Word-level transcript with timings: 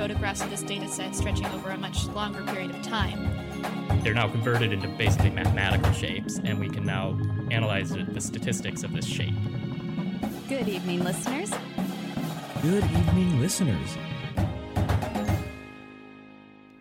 Photographs 0.00 0.40
of 0.40 0.48
this 0.48 0.62
data 0.62 0.88
set 0.88 1.14
stretching 1.14 1.44
over 1.48 1.68
a 1.72 1.76
much 1.76 2.06
longer 2.06 2.42
period 2.44 2.70
of 2.70 2.80
time. 2.80 3.20
They're 4.02 4.14
now 4.14 4.28
converted 4.28 4.72
into 4.72 4.88
basically 4.88 5.28
mathematical 5.28 5.92
shapes, 5.92 6.40
and 6.42 6.58
we 6.58 6.70
can 6.70 6.86
now 6.86 7.20
analyze 7.50 7.90
the 7.90 8.04
the 8.04 8.20
statistics 8.22 8.82
of 8.82 8.94
this 8.94 9.04
shape. 9.04 9.34
Good 10.48 10.70
evening, 10.70 11.04
listeners. 11.04 11.50
Good 12.62 12.84
evening, 12.84 13.42
listeners. 13.42 13.98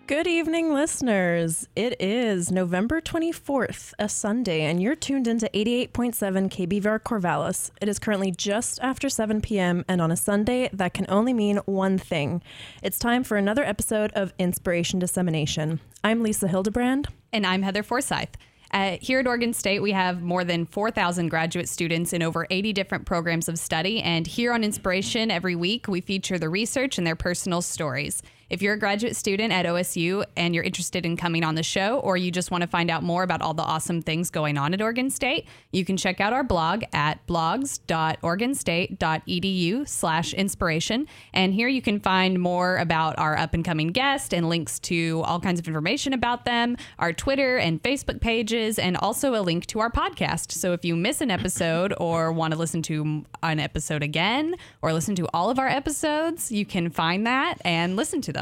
Good 0.09 0.25
evening, 0.25 0.73
listeners. 0.73 1.67
It 1.75 2.01
is 2.01 2.51
November 2.51 2.99
24th, 2.99 3.93
a 3.99 4.09
Sunday, 4.09 4.61
and 4.61 4.81
you're 4.81 4.95
tuned 4.95 5.27
into 5.27 5.47
88.7 5.53 6.49
KBVR 6.49 6.99
Corvallis. 7.01 7.69
It 7.79 7.87
is 7.87 7.99
currently 7.99 8.31
just 8.31 8.79
after 8.81 9.07
7 9.07 9.39
p.m., 9.39 9.85
and 9.87 10.01
on 10.01 10.11
a 10.11 10.17
Sunday, 10.17 10.67
that 10.73 10.95
can 10.95 11.05
only 11.09 11.31
mean 11.31 11.57
one 11.65 11.99
thing. 11.99 12.41
It's 12.81 12.97
time 12.97 13.23
for 13.23 13.37
another 13.37 13.63
episode 13.63 14.11
of 14.13 14.33
Inspiration 14.39 14.97
Dissemination. 14.97 15.79
I'm 16.03 16.23
Lisa 16.23 16.47
Hildebrand. 16.47 17.09
And 17.31 17.45
I'm 17.45 17.61
Heather 17.61 17.83
Forsyth. 17.83 18.35
Uh, 18.71 18.97
here 18.99 19.19
at 19.19 19.27
Oregon 19.27 19.53
State, 19.53 19.83
we 19.83 19.91
have 19.91 20.23
more 20.23 20.43
than 20.43 20.65
4,000 20.65 21.29
graduate 21.29 21.69
students 21.69 22.13
in 22.13 22.23
over 22.23 22.47
80 22.49 22.73
different 22.73 23.05
programs 23.05 23.47
of 23.47 23.59
study. 23.59 24.01
And 24.01 24.25
here 24.25 24.53
on 24.53 24.63
Inspiration, 24.63 25.29
every 25.29 25.55
week, 25.55 25.87
we 25.87 26.01
feature 26.01 26.39
the 26.39 26.49
research 26.49 26.97
and 26.97 27.05
their 27.05 27.15
personal 27.15 27.61
stories. 27.61 28.23
If 28.49 28.63
you're 28.63 28.73
a 28.73 28.79
graduate 28.79 29.15
student 29.15 29.53
at 29.53 29.67
OSU 29.67 30.25
and 30.35 30.55
you're 30.55 30.63
interested 30.63 31.05
in 31.05 31.17
coming 31.17 31.43
on 31.43 31.53
the 31.53 31.61
show, 31.61 31.99
or 31.99 32.17
you 32.17 32.31
just 32.31 32.49
want 32.49 32.63
to 32.63 32.67
find 32.67 32.89
out 32.89 33.03
more 33.03 33.21
about 33.21 33.43
all 33.43 33.53
the 33.53 33.61
awesome 33.61 34.01
things 34.01 34.31
going 34.31 34.57
on 34.57 34.73
at 34.73 34.81
Oregon 34.81 35.11
State, 35.11 35.45
you 35.71 35.85
can 35.85 35.97
check 35.97 36.19
out 36.19 36.33
our 36.33 36.43
blog 36.43 36.81
at 36.91 37.27
blogs.oregonstate.edu 37.27 39.87
slash 39.87 40.33
inspiration. 40.33 41.05
And 41.31 41.53
here 41.53 41.67
you 41.67 41.83
can 41.83 41.99
find 41.99 42.39
more 42.39 42.77
about 42.77 43.19
our 43.19 43.37
up 43.37 43.53
and 43.53 43.63
coming 43.63 43.89
guest 43.89 44.33
and 44.33 44.49
links 44.49 44.79
to 44.79 45.21
all 45.25 45.39
kinds 45.39 45.59
of 45.59 45.67
information 45.67 46.13
about 46.13 46.45
them, 46.45 46.75
our 46.97 47.13
Twitter 47.13 47.57
and 47.57 47.83
Facebook 47.83 48.19
pages, 48.19 48.79
and 48.79 48.97
also 48.97 49.35
a 49.35 49.41
link 49.41 49.67
to 49.67 49.79
our 49.79 49.91
podcast. 49.91 50.53
So 50.53 50.73
if 50.73 50.83
you 50.83 50.95
miss 50.95 51.21
an 51.21 51.29
episode 51.29 51.93
or 51.99 52.31
want 52.31 52.53
to 52.53 52.57
listen 52.57 52.81
to 52.83 53.25
an 53.43 53.59
episode 53.59 54.01
again 54.01 54.55
or 54.81 54.91
listen 54.91 55.13
to 55.15 55.27
all 55.35 55.51
of 55.51 55.59
our 55.59 55.67
episodes, 55.67 56.51
you 56.51 56.65
can 56.65 56.89
find 56.89 57.27
that 57.27 57.57
and 57.63 57.95
listen 57.95 58.21
to 58.21 58.33
them. 58.33 58.38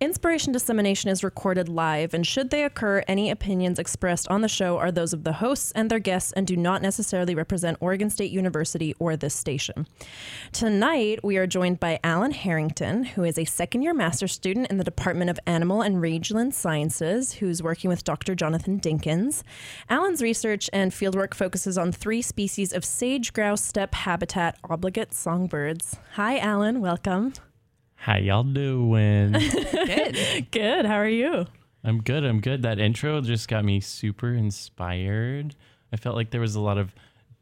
Inspiration 0.00 0.50
dissemination 0.50 1.10
is 1.10 1.22
recorded 1.22 1.68
live, 1.68 2.14
and 2.14 2.26
should 2.26 2.48
they 2.48 2.64
occur, 2.64 3.04
any 3.06 3.30
opinions 3.30 3.78
expressed 3.78 4.26
on 4.28 4.40
the 4.40 4.48
show 4.48 4.78
are 4.78 4.90
those 4.90 5.12
of 5.12 5.24
the 5.24 5.34
hosts 5.34 5.72
and 5.72 5.90
their 5.90 5.98
guests 5.98 6.32
and 6.32 6.46
do 6.46 6.56
not 6.56 6.80
necessarily 6.80 7.34
represent 7.34 7.76
Oregon 7.82 8.08
State 8.08 8.30
University 8.30 8.94
or 8.98 9.14
this 9.14 9.34
station. 9.34 9.86
Tonight, 10.52 11.22
we 11.22 11.36
are 11.36 11.46
joined 11.46 11.80
by 11.80 12.00
Alan 12.02 12.30
Harrington, 12.30 13.04
who 13.04 13.24
is 13.24 13.36
a 13.36 13.44
second 13.44 13.82
year 13.82 13.92
master's 13.92 14.32
student 14.32 14.68
in 14.70 14.78
the 14.78 14.84
Department 14.84 15.28
of 15.28 15.38
Animal 15.46 15.82
and 15.82 16.00
Rangeland 16.00 16.54
Sciences, 16.54 17.34
who's 17.34 17.62
working 17.62 17.90
with 17.90 18.02
Dr. 18.02 18.34
Jonathan 18.34 18.80
Dinkins. 18.80 19.42
Alan's 19.90 20.22
research 20.22 20.70
and 20.72 20.92
fieldwork 20.92 21.34
focuses 21.34 21.76
on 21.76 21.92
three 21.92 22.22
species 22.22 22.72
of 22.72 22.86
sage 22.86 23.34
grouse 23.34 23.62
steppe 23.62 23.92
habitat 23.92 24.56
obligate 24.64 25.12
songbirds. 25.12 25.98
Hi, 26.14 26.38
Alan. 26.38 26.80
Welcome. 26.80 27.34
How 28.00 28.16
y'all 28.16 28.44
doing? 28.44 29.32
Good. 29.72 30.50
Good. 30.50 30.86
How 30.86 30.94
are 30.96 31.08
you? 31.08 31.46
I'm 31.84 32.02
good. 32.02 32.24
I'm 32.24 32.40
good. 32.40 32.62
That 32.62 32.78
intro 32.78 33.20
just 33.22 33.48
got 33.48 33.64
me 33.64 33.80
super 33.80 34.32
inspired. 34.32 35.54
I 35.92 35.96
felt 35.96 36.14
like 36.16 36.30
there 36.30 36.40
was 36.40 36.54
a 36.54 36.60
lot 36.60 36.76
of 36.78 36.94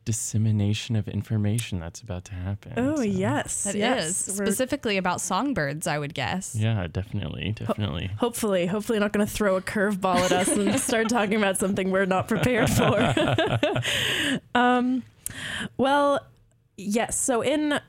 dissemination 0.05 0.97
of 0.97 1.07
information 1.09 1.81
that's 1.81 2.01
about 2.01 2.25
to 2.27 2.35
happen. 2.35 2.73
Oh, 2.77 2.97
so- 2.97 3.03
yes. 3.03 3.65
That 3.65 3.75
is 3.75 3.81
yes. 3.81 4.29
We're- 4.39 4.47
specifically 4.47 4.97
about 4.97 5.21
songbirds, 5.21 5.87
I 5.87 5.99
would 5.99 6.15
guess. 6.15 6.55
Yeah, 6.57 6.87
definitely, 6.91 7.53
definitely. 7.53 8.11
Hopefully, 8.19 8.67
hopefully 8.67 8.99
not 9.01 9.13
going 9.13 9.27
to 9.27 9.33
throw 9.33 9.57
a 9.57 9.63
curveball 9.63 10.17
at 10.21 10.33
us 10.33 10.49
and 10.49 10.79
start 10.81 11.09
talking 11.11 11.35
about 11.37 11.59
something 11.59 11.91
we're 11.91 12.07
not 12.07 12.27
prepared 12.29 12.71
for. 12.71 13.91
um, 14.55 15.03
well, 15.77 16.21
yes. 16.77 17.19
So 17.19 17.43
in 17.43 17.81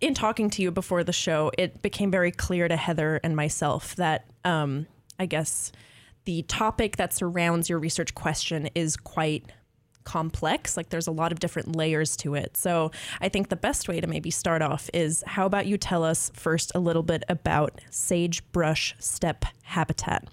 in 0.00 0.14
talking 0.14 0.50
to 0.50 0.62
you 0.62 0.70
before 0.70 1.04
the 1.04 1.12
show, 1.12 1.50
it 1.58 1.82
became 1.82 2.10
very 2.10 2.30
clear 2.30 2.68
to 2.68 2.76
Heather 2.76 3.20
and 3.22 3.34
myself 3.34 3.96
that 3.96 4.26
um, 4.44 4.86
I 5.18 5.26
guess 5.26 5.72
the 6.24 6.42
topic 6.42 6.96
that 6.96 7.12
surrounds 7.12 7.68
your 7.68 7.78
research 7.78 8.14
question 8.14 8.68
is 8.74 8.96
quite 8.96 9.44
complex. 10.04 10.76
Like 10.76 10.88
there's 10.88 11.06
a 11.06 11.12
lot 11.12 11.32
of 11.32 11.40
different 11.40 11.76
layers 11.76 12.16
to 12.18 12.34
it. 12.34 12.56
So 12.56 12.92
I 13.20 13.28
think 13.28 13.50
the 13.50 13.56
best 13.56 13.88
way 13.88 14.00
to 14.00 14.06
maybe 14.06 14.30
start 14.30 14.62
off 14.62 14.88
is 14.94 15.22
how 15.26 15.44
about 15.44 15.66
you 15.66 15.76
tell 15.76 16.02
us 16.02 16.30
first 16.34 16.72
a 16.74 16.80
little 16.80 17.02
bit 17.02 17.24
about 17.28 17.80
sagebrush 17.90 18.94
steppe 18.98 19.44
habitat? 19.62 20.26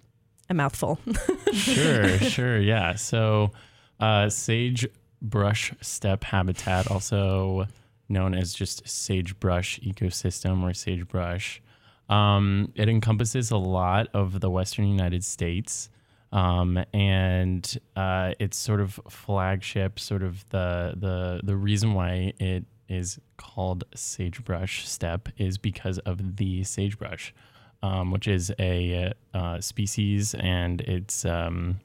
A 0.49 0.53
mouthful. 0.53 0.99
sure, 1.53 2.17
sure. 2.19 2.59
Yeah. 2.59 2.95
So, 2.95 3.51
uh, 3.99 4.29
sagebrush 4.29 5.73
steppe 5.81 6.23
habitat, 6.23 6.89
also 6.89 7.67
known 8.09 8.33
as 8.33 8.53
just 8.53 8.87
sagebrush 8.87 9.79
ecosystem 9.79 10.63
or 10.63 10.73
sagebrush, 10.73 11.61
um, 12.09 12.71
it 12.75 12.87
encompasses 12.87 13.51
a 13.51 13.57
lot 13.57 14.07
of 14.13 14.39
the 14.39 14.49
western 14.49 14.87
United 14.87 15.23
States. 15.23 15.89
Um, 16.31 16.83
and 16.93 17.79
uh, 17.95 18.33
it's 18.39 18.57
sort 18.57 18.81
of 18.81 18.99
flagship, 19.09 19.99
sort 19.99 20.21
of 20.21 20.47
the 20.49 20.93
the 20.97 21.39
the 21.43 21.55
reason 21.55 21.93
why 21.93 22.33
it 22.39 22.65
is 22.89 23.19
called 23.37 23.83
sagebrush 23.95 24.87
steppe 24.87 25.29
is 25.37 25.57
because 25.57 25.97
of 25.99 26.35
the 26.35 26.63
sagebrush, 26.63 27.33
um, 27.81 28.11
which 28.11 28.27
is 28.27 28.51
a 28.59 29.13
uh, 29.33 29.61
species 29.61 30.33
and 30.35 30.81
it's 30.81 31.25
um, 31.25 31.79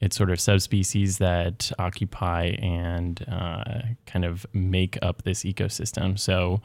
it's 0.00 0.16
sort 0.16 0.30
of 0.30 0.40
subspecies 0.40 1.18
that 1.18 1.72
occupy 1.78 2.56
and 2.60 3.24
uh, 3.28 3.82
kind 4.06 4.24
of 4.24 4.46
make 4.52 4.98
up 5.02 5.22
this 5.22 5.42
ecosystem. 5.42 6.18
So 6.18 6.60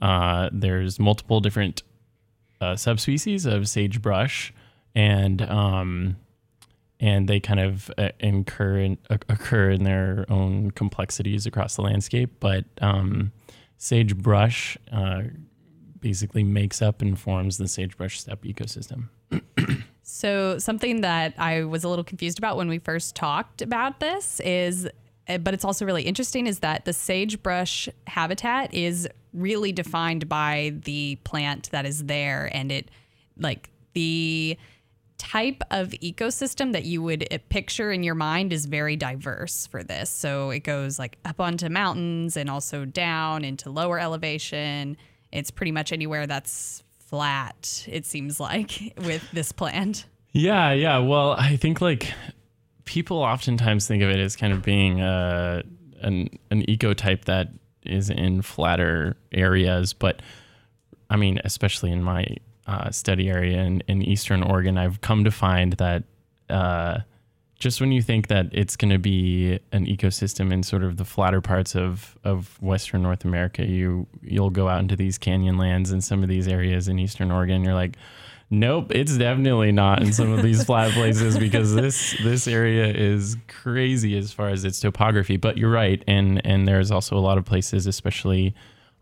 uh, 0.00 0.50
there's 0.52 0.98
multiple 0.98 1.40
different 1.40 1.82
uh, 2.60 2.76
subspecies 2.76 3.44
of 3.44 3.68
sagebrush, 3.68 4.52
and 4.94 5.42
um, 5.42 6.16
and 7.00 7.28
they 7.28 7.40
kind 7.40 7.60
of 7.60 7.90
uh, 7.98 8.10
incur 8.20 8.78
in, 8.78 8.98
occur 9.10 9.70
in 9.70 9.84
their 9.84 10.24
own 10.28 10.70
complexities 10.70 11.46
across 11.46 11.76
the 11.76 11.82
landscape. 11.82 12.30
But 12.40 12.64
um, 12.80 13.32
sagebrush 13.76 14.78
uh, 14.90 15.22
basically 16.00 16.44
makes 16.44 16.80
up 16.80 17.02
and 17.02 17.18
forms 17.18 17.58
the 17.58 17.68
sagebrush 17.68 18.20
steppe 18.20 18.44
ecosystem. 18.44 19.08
So, 20.16 20.56
something 20.56 21.02
that 21.02 21.34
I 21.36 21.64
was 21.64 21.84
a 21.84 21.90
little 21.90 22.02
confused 22.02 22.38
about 22.38 22.56
when 22.56 22.68
we 22.70 22.78
first 22.78 23.14
talked 23.14 23.60
about 23.60 24.00
this 24.00 24.40
is, 24.40 24.88
uh, 25.28 25.36
but 25.36 25.52
it's 25.52 25.62
also 25.62 25.84
really 25.84 26.04
interesting, 26.04 26.46
is 26.46 26.60
that 26.60 26.86
the 26.86 26.94
sagebrush 26.94 27.86
habitat 28.06 28.72
is 28.72 29.06
really 29.34 29.72
defined 29.72 30.26
by 30.26 30.72
the 30.84 31.16
plant 31.24 31.70
that 31.70 31.84
is 31.84 32.04
there. 32.04 32.48
And 32.50 32.72
it, 32.72 32.90
like, 33.36 33.68
the 33.92 34.56
type 35.18 35.60
of 35.70 35.90
ecosystem 35.90 36.72
that 36.72 36.86
you 36.86 37.02
would 37.02 37.30
uh, 37.30 37.36
picture 37.50 37.92
in 37.92 38.02
your 38.02 38.14
mind 38.14 38.54
is 38.54 38.64
very 38.64 38.96
diverse 38.96 39.66
for 39.66 39.82
this. 39.82 40.08
So, 40.08 40.48
it 40.48 40.60
goes 40.60 40.98
like 40.98 41.18
up 41.26 41.42
onto 41.42 41.68
mountains 41.68 42.38
and 42.38 42.48
also 42.48 42.86
down 42.86 43.44
into 43.44 43.68
lower 43.68 43.98
elevation. 43.98 44.96
It's 45.30 45.50
pretty 45.50 45.72
much 45.72 45.92
anywhere 45.92 46.26
that's 46.26 46.82
flat, 47.06 47.84
it 47.86 48.04
seems 48.04 48.40
like, 48.40 48.94
with 48.98 49.30
this 49.32 49.52
plant. 49.52 50.06
Yeah, 50.36 50.72
yeah. 50.72 50.98
Well, 50.98 51.32
I 51.32 51.56
think 51.56 51.80
like 51.80 52.12
people 52.84 53.18
oftentimes 53.18 53.88
think 53.88 54.02
of 54.02 54.10
it 54.10 54.18
as 54.18 54.36
kind 54.36 54.52
of 54.52 54.62
being 54.62 55.00
uh, 55.00 55.62
an 56.02 56.28
an 56.50 56.62
ecotype 56.66 57.24
that 57.24 57.48
is 57.84 58.10
in 58.10 58.42
flatter 58.42 59.16
areas, 59.32 59.94
but 59.94 60.20
I 61.08 61.16
mean, 61.16 61.40
especially 61.42 61.90
in 61.90 62.02
my 62.02 62.26
uh, 62.66 62.90
study 62.90 63.30
area 63.30 63.62
in, 63.62 63.82
in 63.88 64.02
Eastern 64.02 64.42
Oregon, 64.42 64.76
I've 64.76 65.00
come 65.00 65.24
to 65.24 65.30
find 65.30 65.72
that 65.74 66.02
uh, 66.50 66.98
just 67.58 67.80
when 67.80 67.90
you 67.90 68.02
think 68.02 68.26
that 68.26 68.46
it's 68.52 68.76
going 68.76 68.90
to 68.90 68.98
be 68.98 69.58
an 69.72 69.86
ecosystem 69.86 70.52
in 70.52 70.62
sort 70.62 70.84
of 70.84 70.98
the 70.98 71.04
flatter 71.06 71.40
parts 71.40 71.74
of, 71.74 72.18
of 72.24 72.60
Western 72.60 73.02
North 73.02 73.24
America, 73.24 73.64
you 73.64 74.06
you'll 74.20 74.50
go 74.50 74.68
out 74.68 74.80
into 74.80 74.96
these 74.96 75.16
canyon 75.16 75.56
lands 75.56 75.92
and 75.92 76.04
some 76.04 76.22
of 76.22 76.28
these 76.28 76.46
areas 76.46 76.88
in 76.88 76.98
Eastern 76.98 77.30
Oregon. 77.30 77.64
You're 77.64 77.72
like, 77.72 77.96
Nope, 78.48 78.92
it's 78.94 79.16
definitely 79.16 79.72
not 79.72 80.02
in 80.02 80.12
some 80.12 80.30
of 80.30 80.42
these 80.42 80.62
flat 80.64 80.92
places 80.92 81.36
because 81.36 81.74
this 81.74 82.16
this 82.22 82.46
area 82.46 82.86
is 82.86 83.36
crazy 83.48 84.16
as 84.16 84.32
far 84.32 84.48
as 84.50 84.64
its 84.64 84.78
topography. 84.78 85.36
But 85.36 85.58
you're 85.58 85.70
right, 85.70 86.02
and 86.06 86.44
and 86.46 86.66
there's 86.66 86.92
also 86.92 87.16
a 87.16 87.18
lot 87.18 87.38
of 87.38 87.44
places, 87.44 87.86
especially 87.86 88.54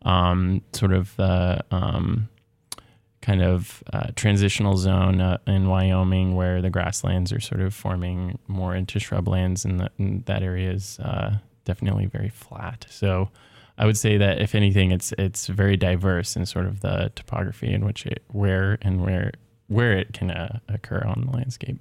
um, 0.02 0.62
sort 0.72 0.94
of 0.94 1.14
the 1.16 1.62
um, 1.70 2.30
kind 3.20 3.42
of 3.42 3.84
uh, 3.92 4.08
transitional 4.16 4.78
zone 4.78 5.20
uh, 5.20 5.36
in 5.46 5.68
Wyoming 5.68 6.34
where 6.34 6.62
the 6.62 6.70
grasslands 6.70 7.30
are 7.30 7.40
sort 7.40 7.60
of 7.60 7.74
forming 7.74 8.38
more 8.48 8.74
into 8.74 8.98
shrublands, 8.98 9.66
and, 9.66 9.80
that 9.80 9.92
and 9.98 10.24
that 10.24 10.42
area 10.42 10.70
is 10.70 10.98
uh, 11.00 11.36
definitely 11.66 12.06
very 12.06 12.30
flat. 12.30 12.86
So. 12.88 13.28
I 13.76 13.86
would 13.86 13.96
say 13.96 14.16
that 14.18 14.40
if 14.40 14.54
anything, 14.54 14.92
it's 14.92 15.12
it's 15.18 15.46
very 15.48 15.76
diverse 15.76 16.36
in 16.36 16.46
sort 16.46 16.66
of 16.66 16.80
the 16.80 17.10
topography 17.14 17.72
in 17.72 17.84
which 17.84 18.06
it 18.06 18.22
where 18.28 18.78
and 18.82 19.02
where 19.02 19.32
where 19.68 19.92
it 19.92 20.12
can 20.12 20.30
uh, 20.30 20.58
occur 20.68 21.02
on 21.06 21.26
the 21.26 21.36
landscape. 21.36 21.78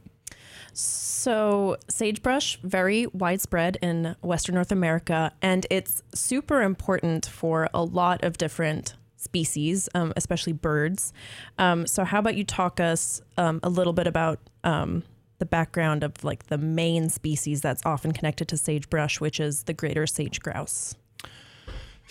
So, 0.76 1.78
sagebrush, 1.88 2.58
very 2.64 3.06
widespread 3.08 3.78
in 3.82 4.16
Western 4.22 4.56
North 4.56 4.72
America, 4.72 5.32
and 5.42 5.68
it's 5.70 6.02
super 6.16 6.64
important 6.64 7.28
for 7.28 7.70
a 7.76 7.84
lot 7.84 8.24
of 8.24 8.40
different 8.40 8.96
species, 9.18 9.88
um, 9.94 10.14
especially 10.18 10.54
birds. 10.54 11.14
Um, 11.60 11.86
so, 11.86 12.04
how 12.04 12.20
about 12.20 12.36
you 12.36 12.44
talk 12.44 12.80
us 12.80 13.22
um, 13.38 13.60
a 13.62 13.70
little 13.70 13.94
bit 13.94 14.08
about 14.08 14.40
um, 14.64 15.04
the 15.38 15.46
background 15.46 16.04
of 16.04 16.24
like 16.24 16.48
the 16.48 16.58
main 16.58 17.10
species 17.10 17.62
that's 17.62 17.84
often 17.86 18.12
connected 18.12 18.48
to 18.48 18.58
sagebrush, 18.58 19.20
which 19.20 19.40
is 19.40 19.64
the 19.64 19.74
greater 19.74 20.08
sage 20.08 20.40
grouse? 20.40 20.96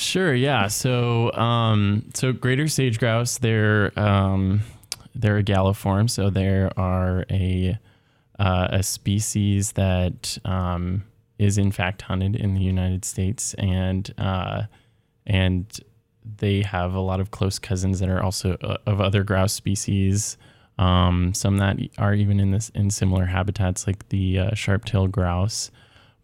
Sure. 0.02 0.34
Yeah. 0.34 0.66
So, 0.66 1.32
um, 1.34 2.04
so 2.12 2.32
greater 2.32 2.66
sage 2.66 2.98
grouse, 2.98 3.38
they're 3.38 3.96
um, 3.98 4.62
they're 5.14 5.38
a 5.38 5.44
galliform, 5.44 6.10
so 6.10 6.28
there 6.28 6.72
are 6.76 7.24
a 7.30 7.78
uh, 8.38 8.68
a 8.72 8.82
species 8.82 9.72
that 9.72 10.38
um, 10.44 11.04
is 11.38 11.56
in 11.56 11.70
fact 11.70 12.02
hunted 12.02 12.34
in 12.34 12.54
the 12.54 12.60
United 12.60 13.04
States, 13.04 13.54
and 13.54 14.12
uh, 14.18 14.64
and 15.24 15.80
they 16.24 16.62
have 16.62 16.94
a 16.94 17.00
lot 17.00 17.20
of 17.20 17.30
close 17.30 17.60
cousins 17.60 18.00
that 18.00 18.08
are 18.08 18.22
also 18.22 18.56
uh, 18.62 18.78
of 18.86 19.00
other 19.00 19.22
grouse 19.22 19.52
species. 19.52 20.36
Um, 20.78 21.32
some 21.32 21.58
that 21.58 21.78
are 21.98 22.12
even 22.12 22.40
in 22.40 22.50
this 22.50 22.70
in 22.70 22.90
similar 22.90 23.26
habitats, 23.26 23.86
like 23.86 24.08
the 24.08 24.38
uh, 24.40 24.54
sharp-tailed 24.54 25.12
grouse. 25.12 25.70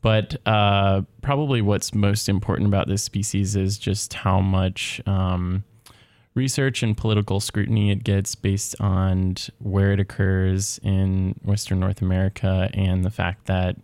But 0.01 0.37
uh, 0.47 1.03
probably 1.23 1.61
what's 1.61 1.95
most 1.95 2.29
important 2.29 2.69
about 2.69 2.87
this 2.87 3.03
species 3.03 3.57
is 3.57 3.79
just 3.79 4.15
how 4.15 4.41
much 4.41 5.01
um, 5.07 5.65
research 6.35 6.83
and 6.85 6.97
political 6.97 7.41
scrutiny 7.41 7.91
it 7.91 8.05
gets 8.05 8.35
based 8.37 8.81
on 8.81 9.35
where 9.59 9.93
it 9.93 10.01
occurs 10.01 10.79
in 10.85 11.35
Western 11.43 11.81
North 11.81 12.01
America 12.01 12.71
and 12.75 13.05
the 13.05 13.11
fact 13.11 13.47
that 13.47 13.77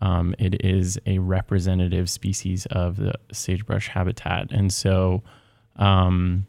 um, 0.00 0.34
it 0.38 0.64
is 0.64 0.98
a 1.06 1.18
representative 1.18 2.08
species 2.08 2.66
of 2.66 2.96
the 2.96 3.14
sagebrush 3.32 3.88
habitat. 3.88 4.52
And 4.52 4.72
so, 4.72 5.22
um, 5.76 6.46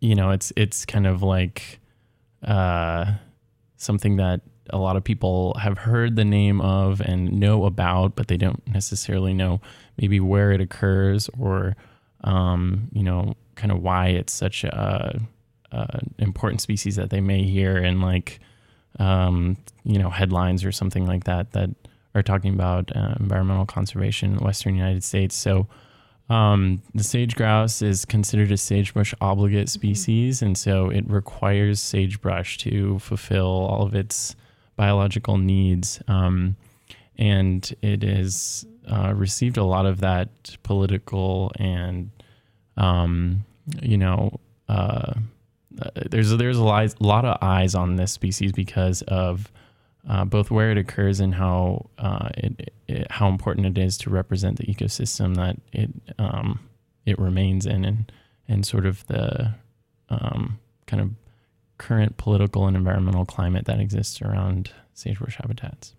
you 0.00 0.14
know, 0.14 0.30
it's 0.30 0.52
it's 0.56 0.86
kind 0.86 1.06
of 1.06 1.22
like 1.22 1.80
uh, 2.42 3.14
something 3.76 4.16
that 4.16 4.40
a 4.70 4.78
lot 4.78 4.96
of 4.96 5.04
people 5.04 5.54
have 5.60 5.78
heard 5.78 6.16
the 6.16 6.24
name 6.24 6.60
of 6.60 7.00
and 7.00 7.32
know 7.32 7.64
about, 7.64 8.16
but 8.16 8.28
they 8.28 8.36
don't 8.36 8.66
necessarily 8.66 9.34
know 9.34 9.60
maybe 9.96 10.20
where 10.20 10.52
it 10.52 10.60
occurs 10.60 11.28
or, 11.38 11.76
um, 12.24 12.88
you 12.92 13.02
know, 13.02 13.34
kind 13.56 13.72
of 13.72 13.82
why 13.82 14.08
it's 14.08 14.32
such 14.32 14.64
a, 14.64 15.20
a, 15.72 16.00
important 16.18 16.60
species 16.60 16.96
that 16.96 17.10
they 17.10 17.20
may 17.20 17.42
hear 17.42 17.76
in 17.76 18.00
like, 18.00 18.40
um, 18.98 19.56
you 19.84 19.98
know, 19.98 20.10
headlines 20.10 20.64
or 20.64 20.72
something 20.72 21.06
like 21.06 21.24
that 21.24 21.52
that 21.52 21.70
are 22.14 22.22
talking 22.22 22.54
about 22.54 22.94
uh, 22.96 23.14
environmental 23.20 23.66
conservation 23.66 24.30
in 24.30 24.36
the 24.38 24.44
Western 24.44 24.74
United 24.74 25.04
States. 25.04 25.34
So, 25.34 25.66
um, 26.30 26.82
the 26.94 27.04
sage 27.04 27.36
grouse 27.36 27.80
is 27.80 28.04
considered 28.04 28.52
a 28.52 28.56
sagebrush 28.58 29.14
obligate 29.20 29.68
species, 29.68 30.42
and 30.42 30.58
so 30.58 30.90
it 30.90 31.08
requires 31.08 31.80
sagebrush 31.80 32.58
to 32.58 32.98
fulfill 32.98 33.46
all 33.46 33.82
of 33.82 33.94
its 33.94 34.36
biological 34.78 35.36
needs. 35.36 36.00
Um, 36.08 36.56
and 37.18 37.74
it 37.82 38.02
has 38.04 38.64
uh, 38.90 39.12
received 39.14 39.58
a 39.58 39.64
lot 39.64 39.84
of 39.84 40.00
that 40.00 40.56
political 40.62 41.52
and, 41.58 42.10
um, 42.78 43.44
you 43.82 43.98
know, 43.98 44.40
uh, 44.68 45.14
there's 46.10 46.30
there's 46.36 46.58
a 46.58 46.64
lot, 46.64 47.24
of 47.24 47.38
eyes 47.42 47.74
on 47.74 47.96
this 47.96 48.12
species 48.12 48.52
because 48.52 49.02
of 49.02 49.50
uh, 50.08 50.24
both 50.24 50.50
where 50.50 50.70
it 50.70 50.78
occurs 50.78 51.20
and 51.20 51.34
how 51.34 51.88
uh, 51.98 52.28
it, 52.36 52.72
it, 52.88 53.10
how 53.10 53.28
important 53.28 53.66
it 53.66 53.78
is 53.78 53.98
to 53.98 54.10
represent 54.10 54.56
the 54.58 54.66
ecosystem 54.66 55.36
that 55.36 55.56
it 55.72 55.90
um, 56.18 56.58
it 57.06 57.18
remains 57.18 57.66
in 57.66 57.84
and 57.84 58.10
and 58.48 58.66
sort 58.66 58.86
of 58.86 59.06
the 59.06 59.54
um, 60.08 60.58
kind 60.86 61.02
of 61.02 61.10
current 61.78 62.16
political 62.16 62.66
and 62.66 62.76
environmental 62.76 63.24
climate 63.24 63.64
that 63.66 63.80
exists 63.80 64.20
around 64.20 64.70
sagebrush 64.94 65.36
habitats. 65.36 65.94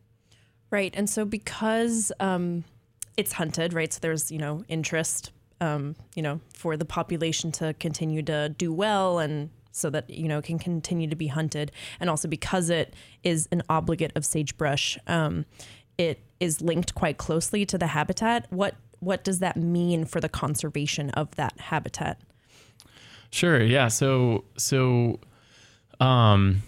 Right. 0.71 0.93
And 0.95 1.09
so 1.09 1.25
because 1.25 2.11
um, 2.19 2.63
it's 3.17 3.33
hunted, 3.33 3.73
right? 3.73 3.91
So 3.91 3.99
there's, 4.01 4.31
you 4.31 4.37
know, 4.37 4.63
interest, 4.67 5.31
um, 5.61 5.95
you 6.15 6.21
know, 6.21 6.41
for 6.53 6.77
the 6.77 6.85
population 6.85 7.51
to 7.53 7.73
continue 7.75 8.21
to 8.23 8.49
do 8.49 8.71
well 8.71 9.19
and 9.19 9.49
so 9.71 9.89
that, 9.89 10.09
you 10.09 10.27
know, 10.27 10.41
can 10.41 10.59
continue 10.59 11.07
to 11.07 11.15
be 11.15 11.27
hunted. 11.27 11.71
And 11.99 12.09
also 12.09 12.27
because 12.27 12.69
it 12.69 12.93
is 13.23 13.47
an 13.51 13.63
obligate 13.69 14.11
of 14.15 14.25
sagebrush, 14.25 14.97
um, 15.07 15.45
it 15.97 16.21
is 16.39 16.61
linked 16.61 16.95
quite 16.95 17.17
closely 17.17 17.65
to 17.65 17.77
the 17.77 17.87
habitat. 17.87 18.47
What 18.51 18.75
what 19.01 19.23
does 19.23 19.39
that 19.39 19.55
mean 19.55 20.03
for 20.03 20.19
the 20.19 20.27
conservation 20.27 21.09
of 21.11 21.33
that 21.35 21.57
habitat? 21.59 22.21
Sure. 23.31 23.61
Yeah. 23.61 23.87
So 23.87 24.43
so 24.57 25.19
um, 25.99 26.63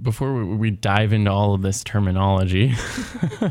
before 0.00 0.34
we, 0.34 0.44
we, 0.56 0.70
dive 0.70 1.12
into 1.12 1.30
all 1.30 1.54
of 1.54 1.62
this 1.62 1.82
terminology, 1.84 2.74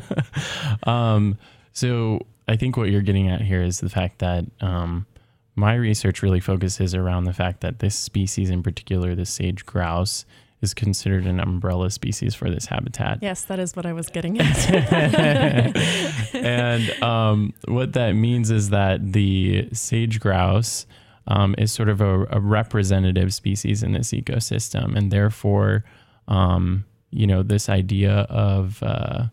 um, 0.84 1.38
so 1.74 2.20
I 2.48 2.56
think 2.56 2.78
what 2.78 2.90
you're 2.90 3.02
getting 3.02 3.30
at 3.30 3.42
here 3.42 3.62
is 3.62 3.80
the 3.80 3.90
fact 3.90 4.20
that 4.20 4.46
um, 4.62 5.06
my 5.56 5.74
research 5.76 6.22
really 6.22 6.40
focuses 6.40 6.94
around 6.94 7.24
the 7.24 7.34
fact 7.34 7.62
that 7.62 7.80
this 7.80 7.96
species 7.96 8.50
in 8.50 8.62
particular, 8.62 9.16
the 9.16 9.26
sage 9.26 9.66
grouse, 9.66 10.26
is 10.62 10.74
considered 10.74 11.26
an 11.26 11.40
umbrella 11.40 11.90
species 11.90 12.34
for 12.36 12.50
this 12.50 12.66
habitat. 12.66 13.20
Yes, 13.22 13.44
that 13.46 13.60
is 13.60 13.76
what 13.76 13.86
I 13.86 13.94
was 13.94 14.08
getting 14.08 14.40
at. 14.40 14.70
and 16.36 17.04
um, 17.04 17.54
what 17.68 17.94
that 17.94 18.14
means 18.14 18.52
is 18.52 18.70
that 18.70 19.14
the 19.14 19.70
sage 19.74 20.20
grouse 20.20 20.86
um, 21.28 21.56
is 21.58 21.72
sort 21.72 21.90
of 21.90 22.02
a, 22.02 22.26
a, 22.30 22.40
representative 22.40 23.34
species 23.34 23.82
in 23.82 23.94
this 23.94 24.12
ecosystem, 24.12 24.96
and 24.96 25.12
therefore, 25.12 25.84
um, 26.28 26.86
you 27.10 27.26
know, 27.26 27.42
this 27.42 27.68
idea 27.70 28.20
of 28.30 28.82
uh, 28.84 29.26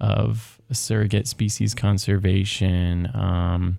of 0.00 0.60
surrogate 0.72 1.28
species 1.28 1.74
conservation, 1.74 3.10
um, 3.14 3.78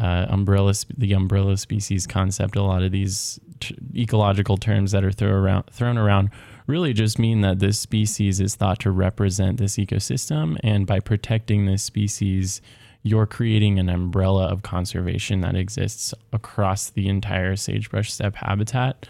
uh, 0.00 0.26
umbrella, 0.28 0.74
the 0.96 1.12
umbrella 1.12 1.56
species 1.56 2.06
concept, 2.06 2.56
a 2.56 2.62
lot 2.62 2.82
of 2.82 2.92
these 2.92 3.40
t- 3.60 3.76
ecological 3.94 4.56
terms 4.56 4.92
that 4.92 5.04
are 5.04 5.38
around, 5.38 5.64
thrown 5.70 5.98
around 5.98 6.30
really 6.66 6.92
just 6.92 7.18
mean 7.18 7.40
that 7.40 7.58
this 7.58 7.78
species 7.78 8.40
is 8.40 8.54
thought 8.54 8.78
to 8.80 8.90
represent 8.90 9.58
this 9.58 9.76
ecosystem, 9.76 10.58
and 10.62 10.86
by 10.86 11.00
protecting 11.00 11.66
this 11.66 11.82
species 11.82 12.60
you're 13.02 13.26
creating 13.26 13.78
an 13.78 13.88
umbrella 13.88 14.46
of 14.46 14.62
conservation 14.62 15.40
that 15.40 15.54
exists 15.54 16.12
across 16.32 16.90
the 16.90 17.08
entire 17.08 17.56
sagebrush 17.56 18.12
steppe 18.12 18.36
habitat. 18.36 19.06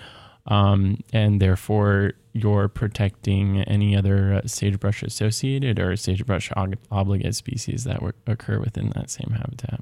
Um, 0.47 1.03
and 1.13 1.41
therefore, 1.41 2.13
you're 2.33 2.69
protecting 2.69 3.63
any 3.63 3.97
other 3.97 4.35
uh, 4.35 4.47
sagebrush 4.47 5.03
associated 5.03 5.79
or 5.79 5.97
sagebrush 5.97 6.51
obligate 6.91 7.35
species 7.35 7.85
that 7.85 7.97
w- 7.97 8.13
occur 8.27 8.59
within 8.59 8.91
that 8.95 9.11
same 9.11 9.35
habitat. 9.37 9.81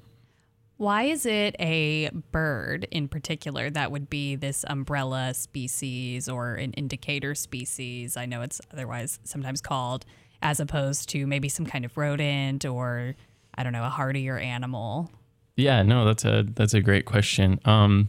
Why 0.78 1.04
is 1.04 1.26
it 1.26 1.56
a 1.58 2.08
bird 2.30 2.86
in 2.90 3.08
particular 3.08 3.68
that 3.70 3.90
would 3.90 4.08
be 4.08 4.36
this 4.36 4.64
umbrella 4.68 5.34
species 5.34 6.28
or 6.28 6.54
an 6.54 6.72
indicator 6.74 7.34
species? 7.34 8.16
I 8.16 8.26
know 8.26 8.42
it's 8.42 8.60
otherwise 8.72 9.18
sometimes 9.24 9.60
called, 9.60 10.06
as 10.40 10.60
opposed 10.60 11.08
to 11.10 11.26
maybe 11.26 11.48
some 11.48 11.66
kind 11.66 11.84
of 11.84 11.96
rodent 11.96 12.64
or 12.64 13.16
I 13.58 13.64
don't 13.64 13.72
know, 13.72 13.84
a 13.84 13.90
hardier 13.90 14.38
animal? 14.38 15.10
Yeah, 15.56 15.82
no, 15.82 16.04
that's 16.04 16.24
a 16.24 16.46
that's 16.54 16.74
a 16.74 16.80
great 16.80 17.06
question. 17.06 17.58
Um, 17.64 18.08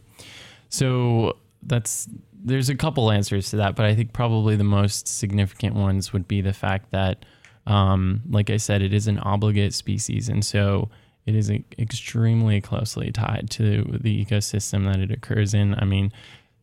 so 0.69 1.37
that's 1.63 2.07
there's 2.31 2.69
a 2.69 2.75
couple 2.75 3.11
answers 3.11 3.49
to 3.49 3.55
that, 3.57 3.75
but 3.75 3.85
I 3.85 3.95
think 3.95 4.13
probably 4.13 4.55
the 4.55 4.63
most 4.63 5.07
significant 5.07 5.75
ones 5.75 6.13
would 6.13 6.27
be 6.27 6.41
the 6.41 6.53
fact 6.53 6.91
that, 6.91 7.25
um, 7.65 8.21
like 8.29 8.51
I 8.51 8.57
said, 8.57 8.83
it 8.83 8.93
is 8.93 9.07
an 9.07 9.17
obligate 9.19 9.73
species, 9.73 10.29
and 10.29 10.45
so 10.45 10.89
it 11.25 11.35
is 11.35 11.49
extremely 11.79 12.61
closely 12.61 13.11
tied 13.11 13.49
to 13.51 13.97
the 13.99 14.23
ecosystem 14.23 14.85
that 14.85 15.01
it 15.01 15.09
occurs 15.09 15.55
in. 15.55 15.73
I 15.79 15.85
mean, 15.85 16.13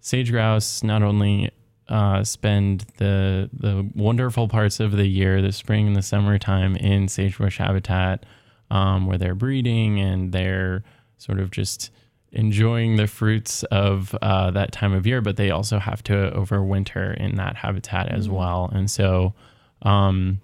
sage 0.00 0.30
grouse 0.30 0.84
not 0.84 1.02
only 1.02 1.50
uh, 1.88 2.22
spend 2.22 2.86
the 2.98 3.50
the 3.52 3.90
wonderful 3.96 4.46
parts 4.46 4.78
of 4.78 4.92
the 4.92 5.06
year, 5.06 5.42
the 5.42 5.50
spring 5.50 5.88
and 5.88 5.96
the 5.96 6.02
summertime, 6.02 6.76
in 6.76 7.08
sagebrush 7.08 7.58
habitat, 7.58 8.24
um, 8.70 9.06
where 9.06 9.18
they're 9.18 9.34
breeding 9.34 10.00
and 10.00 10.32
they're 10.32 10.82
sort 11.18 11.40
of 11.40 11.50
just 11.50 11.90
enjoying 12.32 12.96
the 12.96 13.06
fruits 13.06 13.62
of 13.64 14.14
uh, 14.20 14.50
that 14.50 14.72
time 14.72 14.92
of 14.92 15.06
year, 15.06 15.20
but 15.20 15.36
they 15.36 15.50
also 15.50 15.78
have 15.78 16.02
to 16.04 16.12
overwinter 16.12 17.16
in 17.16 17.36
that 17.36 17.56
habitat 17.56 18.08
as 18.08 18.28
well. 18.28 18.70
And 18.72 18.90
so, 18.90 19.34
um, 19.82 20.40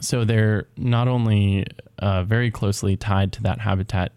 so 0.00 0.24
they're 0.24 0.66
not 0.76 1.08
only 1.08 1.66
uh, 1.98 2.24
very 2.24 2.50
closely 2.50 2.96
tied 2.96 3.32
to 3.34 3.42
that 3.44 3.60
habitat 3.60 4.12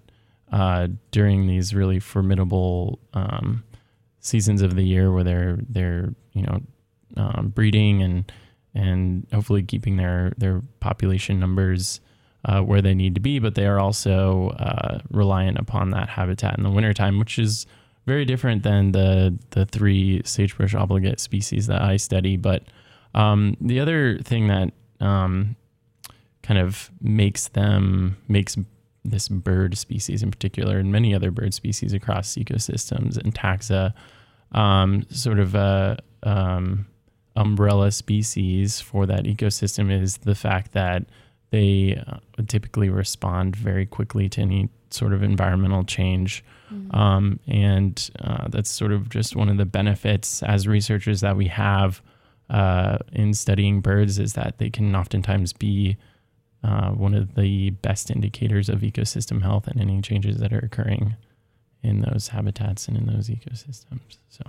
uh, 0.51 0.87
during 1.11 1.47
these 1.47 1.73
really 1.73 1.99
formidable 1.99 2.99
um, 3.13 3.63
seasons 4.19 4.61
of 4.61 4.75
the 4.75 4.83
year 4.83 5.11
where 5.11 5.23
they're 5.23 5.59
they're 5.69 6.13
you 6.33 6.41
know 6.41 6.61
um, 7.17 7.51
breeding 7.55 8.01
and 8.01 8.31
and 8.73 9.27
hopefully 9.31 9.63
keeping 9.63 9.97
their 9.97 10.33
their 10.37 10.61
population 10.79 11.39
numbers 11.39 12.01
uh, 12.45 12.61
where 12.61 12.81
they 12.81 12.93
need 12.93 13.15
to 13.15 13.21
be, 13.21 13.39
but 13.39 13.55
they 13.55 13.65
are 13.65 13.79
also 13.79 14.49
uh, 14.49 14.99
reliant 15.11 15.59
upon 15.59 15.91
that 15.91 16.09
habitat 16.09 16.57
in 16.57 16.63
the 16.63 16.69
wintertime, 16.69 17.19
which 17.19 17.37
is 17.37 17.65
very 18.05 18.25
different 18.25 18.63
than 18.63 18.91
the 18.91 19.37
the 19.51 19.65
three 19.65 20.21
sagebrush 20.25 20.73
obligate 20.73 21.19
species 21.19 21.67
that 21.67 21.81
I 21.81 21.97
study. 21.97 22.37
But 22.37 22.63
um, 23.13 23.57
the 23.59 23.79
other 23.79 24.19
thing 24.19 24.47
that 24.47 24.71
um, 24.99 25.55
kind 26.41 26.59
of 26.59 26.89
makes 27.01 27.49
them 27.49 28.17
makes 28.27 28.57
this 29.05 29.27
bird 29.27 29.77
species 29.77 30.23
in 30.23 30.31
particular 30.31 30.77
and 30.79 30.91
many 30.91 31.13
other 31.15 31.31
bird 31.31 31.53
species 31.53 31.93
across 31.93 32.35
ecosystems 32.35 33.17
and 33.17 33.33
taxa 33.33 33.93
um, 34.51 35.05
sort 35.09 35.39
of 35.39 35.55
a 35.55 35.97
um, 36.23 36.85
umbrella 37.35 37.91
species 37.91 38.81
for 38.81 39.05
that 39.05 39.23
ecosystem 39.23 39.91
is 39.91 40.17
the 40.17 40.35
fact 40.35 40.73
that 40.73 41.05
they 41.51 42.01
uh, 42.07 42.17
typically 42.47 42.89
respond 42.89 43.55
very 43.55 43.85
quickly 43.85 44.29
to 44.29 44.41
any 44.41 44.69
sort 44.91 45.13
of 45.13 45.23
environmental 45.23 45.83
change. 45.83 46.43
Um, 46.91 47.39
and 47.47 48.09
uh, 48.19 48.47
that's 48.49 48.69
sort 48.69 48.91
of 48.91 49.09
just 49.09 49.35
one 49.35 49.49
of 49.49 49.57
the 49.57 49.65
benefits 49.65 50.43
as 50.43 50.67
researchers 50.67 51.21
that 51.21 51.35
we 51.35 51.47
have 51.47 52.01
uh, 52.49 52.99
in 53.11 53.33
studying 53.33 53.81
birds 53.81 54.19
is 54.19 54.33
that 54.33 54.59
they 54.59 54.69
can 54.69 54.95
oftentimes 54.95 55.51
be 55.53 55.97
uh, 56.63 56.89
one 56.89 57.15
of 57.15 57.35
the 57.35 57.71
best 57.71 58.11
indicators 58.11 58.69
of 58.69 58.81
ecosystem 58.81 59.41
health 59.41 59.67
and 59.67 59.81
any 59.81 60.01
changes 60.01 60.37
that 60.37 60.53
are 60.53 60.59
occurring 60.59 61.15
in 61.81 62.01
those 62.01 62.27
habitats 62.27 62.87
and 62.87 62.97
in 62.97 63.07
those 63.07 63.29
ecosystems. 63.29 64.17
So, 64.29 64.43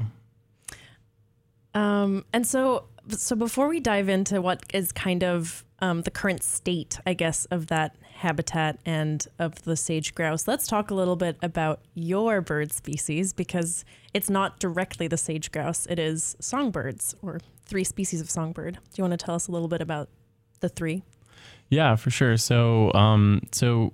Um, 1.72 2.24
and 2.32 2.46
so, 2.46 2.84
so 3.12 3.36
before 3.36 3.68
we 3.68 3.80
dive 3.80 4.08
into 4.08 4.40
what 4.40 4.62
is 4.72 4.92
kind 4.92 5.22
of 5.22 5.64
um, 5.80 6.02
the 6.02 6.10
current 6.10 6.42
state, 6.42 6.98
I 7.06 7.14
guess, 7.14 7.46
of 7.46 7.68
that 7.68 7.96
habitat 8.14 8.78
and 8.84 9.26
of 9.38 9.62
the 9.62 9.76
sage 9.76 10.14
grouse, 10.14 10.46
let's 10.46 10.66
talk 10.66 10.90
a 10.90 10.94
little 10.94 11.16
bit 11.16 11.36
about 11.42 11.80
your 11.94 12.40
bird 12.40 12.72
species 12.72 13.32
because 13.32 13.84
it's 14.12 14.28
not 14.28 14.60
directly 14.60 15.08
the 15.08 15.16
sage 15.16 15.50
grouse; 15.52 15.86
it 15.86 15.98
is 15.98 16.36
songbirds 16.40 17.14
or 17.22 17.40
three 17.64 17.84
species 17.84 18.20
of 18.20 18.30
songbird. 18.30 18.74
Do 18.74 18.80
you 18.96 19.04
want 19.04 19.18
to 19.18 19.24
tell 19.24 19.34
us 19.34 19.48
a 19.48 19.52
little 19.52 19.68
bit 19.68 19.80
about 19.80 20.08
the 20.60 20.68
three? 20.68 21.02
Yeah, 21.70 21.96
for 21.96 22.10
sure. 22.10 22.36
So, 22.36 22.92
um, 22.92 23.42
so 23.52 23.92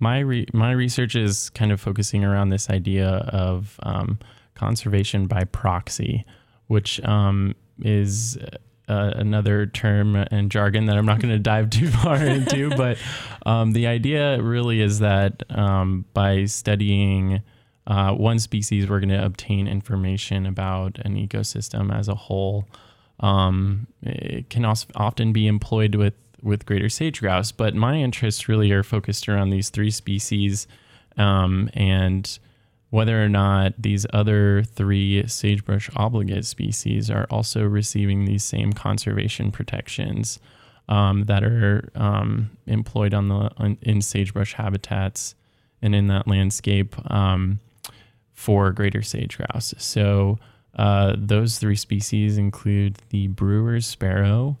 my 0.00 0.20
re- 0.20 0.48
my 0.52 0.72
research 0.72 1.14
is 1.14 1.50
kind 1.50 1.70
of 1.70 1.80
focusing 1.80 2.24
around 2.24 2.48
this 2.48 2.70
idea 2.70 3.08
of 3.08 3.78
um, 3.82 4.18
conservation 4.54 5.26
by 5.26 5.44
proxy, 5.44 6.24
which 6.66 7.00
um, 7.04 7.54
is 7.82 8.38
uh, 8.88 9.12
another 9.14 9.66
term 9.66 10.16
and 10.16 10.50
jargon 10.50 10.86
that 10.86 10.96
I'm 10.96 11.06
not 11.06 11.20
going 11.20 11.32
to 11.32 11.38
dive 11.38 11.70
too 11.70 11.88
far 12.02 12.16
into. 12.16 12.70
But 12.76 12.98
um, 13.46 13.72
the 13.72 13.86
idea 13.86 14.42
really 14.42 14.80
is 14.80 14.98
that 14.98 15.42
um, 15.50 16.04
by 16.12 16.46
studying 16.46 17.42
uh, 17.86 18.12
one 18.12 18.38
species, 18.38 18.88
we're 18.88 19.00
going 19.00 19.10
to 19.10 19.24
obtain 19.24 19.68
information 19.68 20.46
about 20.46 20.98
an 21.04 21.14
ecosystem 21.14 21.94
as 21.96 22.08
a 22.08 22.14
whole. 22.14 22.66
Um, 23.20 23.86
it 24.02 24.50
can 24.50 24.64
also 24.64 24.86
often 24.94 25.32
be 25.32 25.46
employed 25.46 25.94
with 25.94 26.14
with 26.42 26.64
greater 26.64 26.88
sage 26.88 27.20
grouse, 27.20 27.52
but 27.52 27.74
my 27.74 27.96
interests 27.96 28.48
really 28.48 28.72
are 28.72 28.82
focused 28.82 29.28
around 29.28 29.50
these 29.50 29.68
three 29.68 29.90
species 29.90 30.66
um, 31.18 31.68
and 31.74 32.38
whether 32.90 33.24
or 33.24 33.28
not 33.28 33.72
these 33.78 34.04
other 34.12 34.62
three 34.64 35.26
sagebrush 35.26 35.88
obligate 35.96 36.44
species 36.44 37.10
are 37.10 37.26
also 37.30 37.64
receiving 37.64 38.24
these 38.24 38.44
same 38.44 38.72
conservation 38.72 39.50
protections 39.50 40.40
um, 40.88 41.24
that 41.24 41.44
are 41.44 41.88
um, 41.94 42.50
employed 42.66 43.14
on 43.14 43.28
the 43.28 43.50
on, 43.56 43.78
in 43.82 44.02
sagebrush 44.02 44.54
habitats 44.54 45.36
and 45.80 45.94
in 45.94 46.08
that 46.08 46.26
landscape 46.26 46.94
um, 47.10 47.60
for 48.32 48.72
greater 48.72 49.02
sage 49.02 49.38
grouse. 49.38 49.72
So 49.78 50.38
uh, 50.74 51.14
those 51.16 51.58
three 51.58 51.76
species 51.76 52.38
include 52.38 52.98
the 53.10 53.28
brewer's 53.28 53.86
sparrow, 53.86 54.58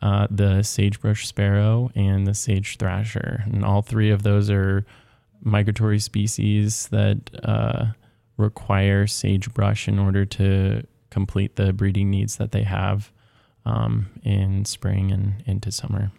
uh, 0.00 0.28
the 0.30 0.62
sagebrush 0.62 1.26
sparrow, 1.26 1.90
and 1.94 2.26
the 2.26 2.34
sage 2.34 2.76
thrasher. 2.76 3.42
And 3.46 3.64
all 3.64 3.82
three 3.82 4.10
of 4.10 4.22
those 4.22 4.50
are 4.50 4.86
migratory 5.42 5.98
species 5.98 6.88
that 6.88 7.18
uh, 7.42 7.86
require 8.36 9.06
sagebrush 9.06 9.88
in 9.88 9.98
order 9.98 10.24
to 10.24 10.86
complete 11.10 11.56
the 11.56 11.72
breeding 11.72 12.10
needs 12.10 12.36
that 12.36 12.52
they 12.52 12.62
have 12.62 13.12
um, 13.64 14.06
in 14.22 14.64
spring 14.64 15.12
and 15.12 15.42
into 15.46 15.70
summer. 15.70 16.10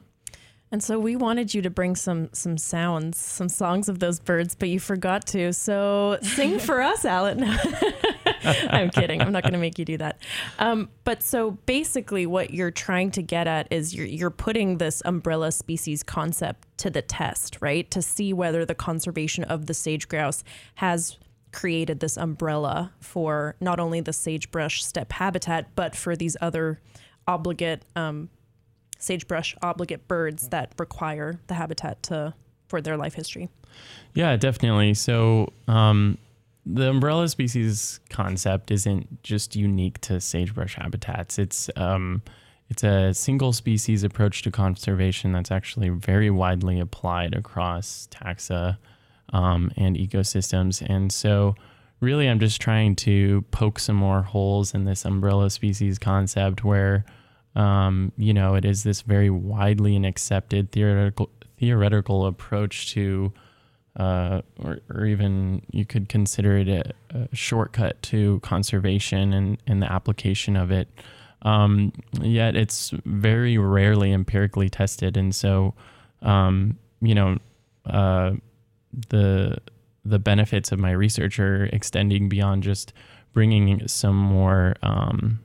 And 0.72 0.84
so 0.84 1.00
we 1.00 1.16
wanted 1.16 1.54
you 1.54 1.62
to 1.62 1.70
bring 1.70 1.96
some 1.96 2.30
some 2.34 2.58
sounds, 2.58 3.20
some 3.20 3.48
songs 3.48 3.90
of 3.90 4.00
those 4.00 4.20
birds, 4.20 4.56
but 4.56 4.70
you 4.70 4.80
forgot 4.80 5.28
to. 5.28 5.54
So 5.54 6.18
sing 6.24 6.58
for 6.58 6.82
us, 6.82 7.06
Alan. 7.06 7.44
I'm 8.70 8.90
kidding. 8.90 9.22
I'm 9.22 9.32
not 9.32 9.44
going 9.44 9.54
to 9.54 9.60
make 9.60 9.80
you 9.80 9.86
do 9.86 9.98
that. 9.98 10.20
Um, 10.60 10.90
but 11.04 11.24
so 11.24 11.52
basically, 11.66 12.26
what 12.26 12.54
you're 12.54 12.72
trying 12.72 13.12
to 13.12 13.22
get 13.22 13.48
at 13.48 13.68
is 13.72 13.94
you're 13.94 14.06
you're 14.06 14.30
putting 14.30 14.78
this 14.78 15.02
umbrella 15.06 15.52
species 15.52 16.04
concept 16.04 16.68
to 16.80 16.90
the 16.90 17.02
test, 17.02 17.58
right? 17.62 17.90
To 17.92 18.02
see 18.02 18.34
whether 18.34 18.66
the 18.66 18.76
conservation 18.76 19.44
of 19.44 19.66
the 19.66 19.74
sage 19.74 20.08
grouse 20.08 20.44
has 20.76 21.18
created 21.52 22.00
this 22.00 22.18
umbrella 22.18 22.92
for 23.00 23.56
not 23.62 23.80
only 23.80 24.02
the 24.02 24.14
sagebrush 24.14 24.84
steppe 24.84 25.14
habitat, 25.14 25.76
but 25.76 25.96
for 25.96 26.16
these 26.16 26.36
other 26.42 26.82
obligate 27.28 27.84
um, 27.96 28.30
sagebrush 28.98 29.56
obligate 29.62 30.08
birds 30.08 30.50
that 30.50 30.74
require 30.78 31.40
the 31.48 31.54
habitat 31.54 32.02
to 32.04 32.34
for 32.68 32.82
their 32.82 32.98
life 32.98 33.14
history. 33.14 33.50
Yeah, 34.14 34.36
definitely. 34.36 34.94
So, 34.94 35.52
um, 35.68 36.18
the 36.66 36.90
umbrella 36.90 37.28
species 37.28 38.00
concept 38.10 38.72
isn't 38.72 39.22
just 39.24 39.56
unique 39.56 40.00
to 40.02 40.22
sagebrush 40.22 40.76
habitats. 40.76 41.38
It's 41.38 41.70
um, 41.76 42.22
it's 42.70 42.84
a 42.84 43.14
single 43.14 43.54
species 43.54 44.04
approach 44.04 44.42
to 44.44 44.52
conservation 44.52 45.34
that's 45.34 45.52
actually 45.52 45.90
very 45.90 46.30
widely 46.30 46.80
applied 46.80 47.36
across 47.36 48.08
taxa 48.10 48.78
um, 49.32 49.72
and 49.76 49.96
ecosystems. 49.96 50.82
And 50.82 51.12
so, 51.12 51.56
really, 52.00 52.28
I'm 52.28 52.40
just 52.40 52.62
trying 52.62 52.96
to 52.98 53.44
poke 53.52 53.80
some 53.80 53.96
more 53.96 54.22
holes 54.22 54.74
in 54.74 54.86
this 54.86 55.06
umbrella 55.06 55.50
species 55.50 56.00
concept 56.00 56.64
where, 56.64 57.06
um, 57.56 58.12
you 58.18 58.34
know, 58.34 58.56
it 58.56 58.66
is 58.66 58.84
this 58.84 59.02
very 59.02 59.30
widely 59.30 59.96
and 59.96 60.06
accepted 60.06 60.72
theoretical 60.72 61.30
theoretical 61.58 62.26
approach 62.26 62.92
to 62.94 63.34
uh, 63.98 64.42
or, 64.64 64.80
or 64.90 65.06
even 65.06 65.62
you 65.72 65.86
could 65.86 66.10
consider 66.10 66.58
it 66.58 66.68
a, 66.68 66.94
a 67.12 67.36
shortcut 67.36 68.02
to 68.02 68.40
conservation 68.40 69.34
and, 69.34 69.58
and 69.68 69.82
the 69.82 69.92
application 69.92 70.56
of 70.56 70.72
it. 70.72 70.88
Um, 71.44 71.94
yet 72.22 72.56
it's 72.56 72.92
very 73.06 73.58
rarely 73.58 74.12
empirically 74.12 74.70
tested, 74.70 75.18
and 75.18 75.36
so 75.36 75.74
um, 76.22 76.78
you 77.02 77.14
know 77.14 77.38
uh, 77.86 78.32
the 79.10 79.58
the 80.06 80.20
benefits 80.20 80.72
of 80.72 80.80
my 80.80 80.92
research 80.92 81.40
are 81.40 81.66
extending 81.66 82.30
beyond 82.30 82.64
just 82.64 82.94
bringing 83.34 83.88
some 83.88 84.16
more 84.16 84.76
um, 84.84 85.40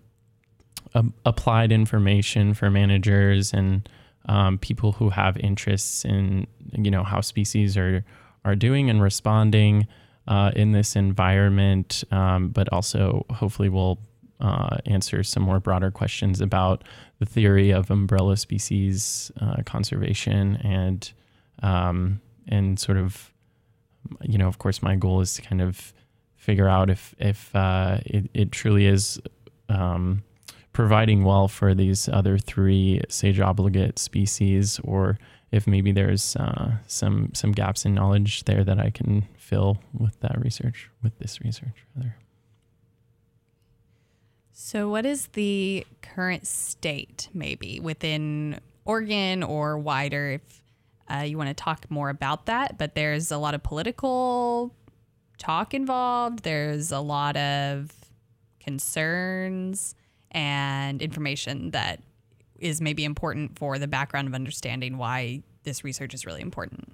a- 0.95 1.05
applied 1.26 1.73
information 1.73 2.55
for 2.55 2.71
managers 2.71 3.52
and 3.52 3.88
um, 4.26 4.59
people 4.59 4.93
who 4.93 5.11
have 5.11 5.37
interests 5.38 6.05
in 6.05 6.47
you 6.73 6.90
know 6.90 7.02
how 7.02 7.21
species 7.21 7.76
are 7.76 8.05
are 8.45 8.57
doing 8.57 8.90
and 8.90 9.02
responding 9.02 9.87
uh, 10.26 10.52
in 10.54 10.73
this 10.73 10.97
environment, 10.97 12.04
um, 12.11 12.49
but 12.49 12.71
also 12.73 13.25
hopefully 13.30 13.68
we'll 13.68 13.99
uh, 14.40 14.76
answer 14.87 15.23
some 15.23 15.42
more 15.42 15.59
broader 15.59 15.90
questions 15.90 16.40
about 16.40 16.85
the 17.18 17.26
theory 17.26 17.71
of 17.71 17.90
umbrella 17.90 18.37
species 18.37 19.33
uh, 19.40 19.62
conservation 19.64 20.57
and 20.57 21.12
um, 21.62 22.21
and 22.47 22.78
sort 22.78 22.99
of 22.99 23.33
you 24.23 24.38
know 24.38 24.47
of 24.47 24.59
course 24.59 24.80
my 24.80 24.95
goal 24.95 25.21
is 25.21 25.35
to 25.35 25.42
kind 25.42 25.61
of 25.61 25.92
figure 26.37 26.68
out 26.68 26.88
if 26.88 27.16
if 27.18 27.54
uh, 27.57 27.99
it, 28.07 28.30
it 28.33 28.52
truly 28.52 28.87
is 28.87 29.21
um, 29.68 30.23
providing 30.78 31.25
well 31.25 31.49
for 31.49 31.75
these 31.75 32.09
other 32.09 32.38
three 32.38 33.00
sage 33.09 33.40
obligate 33.40 33.99
species, 33.99 34.78
or 34.85 35.18
if 35.50 35.67
maybe 35.67 35.93
there's 35.93 36.37
uh, 36.37 36.73
some 36.87 37.31
some 37.35 37.52
gaps 37.52 37.85
in 37.85 37.95
knowledge 37.95 38.45
there 38.45 38.64
that 38.64 38.78
I 38.78 38.90
can 38.90 39.26
fill 39.37 39.78
with 39.93 40.19
that 40.21 40.38
research, 40.40 40.90
with 41.02 41.19
this 41.19 41.40
research 41.40 41.85
rather. 41.97 42.17
So, 44.52 44.90
what 44.90 45.07
is 45.07 45.28
the 45.28 45.87
current 46.02 46.47
state, 46.47 47.28
maybe 47.33 47.81
within 47.81 48.59
Oregon 48.85 49.43
or 49.43 49.78
wider, 49.78 50.33
if 50.33 50.62
uh, 51.09 51.23
you 51.23 51.38
want 51.38 51.49
to 51.49 51.55
talk 51.55 51.90
more 51.90 52.11
about 52.11 52.47
that? 52.47 52.76
But 52.76 52.95
there's 52.95 53.31
a 53.31 53.38
lot 53.38 53.55
of 53.55 53.62
political 53.62 54.75
talk 55.38 55.73
involved, 55.75 56.43
there's 56.43 56.93
a 56.93 57.00
lot 57.00 57.37
of 57.37 57.93
concerns 58.61 59.95
and 60.33 61.00
information 61.00 61.71
that 61.71 62.02
is 62.58 62.80
maybe 62.80 63.04
important 63.04 63.58
for 63.58 63.78
the 63.78 63.88
background 63.88 64.28
of 64.28 64.34
understanding 64.34 64.98
why 64.98 65.42
this 65.62 65.84
research 65.84 66.14
is 66.14 66.26
really 66.26 66.42
important. 66.42 66.92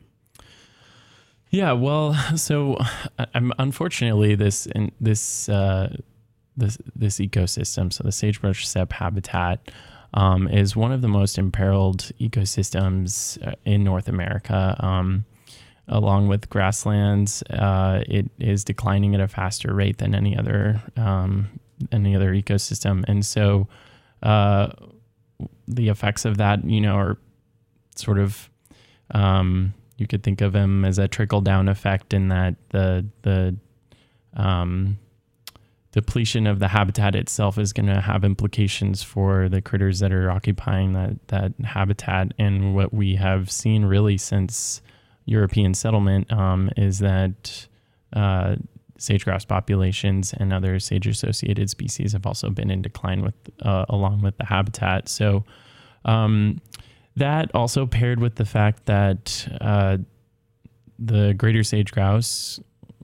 Yeah, 1.51 1.73
well, 1.73 2.15
so 2.37 2.79
I'm 3.35 3.53
unfortunately 3.59 4.35
this 4.35 4.67
in 4.67 4.91
this 5.01 5.49
uh, 5.49 5.97
this 6.57 6.79
this 6.95 7.19
ecosystem, 7.19 7.93
so 7.93 8.05
the 8.05 8.13
sagebrush 8.13 8.67
steppe 8.67 8.93
habitat, 8.93 9.71
um, 10.15 10.49
is 10.49 10.75
one 10.77 10.93
of 10.93 11.03
the 11.03 11.09
most 11.09 11.39
imperiled 11.39 12.11
ecosystems 12.21 13.45
uh, 13.47 13.55
in 13.65 13.85
North 13.85 14.09
America. 14.09 14.77
Um, 14.81 15.25
along 15.87 16.29
with 16.29 16.49
grasslands, 16.49 17.43
uh, 17.51 18.03
it 18.09 18.31
is 18.39 18.65
declining 18.65 19.15
at 19.15 19.21
a 19.21 19.29
faster 19.29 19.75
rate 19.75 19.99
than 19.99 20.15
any 20.15 20.37
other 20.37 20.83
um, 20.97 21.49
any 21.93 22.17
other 22.17 22.33
ecosystem, 22.33 23.05
and 23.07 23.25
so 23.25 23.69
uh, 24.23 24.69
the 25.67 25.89
effects 25.89 26.25
of 26.25 26.39
that, 26.39 26.65
you 26.65 26.81
know, 26.81 26.97
are 26.97 27.19
sort 27.97 28.19
of 28.19 28.51
um, 29.11 29.75
you 29.97 30.07
could 30.07 30.23
think 30.23 30.41
of 30.41 30.53
them 30.53 30.85
as 30.85 30.99
a 30.99 31.09
trickle 31.09 31.41
down 31.41 31.69
effect 31.69 32.13
in 32.13 32.29
that 32.29 32.57
the 32.71 33.07
the 33.23 33.57
um, 34.35 34.99
depletion 35.93 36.47
of 36.47 36.59
the 36.59 36.69
habitat 36.69 37.15
itself 37.15 37.57
is 37.57 37.73
going 37.73 37.87
to 37.87 38.01
have 38.01 38.25
implications 38.25 39.03
for 39.03 39.49
the 39.49 39.63
critters 39.63 40.01
that 40.01 40.13
are 40.13 40.31
occupying 40.31 40.93
that 40.95 41.29
that 41.29 41.53
habitat. 41.65 42.33
And 42.39 42.75
what 42.75 42.93
we 42.93 43.15
have 43.17 43.51
seen 43.51 43.85
really 43.85 44.19
since 44.19 44.83
European 45.27 45.75
settlement 45.75 46.33
um, 46.33 46.71
is 46.77 46.99
that 46.99 47.69
uh, 48.13 48.57
sage-grouse 48.99 49.45
populations 49.45 50.33
and 50.33 50.53
other 50.53 50.79
sage-associated 50.79 51.69
species 51.69 52.13
have 52.13 52.27
also 52.27 52.51
been 52.51 52.71
in 52.71 52.83
decline 52.83 53.23
with 53.23 53.35
uh, 53.63 53.85
along 53.89 54.23
with 54.23 54.37
the 54.39 54.45
habitat. 54.45 55.09
So 55.09 55.45
um, 56.05 56.61
that 57.17 57.51
also 57.55 57.87
paired 57.87 58.21
with 58.21 58.37
the 58.37 58.45
fact 58.45 58.87
that 58.87 59.49
uh, 59.61 59.99
the 60.99 61.35
greater 61.35 61.63
sage-grouse 61.63 62.61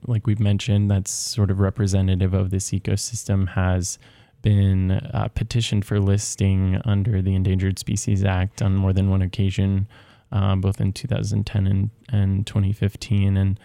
like 0.07 0.27
we've 0.27 0.39
mentioned, 0.39 0.89
that's 0.89 1.11
sort 1.11 1.51
of 1.51 1.59
representative 1.59 2.33
of 2.33 2.49
this 2.49 2.71
ecosystem, 2.71 3.49
has 3.49 3.99
been 4.41 4.91
uh, 4.91 5.27
petitioned 5.33 5.85
for 5.85 5.99
listing 5.99 6.81
under 6.85 7.21
the 7.21 7.35
Endangered 7.35 7.77
Species 7.77 8.23
Act 8.23 8.61
on 8.61 8.75
more 8.75 8.93
than 8.93 9.09
one 9.09 9.21
occasion, 9.21 9.87
uh, 10.31 10.55
both 10.55 10.81
in 10.81 10.93
2010 10.93 11.67
and, 11.67 11.89
and 12.09 12.47
2015. 12.47 13.37
And 13.37 13.59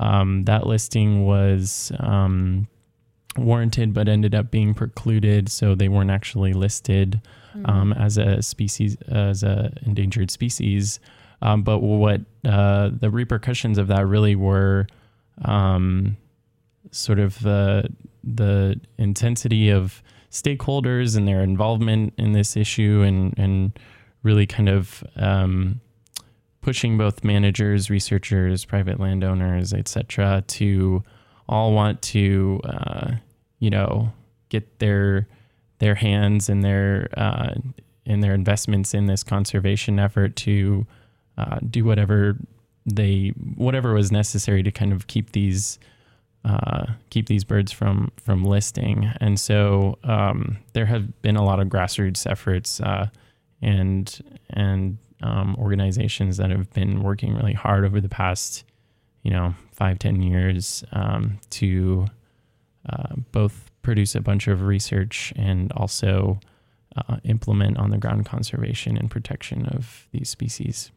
um, 0.00 0.44
that 0.44 0.66
listing 0.66 1.26
was 1.26 1.92
um, 1.98 2.68
warranted, 3.36 3.92
but 3.92 4.08
ended 4.08 4.34
up 4.34 4.50
being 4.50 4.74
precluded, 4.74 5.50
so 5.50 5.74
they 5.74 5.88
weren't 5.88 6.10
actually 6.10 6.52
listed 6.52 7.20
um, 7.64 7.92
as 7.92 8.18
a 8.18 8.42
species, 8.42 8.96
as 9.08 9.42
a 9.42 9.72
endangered 9.82 10.30
species. 10.30 11.00
Um, 11.42 11.62
but 11.62 11.78
what 11.78 12.20
uh, 12.44 12.90
the 12.92 13.10
repercussions 13.10 13.78
of 13.78 13.88
that 13.88 14.06
really 14.06 14.34
were 14.34 14.86
um, 15.44 16.16
sort 16.90 17.18
of 17.18 17.40
the 17.40 17.88
the 18.24 18.80
intensity 18.98 19.70
of 19.70 20.02
stakeholders 20.30 21.16
and 21.16 21.26
their 21.26 21.40
involvement 21.42 22.12
in 22.18 22.32
this 22.32 22.56
issue, 22.56 23.02
and 23.06 23.34
and 23.38 23.78
really 24.22 24.46
kind 24.46 24.68
of 24.68 25.04
um, 25.16 25.80
pushing 26.60 26.98
both 26.98 27.24
managers, 27.24 27.90
researchers, 27.90 28.64
private 28.64 29.00
landowners, 29.00 29.72
etc., 29.72 30.42
to 30.46 31.02
all 31.48 31.72
want 31.72 32.02
to 32.02 32.60
uh, 32.64 33.12
you 33.58 33.70
know 33.70 34.12
get 34.48 34.78
their 34.78 35.26
their 35.78 35.94
hands 35.94 36.48
and 36.48 36.62
their 36.62 37.08
uh, 37.16 37.54
in 38.04 38.20
their 38.20 38.34
investments 38.34 38.94
in 38.94 39.06
this 39.06 39.22
conservation 39.22 39.98
effort 39.98 40.36
to 40.36 40.86
uh, 41.36 41.58
do 41.70 41.84
whatever 41.84 42.36
they 42.86 43.28
whatever 43.56 43.94
was 43.94 44.10
necessary 44.10 44.62
to 44.62 44.70
kind 44.70 44.92
of 44.92 45.06
keep 45.06 45.32
these 45.32 45.78
uh, 46.44 46.86
keep 47.10 47.26
these 47.26 47.44
birds 47.44 47.72
from 47.72 48.10
from 48.16 48.44
listing. 48.44 49.12
And 49.20 49.38
so 49.38 49.98
um, 50.04 50.58
there 50.72 50.86
have 50.86 51.20
been 51.22 51.36
a 51.36 51.44
lot 51.44 51.60
of 51.60 51.68
grassroots 51.68 52.30
efforts 52.30 52.80
uh, 52.80 53.08
and 53.60 54.40
and 54.50 54.98
um, 55.22 55.56
organizations 55.58 56.36
that 56.36 56.50
have 56.50 56.70
been 56.72 57.02
working 57.02 57.34
really 57.34 57.52
hard 57.52 57.84
over 57.84 58.00
the 58.00 58.08
past 58.08 58.64
you 59.22 59.30
know 59.30 59.54
five 59.72 59.98
ten 59.98 60.22
years 60.22 60.84
um, 60.92 61.38
to 61.50 62.06
uh, 62.88 63.14
both 63.32 63.70
produce 63.82 64.14
a 64.14 64.20
bunch 64.20 64.48
of 64.48 64.62
research 64.62 65.32
and 65.36 65.72
also 65.72 66.38
uh, 66.96 67.16
implement 67.24 67.78
on 67.78 67.90
the 67.90 67.98
ground 67.98 68.26
conservation 68.26 68.96
and 68.96 69.10
protection 69.10 69.66
of 69.66 70.06
these 70.12 70.28
species. 70.28 70.90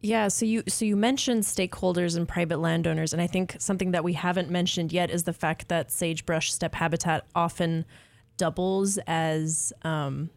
Yeah, 0.00 0.28
so 0.28 0.44
you 0.44 0.62
so 0.68 0.84
you 0.84 0.94
mentioned 0.94 1.44
stakeholders 1.44 2.16
and 2.16 2.28
private 2.28 2.58
landowners, 2.58 3.12
and 3.12 3.22
I 3.22 3.26
think 3.26 3.56
something 3.58 3.92
that 3.92 4.04
we 4.04 4.12
haven't 4.12 4.50
mentioned 4.50 4.92
yet 4.92 5.10
is 5.10 5.24
the 5.24 5.32
fact 5.32 5.68
that 5.68 5.90
sagebrush 5.90 6.52
steppe 6.52 6.74
habitat 6.74 7.24
often 7.34 7.84
doubles 8.36 8.98
as 9.06 9.72
um, 9.82 10.30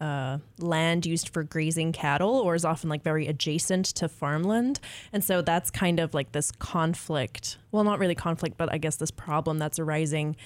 uh, 0.00 0.38
land 0.58 1.06
used 1.06 1.28
for 1.28 1.42
grazing 1.42 1.92
cattle, 1.92 2.34
or 2.36 2.54
is 2.54 2.64
often 2.64 2.90
like 2.90 3.02
very 3.02 3.26
adjacent 3.26 3.86
to 3.86 4.08
farmland, 4.08 4.80
and 5.12 5.22
so 5.22 5.42
that's 5.42 5.70
kind 5.70 6.00
of 6.00 6.14
like 6.14 6.32
this 6.32 6.50
conflict. 6.52 7.58
Well, 7.72 7.84
not 7.84 7.98
really 7.98 8.14
conflict, 8.14 8.56
but 8.56 8.72
I 8.72 8.78
guess 8.78 8.96
this 8.96 9.10
problem 9.10 9.58
that's 9.58 9.78
arising 9.78 10.36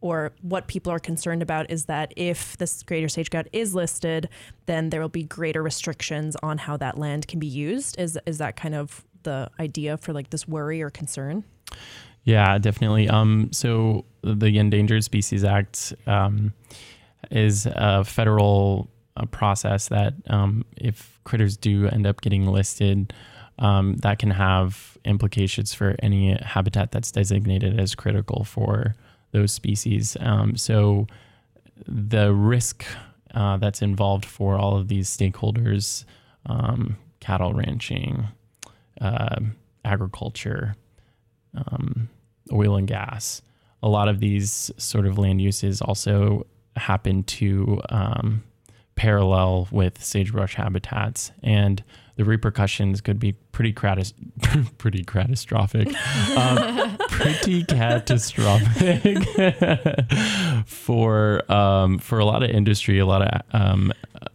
or 0.00 0.32
what 0.42 0.68
people 0.68 0.92
are 0.92 0.98
concerned 0.98 1.42
about 1.42 1.70
is 1.70 1.86
that 1.86 2.12
if 2.16 2.56
this 2.58 2.82
greater 2.82 3.08
sage 3.08 3.30
grouse 3.30 3.46
is 3.52 3.74
listed, 3.74 4.28
then 4.66 4.90
there 4.90 5.00
will 5.00 5.08
be 5.08 5.24
greater 5.24 5.62
restrictions 5.62 6.36
on 6.42 6.58
how 6.58 6.76
that 6.76 6.98
land 6.98 7.26
can 7.26 7.40
be 7.40 7.46
used. 7.46 7.98
Is 7.98 8.18
is 8.26 8.38
that 8.38 8.56
kind 8.56 8.74
of 8.74 9.04
the 9.24 9.50
idea 9.58 9.96
for 9.96 10.12
like 10.12 10.30
this 10.30 10.46
worry 10.46 10.82
or 10.82 10.90
concern? 10.90 11.44
Yeah, 12.24 12.58
definitely. 12.58 13.08
Um, 13.08 13.48
so 13.52 14.04
the 14.22 14.58
Endangered 14.58 15.02
Species 15.02 15.44
Act 15.44 15.94
um, 16.06 16.52
is 17.30 17.66
a 17.66 18.04
federal 18.04 18.88
uh, 19.18 19.26
process 19.26 19.88
that 19.88 20.14
um, 20.28 20.64
if 20.76 21.18
critters 21.24 21.56
do 21.56 21.86
end 21.88 22.06
up 22.06 22.20
getting 22.20 22.46
listed, 22.46 23.12
um, 23.58 23.96
that 23.96 24.18
can 24.18 24.30
have 24.30 24.96
implications 25.04 25.74
for 25.74 25.96
any 26.00 26.34
habitat 26.42 26.92
that's 26.92 27.10
designated 27.10 27.78
as 27.78 27.94
critical 27.94 28.44
for 28.44 28.94
those 29.32 29.52
species. 29.52 30.16
Um, 30.20 30.56
so 30.56 31.06
the 31.86 32.32
risk 32.32 32.84
uh, 33.34 33.56
that's 33.56 33.82
involved 33.82 34.24
for 34.24 34.56
all 34.56 34.76
of 34.76 34.88
these 34.88 35.08
stakeholders, 35.14 36.04
um, 36.46 36.96
cattle 37.20 37.52
ranching, 37.52 38.26
uh, 39.00 39.40
agriculture, 39.84 40.76
um, 41.54 42.08
oil 42.52 42.76
and 42.76 42.88
gas, 42.88 43.42
a 43.82 43.88
lot 43.88 44.08
of 44.08 44.20
these 44.20 44.70
sort 44.76 45.06
of 45.06 45.18
land 45.18 45.40
uses 45.40 45.80
also 45.80 46.46
happen 46.76 47.22
to 47.24 47.80
parallel 48.98 49.68
with 49.70 50.02
sagebrush 50.02 50.54
habitats. 50.56 51.30
And 51.42 51.82
the 52.18 52.24
repercussions 52.24 53.00
could 53.00 53.20
be 53.20 53.32
pretty 53.52 53.72
catas- 53.72 54.12
pretty 54.78 55.04
catastrophic, 55.04 55.88
um, 56.36 56.96
pretty 57.08 57.62
catastrophic 57.62 59.24
for 60.66 61.50
um, 61.50 61.98
for 62.00 62.18
a 62.18 62.24
lot 62.24 62.42
of 62.42 62.50
industry, 62.50 62.98
a 62.98 63.06
lot 63.06 63.22
of 63.22 63.40
um, 63.52 63.92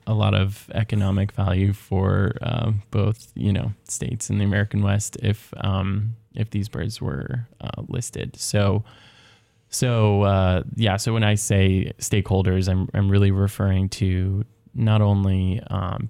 a 0.07 0.13
lot 0.13 0.33
of 0.33 0.69
economic 0.73 1.33
value 1.33 1.73
for 1.73 2.37
um, 2.41 2.83
both 2.89 3.33
you 3.35 3.51
know 3.51 3.73
states 3.83 4.29
in 4.29 4.37
the 4.37 4.45
American 4.45 4.81
West 4.81 5.17
if 5.21 5.53
um, 5.57 6.15
if 6.35 6.51
these 6.51 6.69
birds 6.69 7.01
were 7.01 7.47
uh, 7.61 7.83
listed. 7.89 8.35
So. 8.39 8.83
So 9.69 10.21
uh, 10.21 10.61
yeah, 10.75 10.97
so 10.97 11.13
when 11.13 11.23
I 11.23 11.33
say 11.33 11.93
stakeholders, 11.97 12.69
I'm 12.69 12.87
I'm 12.93 13.09
really 13.09 13.31
referring 13.31 13.89
to 13.89 14.45
not 14.73 15.01
only 15.01 15.61
um, 15.67 16.09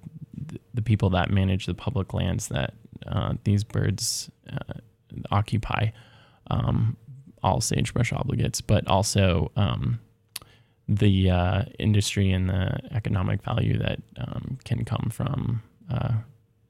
the 0.73 0.81
people 0.81 1.09
that 1.11 1.29
manage 1.29 1.65
the 1.65 1.73
public 1.73 2.13
lands 2.13 2.47
that 2.49 2.73
uh, 3.07 3.33
these 3.43 3.63
birds 3.63 4.29
uh, 4.51 4.73
occupy, 5.31 5.89
um, 6.49 6.97
all 7.41 7.61
sagebrush 7.61 8.11
obligates, 8.11 8.61
but 8.65 8.87
also 8.87 9.51
um, 9.55 9.99
the 10.87 11.29
uh, 11.29 11.63
industry 11.79 12.31
and 12.31 12.49
the 12.49 12.79
economic 12.91 13.43
value 13.43 13.77
that 13.77 13.99
um, 14.17 14.57
can 14.63 14.85
come 14.85 15.09
from 15.11 15.61
uh, 15.91 16.13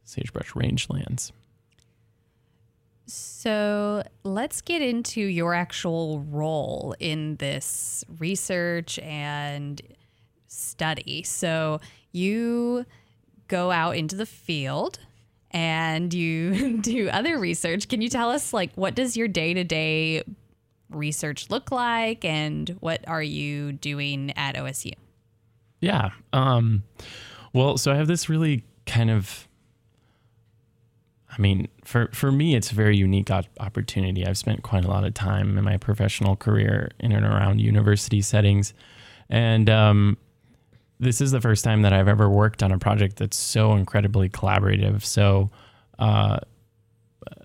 sagebrush 0.04 0.52
rangelands. 0.52 1.32
So 3.06 4.04
let's 4.24 4.62
get 4.62 4.82
into 4.82 5.22
your 5.22 5.54
actual 5.54 6.22
role 6.22 6.96
in 7.00 7.36
this 7.36 8.04
research 8.18 8.98
and 9.00 9.82
study. 10.54 11.24
So 11.24 11.80
you 12.12 12.86
go 13.48 13.72
out 13.72 13.96
into 13.98 14.16
the 14.16 14.26
field 14.26 15.00
and 15.52 16.14
you 16.14 16.78
do 16.82 17.10
other 17.10 17.38
research. 17.40 17.88
Can 17.88 18.02
you 18.02 18.10
tell 18.10 18.30
us 18.30 18.54
like 18.54 18.72
what 18.76 18.96
does 18.96 19.18
your 19.18 19.28
day-to-day 19.28 20.24
research 20.90 21.50
look 21.50 21.72
like 21.72 22.24
and 22.24 22.70
what 22.80 23.08
are 23.08 23.24
you 23.24 23.74
doing 23.74 24.32
at 24.36 24.56
OSU? 24.56 24.94
Yeah. 25.82 26.12
Um, 26.32 26.84
well, 27.52 27.78
so 27.78 27.92
I 27.92 27.96
have 27.96 28.08
this 28.08 28.30
really 28.30 28.64
kind 28.86 29.10
of 29.10 29.48
I 31.36 31.42
mean, 31.42 31.68
for, 31.84 32.10
for 32.14 32.32
me, 32.32 32.56
it's 32.56 32.72
a 32.72 32.76
very 32.76 32.96
unique 32.96 33.32
opportunity. 33.32 34.26
I've 34.26 34.38
spent 34.38 34.62
quite 34.62 34.86
a 34.86 34.88
lot 34.88 35.04
of 35.04 35.16
time 35.16 35.58
in 35.58 35.64
my 35.64 35.78
professional 35.78 36.36
career 36.36 36.92
in 37.00 37.12
and 37.12 37.26
around 37.26 37.60
university 37.60 38.22
settings. 38.22 38.76
And 39.30 39.68
um, 39.68 40.18
this 41.04 41.22
is 41.22 41.32
the 41.32 41.42
first 41.42 41.64
time 41.64 41.82
that 41.84 41.94
I've 41.94 42.08
ever 42.08 42.30
worked 42.30 42.64
on 42.64 42.72
a 42.72 42.80
project 42.80 43.18
that's 43.18 43.38
so 43.38 43.74
incredibly 43.74 44.30
collaborative. 44.30 45.04
So 45.04 45.52
uh, 46.00 46.40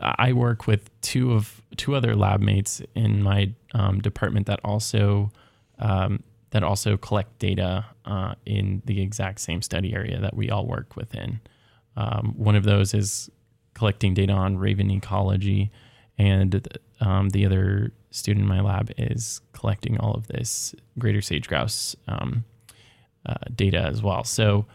I 0.01 0.33
work 0.33 0.67
with 0.67 0.91
two 1.01 1.35
of 1.35 1.61
two 1.77 1.95
other 1.95 2.15
lab 2.15 2.41
mates 2.41 2.83
in 2.95 3.23
my 3.23 3.53
um, 3.75 4.01
department 4.01 4.47
that 4.47 4.61
also 4.65 5.31
um, 5.79 6.23
that 6.51 6.63
also 6.63 6.97
collect 6.97 7.39
data 7.39 7.85
uh, 8.05 8.35
in 8.47 8.83
the 8.87 9.03
exact 9.03 9.41
same 9.41 9.61
study 9.63 9.95
area 9.95 10.19
that 10.21 10.35
we 10.35 10.51
all 10.51 10.67
work 10.67 10.97
within. 10.97 11.41
Um, 11.97 12.35
one 12.37 12.57
of 12.57 12.65
those 12.65 12.95
is 12.95 13.31
collecting 13.75 14.15
data 14.15 14.33
on 14.33 14.57
raven 14.57 14.91
ecology, 14.91 15.71
and 16.17 16.67
um, 17.01 17.29
the 17.31 17.45
other 17.45 17.93
student 18.11 18.45
in 18.45 18.49
my 18.49 18.61
lab 18.61 18.91
is 18.97 19.41
collecting 19.53 19.99
all 19.99 20.15
of 20.15 20.27
this 20.29 20.75
greater 20.99 21.21
sage 21.21 21.49
grouse 21.49 21.95
um, 22.09 22.45
uh, 23.29 23.35
data 23.55 23.79
as 23.79 24.03
well. 24.03 24.25
So 24.25 24.67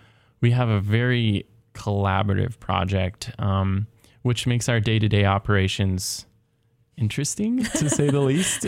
we 0.42 0.52
have 0.52 0.70
a 0.70 0.80
very 0.80 1.46
collaborative 1.74 2.60
project, 2.60 3.32
um, 3.40 3.88
which 4.22 4.46
makes 4.48 4.70
our 4.70 4.80
day 4.80 5.00
to 5.00 5.08
day 5.08 5.26
operations 5.26 6.26
interesting 6.98 7.64
to 7.64 7.90
say 7.90 8.10
the 8.10 8.22
least. 8.22 8.68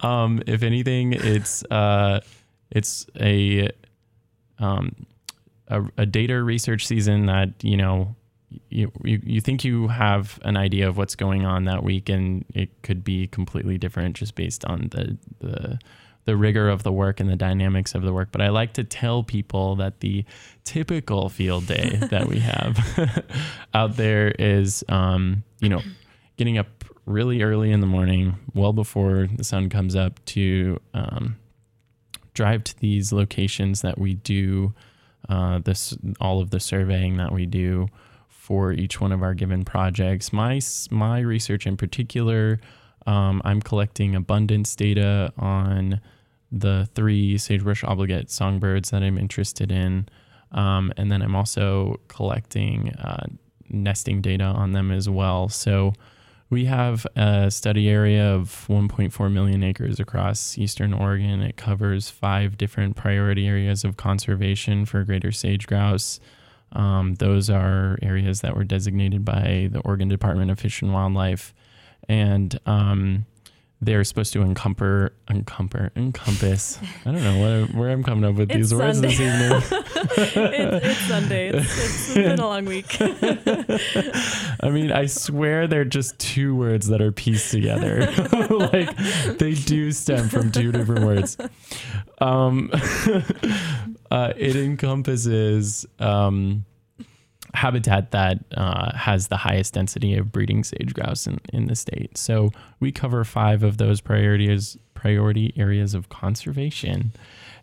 um, 0.04 0.42
if 0.46 0.62
anything, 0.62 1.12
it's 1.12 1.64
uh, 1.64 2.20
it's 2.70 3.06
a, 3.20 3.70
um, 4.58 5.06
a 5.68 5.82
a 5.98 6.06
data 6.06 6.42
research 6.42 6.86
season 6.86 7.26
that 7.26 7.50
you 7.62 7.76
know 7.76 8.16
you, 8.68 8.90
you, 9.02 9.20
you 9.24 9.40
think 9.40 9.64
you 9.64 9.88
have 9.88 10.38
an 10.44 10.56
idea 10.56 10.88
of 10.88 10.96
what's 10.96 11.14
going 11.14 11.44
on 11.44 11.64
that 11.64 11.82
week 11.82 12.08
and 12.08 12.44
it 12.54 12.82
could 12.82 13.04
be 13.04 13.26
completely 13.26 13.76
different 13.78 14.16
just 14.16 14.34
based 14.34 14.64
on 14.64 14.88
the 14.90 15.16
the 15.40 15.78
the 16.26 16.36
rigor 16.36 16.68
of 16.68 16.82
the 16.82 16.92
work 16.92 17.18
and 17.18 17.28
the 17.28 17.36
dynamics 17.36 17.94
of 17.94 18.02
the 18.02 18.12
work 18.12 18.28
but 18.30 18.40
i 18.40 18.48
like 18.48 18.72
to 18.74 18.84
tell 18.84 19.22
people 19.22 19.76
that 19.76 20.00
the 20.00 20.24
typical 20.64 21.28
field 21.28 21.66
day 21.66 21.96
that 22.10 22.28
we 22.28 22.38
have 22.38 23.24
out 23.74 23.96
there 23.96 24.28
is 24.38 24.84
um, 24.88 25.42
you 25.60 25.68
know 25.68 25.80
getting 26.36 26.58
up 26.58 26.84
really 27.06 27.42
early 27.42 27.72
in 27.72 27.80
the 27.80 27.86
morning 27.86 28.36
well 28.54 28.72
before 28.72 29.28
the 29.36 29.44
sun 29.44 29.68
comes 29.68 29.96
up 29.96 30.22
to 30.26 30.78
um, 30.92 31.36
drive 32.34 32.62
to 32.62 32.78
these 32.80 33.12
locations 33.12 33.80
that 33.80 33.98
we 33.98 34.14
do 34.14 34.74
uh, 35.28 35.58
this 35.60 35.96
all 36.20 36.40
of 36.40 36.50
the 36.50 36.60
surveying 36.60 37.16
that 37.16 37.32
we 37.32 37.46
do 37.46 37.88
for 38.46 38.72
each 38.72 39.00
one 39.00 39.10
of 39.10 39.22
our 39.22 39.34
given 39.34 39.64
projects. 39.64 40.32
My 40.32 40.60
my 40.90 41.18
research 41.18 41.66
in 41.66 41.76
particular, 41.76 42.60
um, 43.06 43.42
I'm 43.44 43.60
collecting 43.60 44.14
abundance 44.14 44.76
data 44.76 45.32
on 45.36 46.00
the 46.52 46.88
three 46.94 47.38
sagebrush 47.38 47.84
obligate 47.84 48.30
songbirds 48.30 48.90
that 48.90 49.02
I'm 49.02 49.18
interested 49.18 49.70
in, 49.70 50.08
um, 50.52 50.92
and 50.96 51.10
then 51.10 51.22
I'm 51.22 51.34
also 51.34 52.00
collecting 52.08 52.92
uh, 52.94 53.26
nesting 53.68 54.20
data 54.20 54.44
on 54.44 54.72
them 54.72 54.90
as 54.90 55.08
well. 55.08 55.48
So. 55.48 55.92
We 56.48 56.66
have 56.66 57.04
a 57.16 57.50
study 57.50 57.88
area 57.88 58.32
of 58.32 58.66
1.4 58.68 59.32
million 59.32 59.64
acres 59.64 59.98
across 59.98 60.56
eastern 60.56 60.94
Oregon. 60.94 61.42
It 61.42 61.56
covers 61.56 62.08
five 62.08 62.56
different 62.56 62.94
priority 62.94 63.48
areas 63.48 63.82
of 63.82 63.96
conservation 63.96 64.84
for 64.86 65.02
greater 65.02 65.32
sage 65.32 65.66
grouse. 65.66 66.20
Um, 66.72 67.14
those 67.14 67.48
are 67.48 67.98
areas 68.02 68.40
that 68.42 68.56
were 68.56 68.64
designated 68.64 69.24
by 69.24 69.68
the 69.72 69.80
Oregon 69.80 70.08
Department 70.08 70.50
of 70.50 70.58
Fish 70.58 70.82
and 70.82 70.92
Wildlife, 70.92 71.54
and 72.08 72.58
um, 72.66 73.26
they're 73.80 74.04
supposed 74.04 74.32
to 74.32 74.42
encumber, 74.42 75.12
encumber, 75.28 75.92
encompass. 75.96 76.78
I 77.04 77.12
don't 77.12 77.22
know 77.22 77.60
what, 77.60 77.74
where 77.74 77.90
I'm 77.90 78.02
coming 78.02 78.24
up 78.24 78.36
with 78.36 78.50
it's 78.50 78.70
these 78.70 78.74
words 78.74 78.98
Sunday. 78.98 79.16
this 79.16 79.20
evening. 79.20 79.62
it's, 80.16 80.86
it's 80.86 81.00
Sunday. 81.00 81.48
It's, 81.48 82.08
it's 82.08 82.14
been 82.14 82.40
a 82.40 82.46
long 82.46 82.64
week. 82.64 82.96
I 83.00 84.70
mean, 84.70 84.92
I 84.92 85.06
swear 85.06 85.66
they're 85.66 85.84
just 85.84 86.18
two 86.18 86.56
words 86.56 86.86
that 86.86 87.02
are 87.02 87.12
pieced 87.12 87.50
together. 87.50 88.10
like 88.48 88.96
they 89.38 89.52
do 89.52 89.92
stem 89.92 90.30
from 90.30 90.50
two 90.50 90.72
different 90.72 91.04
words. 91.04 91.36
Um, 92.18 92.70
uh, 94.10 94.32
it 94.36 94.56
encompasses 94.56 95.84
um, 95.98 96.64
habitat 97.56 98.10
that 98.12 98.38
uh, 98.56 98.96
has 98.96 99.28
the 99.28 99.36
highest 99.36 99.74
density 99.74 100.16
of 100.16 100.30
breeding 100.30 100.62
sage 100.62 100.94
grouse 100.94 101.26
in, 101.26 101.40
in 101.52 101.66
the 101.66 101.74
state. 101.74 102.16
So 102.16 102.50
we 102.80 102.92
cover 102.92 103.24
five 103.24 103.62
of 103.62 103.78
those 103.78 104.00
priorities 104.00 104.76
priority 104.94 105.52
areas 105.56 105.94
of 105.94 106.08
conservation, 106.08 107.12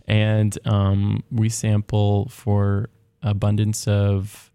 and 0.08 0.58
um, 0.66 1.24
we 1.32 1.50
sample 1.50 2.28
for 2.30 2.90
abundance 3.22 3.88
of 3.88 4.52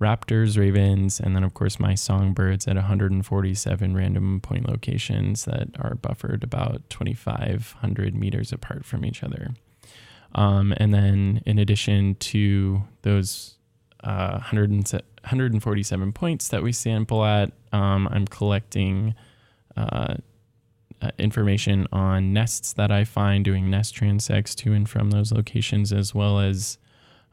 raptors, 0.00 0.58
ravens, 0.58 1.20
and 1.20 1.36
then 1.36 1.44
of 1.44 1.54
course 1.54 1.78
my 1.78 1.94
songbirds 1.94 2.66
at 2.66 2.76
147 2.76 3.94
random 3.94 4.40
point 4.40 4.68
locations 4.68 5.44
that 5.44 5.68
are 5.78 5.94
buffered 5.94 6.42
about 6.42 6.88
2,500 6.88 8.14
meters 8.14 8.52
apart 8.52 8.84
from 8.84 9.04
each 9.04 9.22
other. 9.22 9.50
Um, 10.34 10.72
and 10.78 10.94
then 10.94 11.42
in 11.44 11.58
addition 11.58 12.14
to 12.16 12.82
those 13.02 13.56
uh, 14.04 14.32
100 14.32 14.70
147 14.70 16.12
points 16.12 16.48
that 16.48 16.62
we 16.62 16.72
sample 16.72 17.24
at, 17.24 17.52
um, 17.72 18.08
I'm 18.10 18.26
collecting 18.26 19.14
uh, 19.76 20.14
uh, 21.02 21.10
information 21.18 21.86
on 21.92 22.32
nests 22.32 22.72
that 22.74 22.90
I 22.90 23.04
find, 23.04 23.44
doing 23.44 23.70
nest 23.70 23.94
transects 23.94 24.54
to 24.56 24.72
and 24.72 24.88
from 24.88 25.10
those 25.10 25.32
locations, 25.32 25.92
as 25.92 26.14
well 26.14 26.40
as 26.40 26.78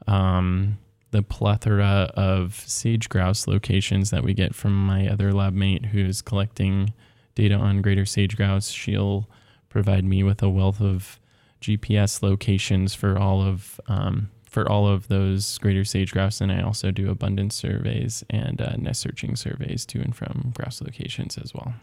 um, 0.08 0.78
the 1.12 1.24
plethora 1.24 2.12
of 2.16 2.56
sage 2.66 3.10
grouse 3.10 3.48
locations 3.48 4.10
that 4.10 4.24
we 4.24 4.34
get 4.34 4.54
from 4.54 4.74
my 4.86 5.08
other 5.08 5.34
lab 5.34 5.54
mate 5.54 5.88
who's 5.88 6.22
collecting 6.22 6.94
data 7.36 7.56
on 7.56 7.82
greater 7.82 8.06
sage 8.06 8.36
grouse. 8.36 8.70
She'll 8.70 9.30
provide 9.70 10.06
me 10.06 10.24
with 10.24 10.42
a 10.42 10.50
wealth 10.50 10.82
of 10.82 11.20
GPS 11.62 12.22
locations 12.22 12.94
for 12.94 13.18
all 13.18 13.42
of 13.42 13.80
um, 13.88 14.30
for 14.50 14.70
all 14.70 14.88
of 14.88 15.08
those 15.08 15.58
greater 15.58 15.84
sage 15.84 16.14
grouse, 16.14 16.42
and 16.42 16.52
I 16.52 16.62
also 16.62 16.92
do 16.92 17.10
abundance 17.10 17.56
surveys 17.56 18.24
and 18.30 18.62
uh, 18.62 18.76
nest 18.78 19.02
searching 19.02 19.36
surveys 19.36 19.86
to 19.88 20.00
and 20.00 20.16
from 20.16 20.54
grouse 20.56 20.82
locations 20.82 21.38
as 21.38 21.54
well. 21.54 21.74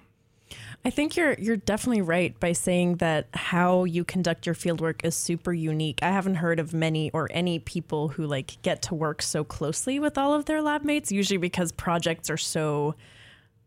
I 0.84 0.90
think 0.90 1.16
you're 1.16 1.34
you're 1.34 1.56
definitely 1.56 2.02
right 2.02 2.38
by 2.38 2.52
saying 2.52 2.96
that 2.96 3.28
how 3.32 3.84
you 3.84 4.04
conduct 4.04 4.44
your 4.44 4.54
fieldwork 4.54 5.04
is 5.04 5.14
super 5.14 5.52
unique. 5.52 5.98
I 6.02 6.10
haven't 6.10 6.36
heard 6.36 6.60
of 6.60 6.74
many 6.74 7.10
or 7.12 7.28
any 7.30 7.58
people 7.58 8.08
who 8.08 8.26
like 8.26 8.60
get 8.62 8.82
to 8.82 8.94
work 8.94 9.22
so 9.22 9.44
closely 9.44 9.98
with 9.98 10.18
all 10.18 10.34
of 10.34 10.44
their 10.44 10.60
lab 10.60 10.84
mates, 10.84 11.10
usually 11.10 11.38
because 11.38 11.72
projects 11.72 12.28
are 12.28 12.36
so 12.36 12.94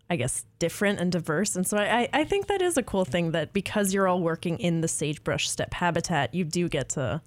I 0.10 0.16
guess 0.16 0.46
different 0.60 1.00
and 1.00 1.12
diverse. 1.12 1.56
And 1.56 1.68
so 1.68 1.78
I, 1.78 2.08
I 2.14 2.24
think 2.24 2.48
that 2.48 2.62
is 2.62 2.78
a 2.78 2.84
cool 2.84 3.04
thing 3.04 3.32
that 3.32 3.52
because 3.52 3.94
you're 3.94 4.08
all 4.08 4.22
working 4.22 4.58
in 4.60 4.82
the 4.82 4.88
sagebrush 4.88 5.50
steppe 5.50 5.74
habitat, 5.74 6.34
you 6.34 6.46
do 6.46 6.70
get 6.70 6.90
to 6.90 7.22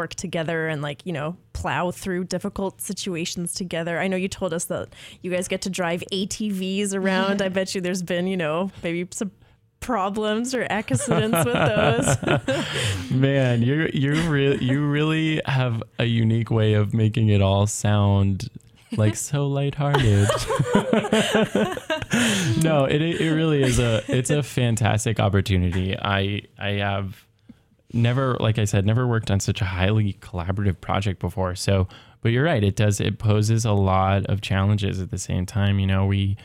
work 0.00 0.14
together 0.14 0.66
and 0.66 0.80
like 0.80 1.04
you 1.04 1.12
know 1.12 1.36
plow 1.52 1.90
through 1.90 2.24
difficult 2.24 2.80
situations 2.80 3.52
together 3.52 3.98
i 3.98 4.08
know 4.08 4.16
you 4.16 4.28
told 4.28 4.54
us 4.54 4.64
that 4.64 4.88
you 5.20 5.30
guys 5.30 5.46
get 5.46 5.60
to 5.60 5.68
drive 5.68 6.02
atvs 6.10 6.94
around 6.94 7.42
i 7.42 7.50
bet 7.50 7.74
you 7.74 7.82
there's 7.82 8.02
been 8.02 8.26
you 8.26 8.36
know 8.36 8.70
maybe 8.82 9.06
some 9.10 9.30
problems 9.80 10.54
or 10.54 10.66
accidents 10.70 11.44
with 11.44 11.54
those 11.54 12.16
Man, 13.10 13.62
you 13.62 13.90
you 13.92 14.12
really 14.30 14.64
you 14.64 14.86
really 14.86 15.42
have 15.44 15.82
a 15.98 16.04
unique 16.04 16.50
way 16.50 16.74
of 16.74 16.94
making 16.94 17.28
it 17.28 17.42
all 17.42 17.66
sound 17.66 18.48
like 18.96 19.16
so 19.16 19.46
lighthearted. 19.46 20.28
no, 22.62 22.84
it 22.84 23.02
it 23.02 23.34
really 23.34 23.62
is 23.62 23.78
a 23.78 24.02
it's 24.08 24.30
a 24.30 24.42
fantastic 24.42 25.20
opportunity. 25.20 25.96
I 25.98 26.42
I 26.58 26.70
have 26.72 27.26
never 27.92 28.36
like 28.40 28.58
I 28.58 28.64
said 28.64 28.86
never 28.86 29.06
worked 29.06 29.30
on 29.30 29.40
such 29.40 29.60
a 29.60 29.64
highly 29.64 30.14
collaborative 30.14 30.80
project 30.80 31.20
before. 31.20 31.54
So, 31.54 31.88
but 32.22 32.32
you're 32.32 32.44
right, 32.44 32.62
it 32.62 32.76
does 32.76 33.00
it 33.00 33.18
poses 33.18 33.64
a 33.64 33.72
lot 33.72 34.26
of 34.26 34.40
challenges 34.40 35.00
at 35.00 35.10
the 35.10 35.18
same 35.18 35.46
time. 35.46 35.78
You 35.78 35.86
know, 35.86 36.06
we 36.06 36.36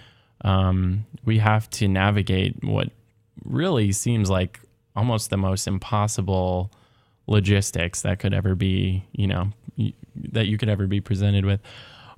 um 0.42 1.06
we 1.24 1.40
have 1.40 1.70
to 1.72 1.88
navigate 1.88 2.64
what 2.64 2.90
really 3.44 3.92
seems 3.92 4.30
like 4.30 4.60
almost 4.96 5.30
the 5.30 5.38
most 5.38 5.68
impossible 5.68 6.72
logistics 7.28 8.02
that 8.02 8.20
could 8.20 8.34
ever 8.34 8.56
be, 8.56 9.04
you 9.12 9.28
know, 9.28 9.52
that 10.16 10.48
you 10.48 10.58
could 10.58 10.70
ever 10.70 10.88
be 10.88 11.02
presented 11.02 11.46
with. 11.46 11.60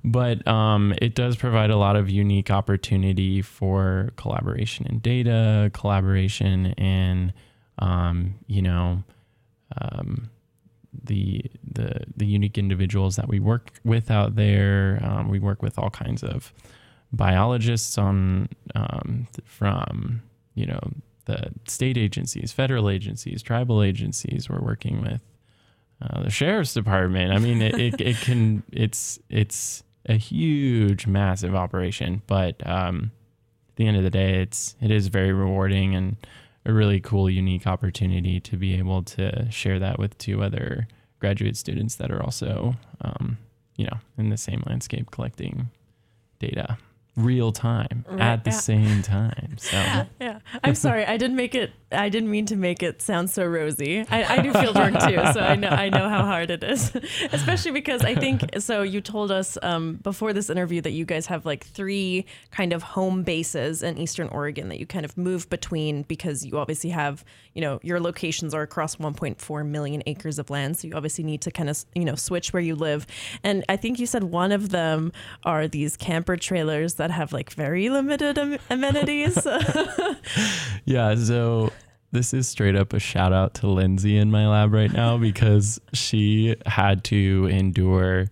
But 0.04 0.46
um, 0.46 0.94
it 1.02 1.14
does 1.14 1.36
provide 1.36 1.70
a 1.70 1.76
lot 1.76 1.96
of 1.96 2.08
unique 2.08 2.50
opportunity 2.50 3.42
for 3.42 4.10
collaboration 4.16 4.86
in 4.86 5.00
data, 5.00 5.70
collaboration 5.74 6.66
in, 6.74 7.32
um, 7.78 8.34
you 8.46 8.62
know, 8.62 9.02
um, 9.80 10.30
the 11.04 11.42
the 11.62 12.04
the 12.16 12.26
unique 12.26 12.58
individuals 12.58 13.16
that 13.16 13.28
we 13.28 13.40
work 13.40 13.72
with 13.84 14.10
out 14.10 14.36
there. 14.36 15.00
Um, 15.02 15.28
we 15.28 15.38
work 15.38 15.62
with 15.62 15.78
all 15.78 15.90
kinds 15.90 16.22
of 16.22 16.52
biologists 17.12 17.98
on 17.98 18.48
um, 18.74 19.26
from 19.44 20.22
you 20.54 20.66
know 20.66 20.80
the 21.26 21.50
state 21.66 21.96
agencies, 21.96 22.52
federal 22.52 22.88
agencies, 22.88 23.42
tribal 23.42 23.82
agencies. 23.82 24.48
We're 24.48 24.60
working 24.60 25.02
with 25.02 25.20
uh, 26.00 26.22
the 26.22 26.30
sheriff's 26.30 26.74
department. 26.74 27.32
I 27.32 27.38
mean, 27.38 27.60
it, 27.60 27.78
it, 27.78 28.00
it 28.00 28.16
can 28.22 28.62
it's 28.72 29.18
it's 29.28 29.84
a 30.06 30.14
huge, 30.14 31.06
massive 31.06 31.54
operation, 31.54 32.22
but 32.26 32.66
um, 32.66 33.12
at 33.68 33.76
the 33.76 33.86
end 33.86 33.96
of 33.96 34.02
the 34.02 34.10
day, 34.10 34.40
it's 34.40 34.74
it 34.80 34.90
is 34.90 35.08
very 35.08 35.32
rewarding 35.32 35.94
and 35.94 36.16
a 36.68 36.72
really 36.72 37.00
cool, 37.00 37.28
unique 37.30 37.66
opportunity 37.66 38.38
to 38.40 38.56
be 38.56 38.74
able 38.78 39.02
to 39.02 39.50
share 39.50 39.78
that 39.78 39.98
with 39.98 40.16
two 40.18 40.42
other 40.42 40.86
graduate 41.18 41.56
students 41.56 41.96
that 41.96 42.10
are 42.12 42.22
also, 42.22 42.76
um, 43.00 43.38
you 43.76 43.86
know, 43.86 43.96
in 44.18 44.28
the 44.28 44.36
same 44.36 44.62
landscape 44.66 45.10
collecting 45.10 45.70
data 46.38 46.76
real 47.16 47.50
time 47.50 48.04
Right, 48.08 48.20
at 48.20 48.44
the 48.44 48.50
yeah. 48.50 48.56
same 48.56 49.02
time. 49.02 49.56
So 49.58 49.76
Yeah, 50.20 50.38
I'm 50.62 50.76
sorry. 50.76 51.04
I 51.04 51.16
didn't 51.16 51.36
make 51.36 51.54
it. 51.56 51.72
I 51.90 52.08
didn't 52.08 52.30
mean 52.30 52.44
to 52.46 52.56
make 52.56 52.82
it 52.82 53.00
sound 53.00 53.30
so 53.30 53.44
rosy. 53.46 54.04
I, 54.10 54.36
I 54.36 54.42
do 54.42 54.52
field 54.52 54.76
work 54.76 54.92
too, 54.92 55.16
so 55.32 55.40
I 55.40 55.54
know 55.54 55.68
I 55.68 55.88
know 55.88 56.08
how 56.08 56.22
hard 56.24 56.50
it 56.50 56.62
is. 56.62 56.94
Especially 57.32 57.72
because 57.72 58.02
I 58.02 58.14
think 58.14 58.42
so. 58.58 58.82
You 58.82 59.00
told 59.00 59.30
us 59.30 59.56
um, 59.62 59.94
before 59.96 60.32
this 60.32 60.50
interview 60.50 60.80
that 60.82 60.90
you 60.90 61.04
guys 61.04 61.26
have 61.26 61.46
like 61.46 61.64
three 61.64 62.26
kind 62.50 62.72
of 62.72 62.82
home 62.82 63.22
bases 63.22 63.82
in 63.82 63.96
Eastern 63.96 64.28
Oregon 64.28 64.68
that 64.68 64.78
you 64.78 64.86
kind 64.86 65.04
of 65.04 65.16
move 65.16 65.48
between 65.48 66.02
because 66.02 66.44
you 66.44 66.58
obviously 66.58 66.90
have 66.90 67.24
you 67.54 67.62
know 67.62 67.80
your 67.82 68.00
locations 68.00 68.52
are 68.52 68.62
across 68.62 68.96
1.4 68.96 69.66
million 69.66 70.02
acres 70.06 70.38
of 70.38 70.50
land, 70.50 70.76
so 70.76 70.88
you 70.88 70.94
obviously 70.94 71.24
need 71.24 71.40
to 71.42 71.50
kind 71.50 71.70
of 71.70 71.84
you 71.94 72.04
know 72.04 72.16
switch 72.16 72.52
where 72.52 72.62
you 72.62 72.74
live. 72.74 73.06
And 73.42 73.64
I 73.68 73.76
think 73.76 73.98
you 73.98 74.06
said 74.06 74.24
one 74.24 74.52
of 74.52 74.70
them 74.70 75.10
are 75.44 75.66
these 75.66 75.96
camper 75.96 76.36
trailers 76.36 76.94
that 76.94 77.10
have 77.10 77.32
like 77.32 77.50
very 77.50 77.88
limited 77.88 78.38
am- 78.38 78.58
amenities. 78.68 79.38
Yeah, 80.84 81.14
so 81.16 81.70
this 82.12 82.32
is 82.32 82.48
straight 82.48 82.76
up 82.76 82.92
a 82.92 82.98
shout 82.98 83.32
out 83.32 83.54
to 83.54 83.68
Lindsay 83.68 84.16
in 84.16 84.30
my 84.30 84.48
lab 84.48 84.72
right 84.72 84.92
now 84.92 85.16
because 85.28 85.80
she 85.92 86.56
had 86.66 87.04
to 87.04 87.46
endure 87.50 88.26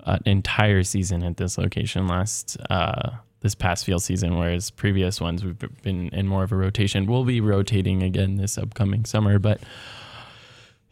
an 0.00 0.22
entire 0.24 0.82
season 0.82 1.22
at 1.24 1.36
this 1.36 1.58
location 1.58 2.06
last 2.06 2.56
uh 2.70 3.10
this 3.40 3.54
past 3.54 3.84
field 3.84 4.02
season 4.02 4.38
whereas 4.38 4.70
previous 4.70 5.20
ones 5.20 5.44
we've 5.44 5.58
been 5.82 6.08
in 6.08 6.26
more 6.26 6.42
of 6.42 6.52
a 6.52 6.56
rotation. 6.56 7.06
We'll 7.06 7.24
be 7.24 7.40
rotating 7.40 8.02
again 8.02 8.36
this 8.36 8.56
upcoming 8.58 9.04
summer, 9.04 9.38
but 9.38 9.60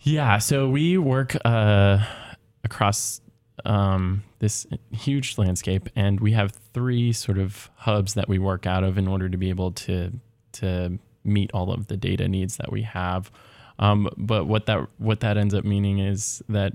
yeah, 0.00 0.38
so 0.38 0.68
we 0.68 0.98
work 0.98 1.36
uh 1.44 2.04
across 2.64 3.20
um, 3.64 4.24
this 4.38 4.66
huge 4.90 5.38
landscape, 5.38 5.88
and 5.94 6.20
we 6.20 6.32
have 6.32 6.52
three 6.72 7.12
sort 7.12 7.38
of 7.38 7.70
hubs 7.76 8.14
that 8.14 8.28
we 8.28 8.38
work 8.38 8.66
out 8.66 8.84
of 8.84 8.98
in 8.98 9.06
order 9.08 9.28
to 9.28 9.36
be 9.36 9.48
able 9.48 9.72
to 9.72 10.12
to 10.52 10.98
meet 11.24 11.50
all 11.52 11.72
of 11.72 11.86
the 11.86 11.96
data 11.96 12.28
needs 12.28 12.56
that 12.58 12.70
we 12.70 12.82
have. 12.82 13.30
Um, 13.78 14.08
but 14.16 14.46
what 14.46 14.66
that 14.66 14.86
what 14.98 15.20
that 15.20 15.36
ends 15.36 15.54
up 15.54 15.64
meaning 15.64 15.98
is 15.98 16.42
that 16.48 16.74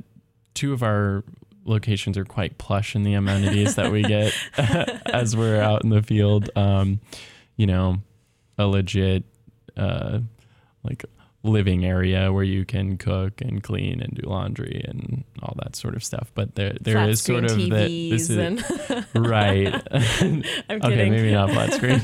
two 0.53 0.73
of 0.73 0.83
our 0.83 1.23
locations 1.65 2.17
are 2.17 2.25
quite 2.25 2.57
plush 2.57 2.95
in 2.95 3.03
the 3.03 3.13
amenities 3.13 3.75
that 3.75 3.91
we 3.91 4.01
get 4.01 4.33
as 5.05 5.37
we're 5.37 5.61
out 5.61 5.83
in 5.83 5.89
the 5.89 6.03
field. 6.03 6.49
Um, 6.55 6.99
you 7.55 7.67
know, 7.67 7.97
a 8.57 8.65
legit 8.65 9.23
uh, 9.77 10.19
like 10.83 11.05
living 11.43 11.85
area 11.85 12.33
where 12.33 12.43
you 12.43 12.65
can 12.65 12.97
cook 12.97 13.39
and 13.39 13.63
clean 13.63 14.01
and 14.01 14.13
do 14.15 14.27
laundry 14.27 14.83
and 14.85 15.23
all 15.41 15.55
that 15.63 15.75
sort 15.75 15.95
of 15.95 16.03
stuff. 16.03 16.31
But 16.35 16.55
there 16.55 16.75
there 16.81 16.95
Flat 16.95 17.09
is 17.09 17.21
sort 17.21 17.45
of 17.45 17.51
screen 17.51 17.69
that 17.69 17.87
this 17.87 18.29
is 18.29 18.37
and 18.37 19.05
right. 19.15 19.73
I'm 19.91 20.43
okay, 20.69 21.09
maybe 21.09 21.31
not 21.31 21.51
flat 21.51 21.73
screen, 21.73 22.01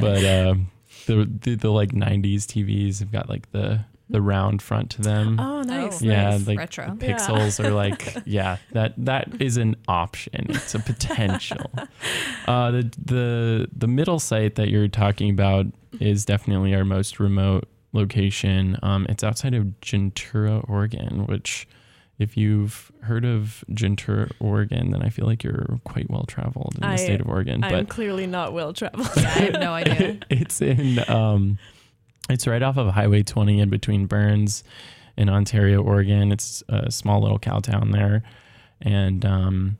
but 0.00 0.24
um, 0.24 0.70
the, 1.06 1.30
the 1.40 1.54
the 1.54 1.70
like 1.70 1.90
'90s 1.90 2.44
TVs 2.44 3.00
have 3.00 3.10
got 3.10 3.28
like 3.28 3.50
the 3.52 3.84
the 4.08 4.22
round 4.22 4.62
front 4.62 4.90
to 4.90 5.02
them. 5.02 5.40
Oh, 5.40 5.62
nice. 5.62 6.00
yeah, 6.00 6.30
nice. 6.30 6.46
like 6.46 6.58
Retro. 6.58 6.94
the 6.94 7.06
pixels 7.06 7.64
are 7.64 7.70
like 7.72 8.16
yeah 8.24 8.58
that 8.72 8.94
that 8.98 9.40
is 9.40 9.56
an 9.56 9.76
option. 9.88 10.46
It's 10.50 10.74
a 10.74 10.78
potential. 10.78 11.70
uh, 12.46 12.70
the 12.70 12.92
the 13.04 13.68
the 13.76 13.88
middle 13.88 14.18
site 14.18 14.54
that 14.56 14.68
you're 14.68 14.88
talking 14.88 15.30
about 15.30 15.66
is 16.00 16.24
definitely 16.24 16.74
our 16.74 16.84
most 16.84 17.18
remote 17.18 17.68
location. 17.92 18.78
Um, 18.82 19.06
it's 19.08 19.24
outside 19.24 19.54
of 19.54 19.64
Juntura, 19.80 20.68
Oregon, 20.68 21.26
which. 21.26 21.66
If 22.18 22.36
you've 22.36 22.90
heard 23.02 23.24
of 23.26 23.62
Juntura, 23.70 24.30
Oregon, 24.40 24.90
then 24.92 25.02
I 25.02 25.10
feel 25.10 25.26
like 25.26 25.44
you're 25.44 25.78
quite 25.84 26.08
well 26.08 26.24
traveled 26.26 26.74
in 26.80 26.88
the 26.88 26.96
state 26.96 27.20
of 27.20 27.28
Oregon. 27.28 27.62
I'm 27.62 27.70
but 27.70 27.88
clearly 27.88 28.26
not 28.26 28.52
well 28.54 28.72
traveled. 28.72 29.08
I 29.16 29.20
have 29.20 29.52
no 29.54 29.72
idea. 29.82 30.18
it's 30.30 30.60
in 30.62 30.98
um 31.10 31.58
it's 32.30 32.46
right 32.46 32.62
off 32.62 32.76
of 32.76 32.88
highway 32.94 33.22
20 33.22 33.60
in 33.60 33.68
between 33.70 34.06
burns 34.06 34.64
in 35.16 35.28
ontario 35.28 35.80
oregon 35.82 36.32
it's 36.32 36.62
a 36.68 36.90
small 36.90 37.20
little 37.22 37.38
cow 37.38 37.60
town 37.60 37.92
there 37.92 38.22
and 38.80 39.24
um 39.24 39.78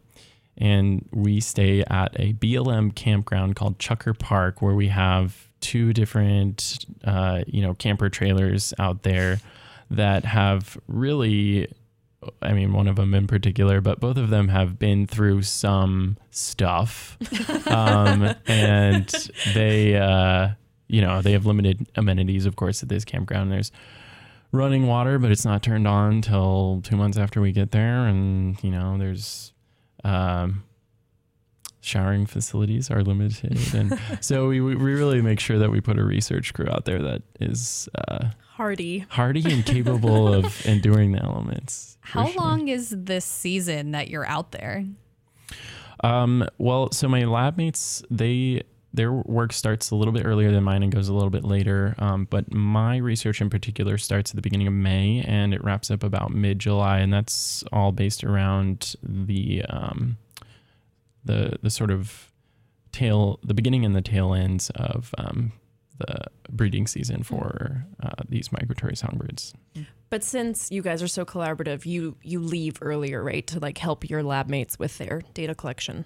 and 0.56 1.06
we 1.12 1.40
stay 1.40 1.82
at 1.90 2.14
a 2.20 2.34
blm 2.34 2.94
campground 2.94 3.56
called 3.56 3.78
Chukar 3.78 4.16
Park 4.16 4.62
where 4.62 4.74
we 4.74 4.88
have 4.88 5.48
two 5.60 5.92
different 5.92 6.86
uh 7.04 7.42
you 7.48 7.62
know 7.62 7.74
camper 7.74 8.08
trailers 8.08 8.72
out 8.78 9.02
there 9.02 9.40
that 9.90 10.24
have 10.24 10.78
really 10.86 11.68
I 12.42 12.52
mean, 12.52 12.72
one 12.72 12.88
of 12.88 12.96
them 12.96 13.14
in 13.14 13.26
particular, 13.26 13.80
but 13.80 14.00
both 14.00 14.16
of 14.16 14.30
them 14.30 14.48
have 14.48 14.78
been 14.78 15.06
through 15.06 15.42
some 15.42 16.16
stuff. 16.30 17.16
um, 17.66 18.34
and 18.46 19.08
they, 19.54 19.96
uh, 19.96 20.50
you 20.88 21.00
know, 21.00 21.22
they 21.22 21.32
have 21.32 21.46
limited 21.46 21.88
amenities, 21.94 22.46
of 22.46 22.56
course, 22.56 22.82
at 22.82 22.88
this 22.88 23.04
campground. 23.04 23.50
There's 23.50 23.72
running 24.52 24.86
water, 24.86 25.18
but 25.18 25.30
it's 25.30 25.44
not 25.44 25.62
turned 25.62 25.86
on 25.88 26.22
till 26.22 26.80
two 26.84 26.96
months 26.96 27.18
after 27.18 27.40
we 27.40 27.52
get 27.52 27.70
there. 27.70 28.06
And, 28.06 28.62
you 28.62 28.70
know, 28.70 28.96
there's, 28.98 29.52
um, 30.04 30.64
showering 31.86 32.26
facilities 32.26 32.90
are 32.90 33.02
limited. 33.02 33.58
And 33.74 33.98
so 34.20 34.48
we, 34.48 34.60
we 34.60 34.74
really 34.74 35.22
make 35.22 35.40
sure 35.40 35.58
that 35.58 35.70
we 35.70 35.80
put 35.80 35.98
a 35.98 36.04
research 36.04 36.52
crew 36.54 36.68
out 36.68 36.84
there 36.84 37.00
that 37.02 37.22
is, 37.40 37.88
uh, 38.08 38.30
Hardy. 38.54 39.00
hardy 39.10 39.52
and 39.52 39.64
capable 39.64 40.32
of 40.32 40.66
enduring 40.66 41.12
the 41.12 41.22
elements. 41.22 41.98
How 42.00 42.26
sure. 42.26 42.40
long 42.40 42.68
is 42.68 42.94
this 42.96 43.24
season 43.24 43.92
that 43.92 44.08
you're 44.08 44.26
out 44.26 44.52
there? 44.52 44.84
Um, 46.02 46.46
well, 46.58 46.90
so 46.92 47.08
my 47.08 47.24
lab 47.24 47.56
mates, 47.56 48.02
they 48.10 48.62
their 48.96 49.12
work 49.12 49.52
starts 49.52 49.90
a 49.90 49.94
little 49.94 50.12
bit 50.12 50.24
earlier 50.24 50.50
than 50.50 50.64
mine 50.64 50.82
and 50.82 50.90
goes 50.90 51.08
a 51.08 51.12
little 51.12 51.30
bit 51.30 51.44
later. 51.44 51.94
Um, 51.98 52.26
but 52.30 52.52
my 52.52 52.96
research 52.96 53.42
in 53.42 53.50
particular 53.50 53.98
starts 53.98 54.30
at 54.30 54.36
the 54.36 54.42
beginning 54.42 54.66
of 54.66 54.72
May 54.72 55.22
and 55.26 55.52
it 55.52 55.62
wraps 55.62 55.90
up 55.90 56.02
about 56.02 56.32
mid 56.32 56.58
July, 56.58 57.00
and 57.00 57.12
that's 57.12 57.62
all 57.72 57.92
based 57.92 58.24
around 58.24 58.96
the 59.02 59.64
um, 59.68 60.16
the 61.26 61.58
the 61.62 61.70
sort 61.70 61.90
of 61.90 62.32
tail, 62.92 63.38
the 63.44 63.54
beginning 63.54 63.84
and 63.84 63.94
the 63.94 64.00
tail 64.00 64.32
ends 64.32 64.70
of 64.74 65.14
um, 65.18 65.52
the 65.98 66.26
breeding 66.50 66.86
season 66.86 67.22
for 67.22 67.84
uh, 68.02 68.22
these 68.28 68.50
migratory 68.52 68.96
songbirds. 68.96 69.52
But 70.08 70.22
since 70.22 70.70
you 70.70 70.82
guys 70.82 71.02
are 71.02 71.08
so 71.08 71.24
collaborative, 71.24 71.84
you 71.84 72.16
you 72.22 72.40
leave 72.40 72.78
earlier, 72.80 73.22
right, 73.22 73.46
to 73.48 73.60
like 73.60 73.78
help 73.78 74.08
your 74.08 74.22
lab 74.22 74.48
mates 74.48 74.78
with 74.78 74.96
their 74.98 75.22
data 75.34 75.54
collection. 75.54 76.04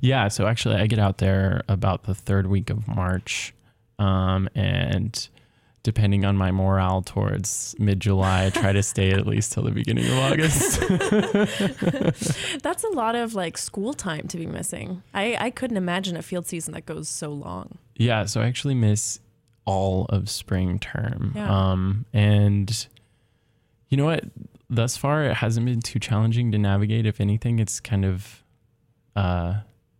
Yeah, 0.00 0.28
so 0.28 0.46
actually, 0.46 0.76
I 0.76 0.86
get 0.86 0.98
out 0.98 1.18
there 1.18 1.62
about 1.68 2.04
the 2.04 2.14
third 2.14 2.46
week 2.48 2.68
of 2.68 2.88
March, 2.88 3.54
um, 3.98 4.48
and 4.54 5.28
depending 5.82 6.24
on 6.24 6.36
my 6.36 6.50
morale 6.50 7.02
towards 7.02 7.74
mid 7.78 8.00
July, 8.00 8.50
try 8.50 8.72
to 8.72 8.82
stay 8.82 9.10
at 9.10 9.26
least 9.26 9.52
till 9.52 9.64
the 9.64 9.70
beginning 9.70 10.06
of 10.06 10.18
August. 10.18 10.80
That's 12.62 12.84
a 12.84 12.90
lot 12.90 13.14
of 13.14 13.34
like 13.34 13.58
school 13.58 13.92
time 13.92 14.28
to 14.28 14.36
be 14.36 14.46
missing. 14.46 15.02
I, 15.12 15.36
I 15.38 15.50
couldn't 15.50 15.76
imagine 15.76 16.16
a 16.16 16.22
field 16.22 16.46
season 16.46 16.74
that 16.74 16.86
goes 16.86 17.08
so 17.08 17.30
long. 17.30 17.78
yeah, 17.96 18.24
so 18.26 18.40
I 18.40 18.46
actually 18.46 18.74
miss 18.74 19.20
all 19.64 20.06
of 20.06 20.28
spring 20.28 20.78
term. 20.78 21.32
Yeah. 21.34 21.70
Um, 21.70 22.04
and 22.12 22.86
you 23.88 23.96
know 23.96 24.06
what? 24.06 24.24
Thus 24.70 24.96
far, 24.96 25.24
it 25.24 25.34
hasn't 25.34 25.66
been 25.66 25.80
too 25.80 25.98
challenging 25.98 26.50
to 26.52 26.58
navigate. 26.58 27.06
If 27.06 27.20
anything, 27.20 27.58
it's 27.58 27.78
kind 27.78 28.04
of, 28.04 28.42
uh, 29.14 29.54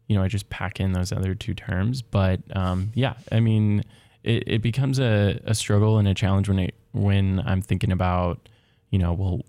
you 0.09 0.17
know, 0.17 0.23
I 0.23 0.29
just 0.29 0.49
pack 0.49 0.81
in 0.81 0.93
those 0.93 1.13
other 1.13 1.35
two 1.35 1.53
terms. 1.55 2.01
But 2.01 2.41
um, 2.57 2.91
yeah, 2.95 3.15
I 3.31 3.41
mean, 3.41 3.85
it, 4.25 4.45
it 4.47 4.63
becomes 4.63 4.99
a, 5.01 5.41
a 5.45 5.55
struggle 5.55 5.99
and 5.99 6.07
a 6.09 6.15
challenge 6.15 6.49
when 6.49 6.59
it 6.59 6.75
when 6.93 7.41
I'm 7.47 7.63
thinking 7.63 7.91
about, 7.93 8.49
you 8.91 8.99
know, 8.99 9.13
well, 9.15 9.41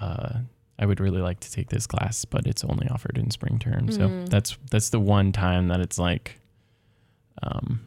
uh, 0.00 0.38
I 0.78 0.86
would 0.86 1.00
really 1.00 1.20
like 1.20 1.40
to 1.40 1.50
take 1.50 1.68
this 1.68 1.86
class, 1.86 2.24
but 2.24 2.46
it's 2.46 2.64
only 2.64 2.88
offered 2.88 3.18
in 3.18 3.30
spring 3.30 3.58
term. 3.58 3.90
So 3.90 4.08
Mm. 4.08 4.28
that's 4.28 4.56
that's 4.70 4.88
the 4.90 5.00
one 5.00 5.32
time 5.32 5.68
that 5.68 5.80
it's 5.80 5.98
like, 5.98 6.38
um, 7.42 7.86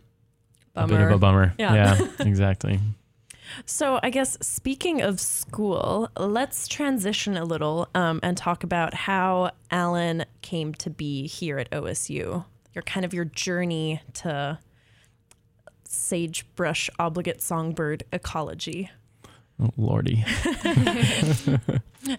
a 0.75 0.87
bit 0.87 0.99
of 0.99 1.07
Bummer. 1.09 1.15
a 1.15 1.17
bummer. 1.17 1.53
Yeah. 1.57 1.73
yeah 1.97 2.07
exactly. 2.27 2.79
So, 3.65 3.99
I 4.01 4.09
guess 4.09 4.37
speaking 4.41 5.01
of 5.01 5.19
school, 5.19 6.09
let's 6.17 6.67
transition 6.67 7.37
a 7.37 7.45
little 7.45 7.87
um, 7.93 8.19
and 8.23 8.35
talk 8.35 8.63
about 8.63 8.93
how 8.93 9.51
Alan 9.71 10.25
came 10.41 10.73
to 10.75 10.89
be 10.89 11.27
here 11.27 11.59
at 11.59 11.69
OSU. 11.71 12.43
Your 12.73 12.81
kind 12.81 13.05
of 13.05 13.13
your 13.13 13.25
journey 13.25 14.01
to 14.15 14.57
sagebrush 15.95 16.89
obligate 16.99 17.41
songbird 17.41 18.03
ecology. 18.11 18.89
Oh, 19.61 19.69
Lordy. 19.77 20.23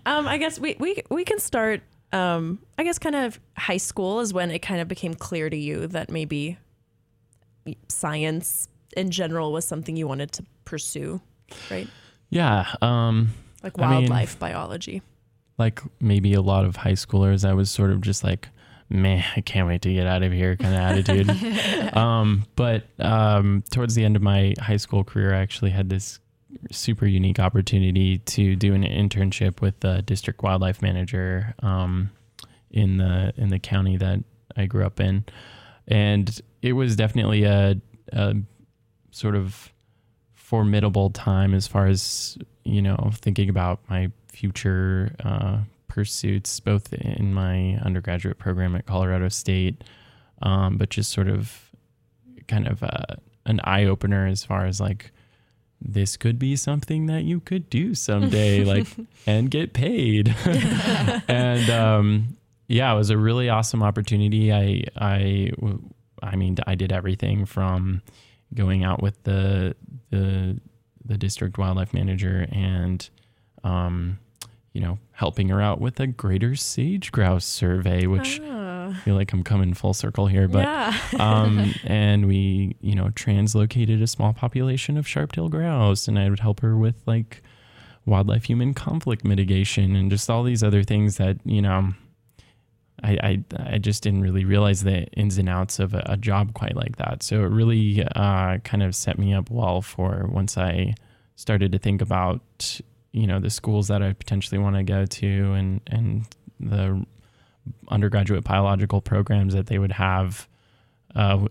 Um, 0.04 0.26
I 0.26 0.36
guess 0.38 0.58
we, 0.58 0.74
we 0.80 1.00
we 1.10 1.24
can 1.24 1.38
start. 1.38 1.80
Um, 2.12 2.58
I 2.76 2.82
guess 2.82 2.98
kind 2.98 3.14
of 3.14 3.38
high 3.56 3.76
school 3.76 4.18
is 4.18 4.32
when 4.34 4.50
it 4.50 4.58
kind 4.58 4.80
of 4.80 4.88
became 4.88 5.14
clear 5.14 5.48
to 5.48 5.56
you 5.56 5.86
that 5.88 6.10
maybe 6.10 6.58
science 7.88 8.68
in 8.96 9.10
general 9.12 9.52
was 9.52 9.64
something 9.64 9.96
you 9.96 10.08
wanted 10.08 10.32
to 10.32 10.44
pursue, 10.64 11.20
right? 11.70 11.88
Yeah. 12.30 12.66
Um, 12.82 13.28
Like 13.62 13.78
I 13.78 13.82
mean- 13.82 13.90
wildlife 14.10 14.38
biology. 14.40 15.02
like 15.58 15.80
maybe 16.00 16.32
a 16.34 16.40
lot 16.42 16.64
of 16.64 16.76
high 16.76 16.92
schoolers, 16.92 17.48
I 17.48 17.52
was 17.54 17.70
sort 17.70 17.90
of 17.92 18.00
just 18.00 18.24
like, 18.24 18.48
man, 18.88 19.24
I 19.36 19.40
can't 19.40 19.66
wait 19.66 19.82
to 19.82 19.92
get 19.92 20.06
out 20.06 20.22
of 20.22 20.32
here 20.32 20.56
kind 20.56 20.74
of 20.74 20.80
attitude. 20.80 21.96
um, 21.96 22.44
but 22.56 22.84
um, 22.98 23.64
towards 23.70 23.94
the 23.94 24.04
end 24.04 24.16
of 24.16 24.22
my 24.22 24.54
high 24.60 24.76
school 24.76 25.04
career, 25.04 25.34
I 25.34 25.40
actually 25.40 25.70
had 25.70 25.88
this 25.88 26.20
super 26.70 27.06
unique 27.06 27.38
opportunity 27.38 28.18
to 28.18 28.56
do 28.56 28.74
an 28.74 28.82
internship 28.82 29.60
with 29.60 29.80
the 29.80 30.02
district 30.02 30.42
wildlife 30.42 30.82
manager 30.82 31.54
um, 31.60 32.10
in 32.70 32.98
the 32.98 33.32
in 33.36 33.48
the 33.48 33.58
county 33.58 33.96
that 33.96 34.22
I 34.56 34.66
grew 34.66 34.84
up 34.84 35.00
in, 35.00 35.24
and 35.86 36.40
it 36.62 36.72
was 36.72 36.96
definitely 36.96 37.44
a, 37.44 37.80
a 38.12 38.34
sort 39.10 39.34
of 39.34 39.72
formidable 40.34 41.10
time 41.10 41.54
as 41.54 41.66
far 41.66 41.86
as 41.86 42.38
you 42.64 42.80
know 42.80 43.10
thinking 43.14 43.48
about 43.48 43.80
my 43.88 44.10
future 44.28 45.14
uh, 45.24 45.58
pursuits, 45.96 46.60
both 46.60 46.92
in 46.92 47.32
my 47.32 47.78
undergraduate 47.82 48.36
program 48.36 48.76
at 48.76 48.84
Colorado 48.84 49.30
State, 49.30 49.82
um, 50.42 50.76
but 50.76 50.90
just 50.90 51.10
sort 51.10 51.26
of 51.26 51.70
kind 52.48 52.68
of 52.68 52.82
uh, 52.82 53.16
an 53.46 53.60
eye 53.64 53.86
opener 53.86 54.26
as 54.26 54.44
far 54.44 54.66
as 54.66 54.78
like 54.78 55.10
this 55.80 56.18
could 56.18 56.38
be 56.38 56.54
something 56.54 57.06
that 57.06 57.24
you 57.24 57.40
could 57.40 57.70
do 57.70 57.94
someday, 57.94 58.62
like 58.72 58.86
and 59.26 59.50
get 59.50 59.72
paid. 59.72 60.36
and 61.28 61.70
um, 61.70 62.36
yeah, 62.68 62.92
it 62.92 62.96
was 62.96 63.08
a 63.08 63.16
really 63.16 63.48
awesome 63.48 63.82
opportunity. 63.82 64.52
I 64.52 64.84
I 64.98 65.50
I 66.22 66.36
mean, 66.36 66.58
I 66.66 66.74
did 66.74 66.92
everything 66.92 67.46
from 67.46 68.02
going 68.52 68.84
out 68.84 69.02
with 69.02 69.22
the 69.22 69.74
the 70.10 70.60
the 71.06 71.16
district 71.16 71.56
wildlife 71.56 71.94
manager 71.94 72.46
and 72.52 73.08
um, 73.64 74.18
you 74.74 74.82
know 74.82 74.98
helping 75.16 75.48
her 75.48 75.62
out 75.62 75.80
with 75.80 75.98
a 75.98 76.06
greater 76.06 76.54
sage 76.54 77.10
grouse 77.10 77.46
survey, 77.46 78.06
which 78.06 78.38
I 78.38 78.92
feel 79.02 79.14
like 79.14 79.32
I'm 79.32 79.42
coming 79.42 79.72
full 79.72 79.94
circle 79.94 80.26
here, 80.26 80.46
but 80.46 80.64
yeah. 80.64 80.94
um, 81.18 81.74
and 81.84 82.26
we, 82.26 82.76
you 82.82 82.94
know, 82.94 83.06
translocated 83.06 84.02
a 84.02 84.06
small 84.06 84.34
population 84.34 84.98
of 84.98 85.08
sharp-tailed 85.08 85.52
grouse, 85.52 86.06
and 86.06 86.18
I 86.18 86.28
would 86.28 86.40
help 86.40 86.60
her 86.60 86.76
with 86.76 86.96
like 87.06 87.42
wildlife-human 88.04 88.74
conflict 88.74 89.24
mitigation 89.24 89.96
and 89.96 90.10
just 90.10 90.28
all 90.28 90.42
these 90.42 90.62
other 90.62 90.82
things 90.82 91.16
that 91.16 91.38
you 91.44 91.62
know. 91.62 91.94
I, 93.02 93.44
I, 93.58 93.74
I 93.74 93.78
just 93.78 94.02
didn't 94.02 94.22
really 94.22 94.46
realize 94.46 94.82
the 94.82 95.04
ins 95.08 95.36
and 95.36 95.50
outs 95.50 95.78
of 95.78 95.92
a, 95.92 96.02
a 96.06 96.16
job 96.16 96.54
quite 96.54 96.74
like 96.74 96.96
that. 96.96 97.22
So 97.22 97.40
it 97.44 97.50
really 97.50 98.02
uh, 98.02 98.56
kind 98.64 98.82
of 98.82 98.94
set 98.94 99.18
me 99.18 99.34
up 99.34 99.50
well 99.50 99.82
for 99.82 100.26
once 100.32 100.56
I 100.56 100.94
started 101.34 101.72
to 101.72 101.78
think 101.78 102.00
about, 102.00 102.40
you 103.16 103.26
know, 103.26 103.40
the 103.40 103.48
schools 103.50 103.88
that 103.88 104.02
I 104.02 104.12
potentially 104.12 104.58
want 104.58 104.76
to 104.76 104.82
go 104.82 105.06
to 105.06 105.52
and, 105.54 105.80
and 105.86 106.26
the 106.60 107.04
undergraduate 107.88 108.44
biological 108.44 109.00
programs 109.00 109.54
that 109.54 109.68
they 109.68 109.78
would 109.78 109.92
have, 109.92 110.46
uh, 111.14 111.46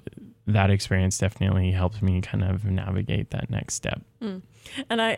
that 0.45 0.69
experience 0.69 1.17
definitely 1.17 1.71
helped 1.71 2.03
me 2.03 2.21
kind 2.21 2.43
of 2.43 2.65
navigate 2.65 3.31
that 3.31 3.49
next 3.49 3.73
step. 3.73 3.99
And 4.89 5.01
I, 5.01 5.17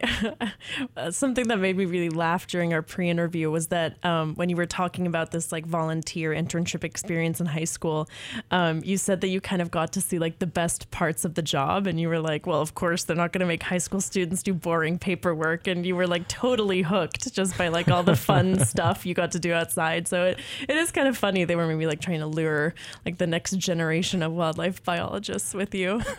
uh, 0.98 1.12
something 1.12 1.48
that 1.48 1.60
made 1.60 1.78
me 1.78 1.86
really 1.86 2.10
laugh 2.10 2.48
during 2.48 2.74
our 2.74 2.82
pre-interview 2.82 3.50
was 3.50 3.68
that 3.68 4.04
um, 4.06 4.36
when 4.36 4.50
you 4.50 4.56
were 4.56 4.66
talking 4.66 5.08
about 5.08 5.32
this 5.32 5.52
like 5.52 5.66
volunteer 5.66 6.32
internship 6.32 6.84
experience 6.84 7.40
in 7.40 7.48
high 7.48 7.64
school, 7.64 8.08
um, 8.52 8.82
you 8.84 8.98
said 8.98 9.22
that 9.22 9.30
you 9.30 9.42
kind 9.42 9.62
of 9.62 9.72
got 9.72 9.94
to 9.94 10.02
see 10.02 10.20
like 10.20 10.40
the 10.40 10.48
best 10.48 10.92
parts 10.92 11.26
of 11.26 11.36
the 11.36 11.42
job, 11.42 11.88
and 11.88 12.00
you 12.00 12.10
were 12.10 12.20
like, 12.20 12.46
well, 12.46 12.62
of 12.62 12.76
course 12.76 13.04
they're 13.04 13.16
not 13.16 13.32
going 13.34 13.42
to 13.42 13.46
make 13.46 13.64
high 13.64 13.78
school 13.78 14.02
students 14.02 14.44
do 14.44 14.54
boring 14.54 14.98
paperwork, 15.00 15.68
and 15.68 15.86
you 15.86 15.96
were 15.96 16.08
like 16.08 16.28
totally 16.28 16.82
hooked 16.82 17.34
just 17.34 17.58
by 17.58 17.68
like 17.68 17.90
all 17.90 18.04
the 18.04 18.16
fun 18.16 18.60
stuff 18.66 19.06
you 19.06 19.14
got 19.14 19.32
to 19.32 19.40
do 19.40 19.54
outside. 19.54 20.08
So 20.08 20.26
it, 20.26 20.40
it 20.68 20.76
is 20.76 20.92
kind 20.92 21.08
of 21.08 21.18
funny 21.18 21.44
they 21.46 21.56
were 21.56 21.68
maybe 21.68 21.86
like 21.86 22.02
trying 22.02 22.20
to 22.20 22.28
lure 22.28 22.74
like 23.06 23.18
the 23.18 23.28
next 23.28 23.58
generation 23.58 24.22
of 24.24 24.32
wildlife 24.32 24.84
biologists 24.84 25.54
with 25.54 25.74
you. 25.74 26.02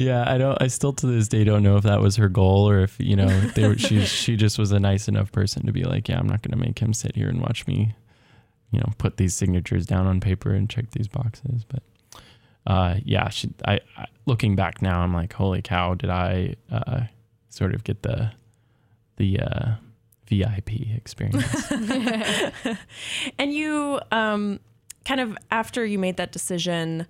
Yeah, 0.00 0.24
I 0.26 0.38
don't. 0.38 0.60
I 0.62 0.68
still 0.68 0.94
to 0.94 1.06
this 1.06 1.28
day 1.28 1.44
don't 1.44 1.62
know 1.62 1.69
if 1.76 1.84
that 1.84 2.00
was 2.00 2.16
her 2.16 2.28
goal 2.28 2.68
or 2.68 2.80
if 2.80 2.96
you 2.98 3.16
know 3.16 3.28
they 3.54 3.66
were, 3.66 3.76
she 3.76 4.04
she 4.04 4.36
just 4.36 4.58
was 4.58 4.72
a 4.72 4.80
nice 4.80 5.08
enough 5.08 5.32
person 5.32 5.66
to 5.66 5.72
be 5.72 5.84
like, 5.84 6.08
yeah, 6.08 6.18
I'm 6.18 6.28
not 6.28 6.42
going 6.42 6.58
to 6.58 6.64
make 6.64 6.78
him 6.78 6.92
sit 6.92 7.16
here 7.16 7.28
and 7.28 7.40
watch 7.40 7.66
me, 7.66 7.94
you 8.70 8.80
know, 8.80 8.92
put 8.98 9.16
these 9.16 9.34
signatures 9.34 9.86
down 9.86 10.06
on 10.06 10.20
paper 10.20 10.52
and 10.52 10.68
check 10.68 10.90
these 10.92 11.08
boxes. 11.08 11.64
But 11.64 11.82
uh, 12.66 12.96
yeah, 13.04 13.28
she, 13.28 13.52
I, 13.66 13.80
I 13.96 14.06
looking 14.26 14.56
back 14.56 14.82
now, 14.82 15.00
I'm 15.00 15.14
like, 15.14 15.32
holy 15.32 15.62
cow, 15.62 15.94
did 15.94 16.10
I 16.10 16.54
uh, 16.70 17.02
sort 17.48 17.74
of 17.74 17.84
get 17.84 18.02
the 18.02 18.32
the 19.16 19.40
uh, 19.40 19.72
VIP 20.28 20.72
experience? 20.94 21.70
and 23.38 23.52
you 23.52 24.00
um, 24.12 24.60
kind 25.04 25.20
of 25.20 25.36
after 25.50 25.84
you 25.84 25.98
made 25.98 26.16
that 26.16 26.32
decision 26.32 27.06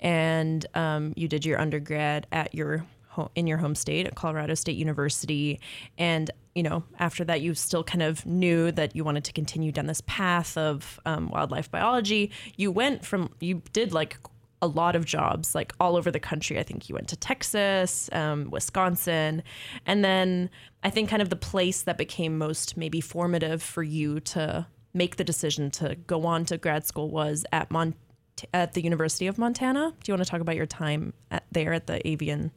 and 0.00 0.66
um, 0.74 1.12
you 1.16 1.28
did 1.28 1.46
your 1.46 1.60
undergrad 1.60 2.26
at 2.30 2.54
your 2.54 2.78
ho- 2.78 2.86
in 3.34 3.46
your 3.46 3.58
home 3.58 3.74
state 3.74 4.06
at 4.06 4.14
Colorado 4.14 4.54
State 4.54 4.76
University 4.76 5.60
and 5.98 6.30
you 6.54 6.62
know 6.62 6.84
after 6.98 7.24
that 7.24 7.40
you 7.40 7.54
still 7.54 7.84
kind 7.84 8.02
of 8.02 8.24
knew 8.26 8.70
that 8.72 8.94
you 8.94 9.04
wanted 9.04 9.24
to 9.24 9.32
continue 9.32 9.72
down 9.72 9.86
this 9.86 10.02
path 10.06 10.56
of 10.56 11.00
um, 11.06 11.28
wildlife 11.28 11.70
biology 11.70 12.30
you 12.56 12.70
went 12.70 13.04
from 13.04 13.30
you 13.40 13.62
did 13.72 13.92
like 13.92 14.18
a 14.62 14.66
lot 14.66 14.96
of 14.96 15.04
jobs 15.04 15.54
like 15.54 15.74
all 15.78 15.94
over 15.94 16.10
the 16.10 16.18
country. 16.18 16.58
I 16.58 16.62
think 16.62 16.88
you 16.88 16.94
went 16.94 17.08
to 17.08 17.16
Texas, 17.16 18.08
um, 18.12 18.50
Wisconsin, 18.50 19.42
and 19.84 20.02
then 20.02 20.48
I 20.82 20.88
think 20.88 21.10
kind 21.10 21.20
of 21.20 21.28
the 21.28 21.36
place 21.36 21.82
that 21.82 21.98
became 21.98 22.38
most 22.38 22.74
maybe 22.74 23.02
formative 23.02 23.62
for 23.62 23.82
you 23.82 24.20
to 24.20 24.66
make 24.94 25.16
the 25.16 25.24
decision 25.24 25.70
to 25.72 25.96
go 26.06 26.24
on 26.24 26.46
to 26.46 26.56
grad 26.56 26.86
school 26.86 27.10
was 27.10 27.44
at 27.52 27.70
Mont 27.70 27.94
at 28.52 28.72
the 28.72 28.82
University 28.82 29.26
of 29.26 29.36
Montana. 29.36 29.92
Do 30.02 30.10
you 30.10 30.14
want 30.14 30.24
to 30.24 30.30
talk 30.30 30.40
about 30.40 30.56
your 30.56 30.66
time 30.66 31.12
at, 31.30 31.44
there 31.52 31.72
at 31.72 31.86
the 31.86 32.06
Avian 32.08 32.50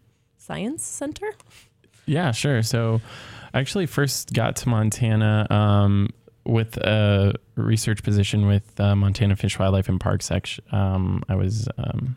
Science 0.48 0.82
Center? 0.82 1.30
Yeah, 2.06 2.32
sure. 2.32 2.64
So 2.64 3.02
I 3.54 3.60
actually 3.60 3.86
first 3.86 4.32
got 4.34 4.56
to 4.58 4.70
Montana 4.70 5.45
um, 5.50 6.10
with 6.45 6.78
a 6.78 7.34
research 7.56 8.02
position 8.02 8.48
with 8.48 8.80
uh, 8.80 8.95
Montana 8.95 9.36
Fish, 9.36 9.60
Wildlife, 9.60 9.89
and 9.89 10.00
Parks. 10.00 10.32
Um, 10.72 11.24
I 11.28 11.36
was. 11.36 11.68
Um, 11.78 12.16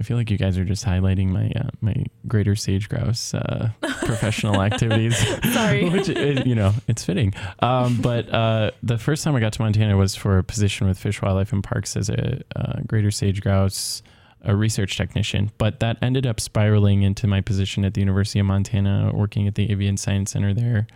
I 0.00 0.02
feel 0.02 0.16
like 0.16 0.28
you 0.28 0.36
guys 0.36 0.58
are 0.58 0.64
just 0.64 0.84
highlighting 0.84 1.28
my 1.28 1.52
uh, 1.54 1.70
my 1.80 1.94
greater 2.26 2.56
sage 2.56 2.88
grouse 2.88 3.32
uh, 3.32 3.70
professional 3.82 4.60
activities. 4.60 5.16
Sorry. 5.52 5.88
Which 5.88 6.10
uh, 6.10 6.42
you 6.44 6.56
know, 6.56 6.72
it's 6.88 7.04
fitting. 7.04 7.32
Um, 7.60 8.00
but 8.02 8.28
uh, 8.28 8.72
the 8.82 8.98
first 8.98 9.22
time 9.22 9.36
I 9.36 9.40
got 9.40 9.52
to 9.52 9.62
Montana 9.62 9.96
was 9.96 10.16
for 10.16 10.38
a 10.38 10.42
position 10.42 10.88
with 10.88 10.98
Fish, 10.98 11.22
Wildlife, 11.22 11.52
and 11.52 11.62
Parks 11.62 11.96
as 11.96 12.10
a 12.10 12.42
uh, 12.56 12.80
greater 12.84 13.12
sage 13.12 13.40
grouse 13.40 14.02
a 14.44 14.54
research 14.54 14.96
technician. 14.96 15.50
But 15.58 15.80
that 15.80 15.96
ended 16.02 16.26
up 16.26 16.40
spiraling 16.40 17.02
into 17.02 17.26
my 17.26 17.40
position 17.40 17.84
at 17.84 17.94
the 17.94 18.00
University 18.00 18.38
of 18.38 18.46
Montana, 18.46 19.10
working 19.14 19.48
at 19.48 19.54
the 19.54 19.70
Avian 19.70 19.96
Science 19.96 20.32
Center 20.32 20.54
there. 20.54 20.86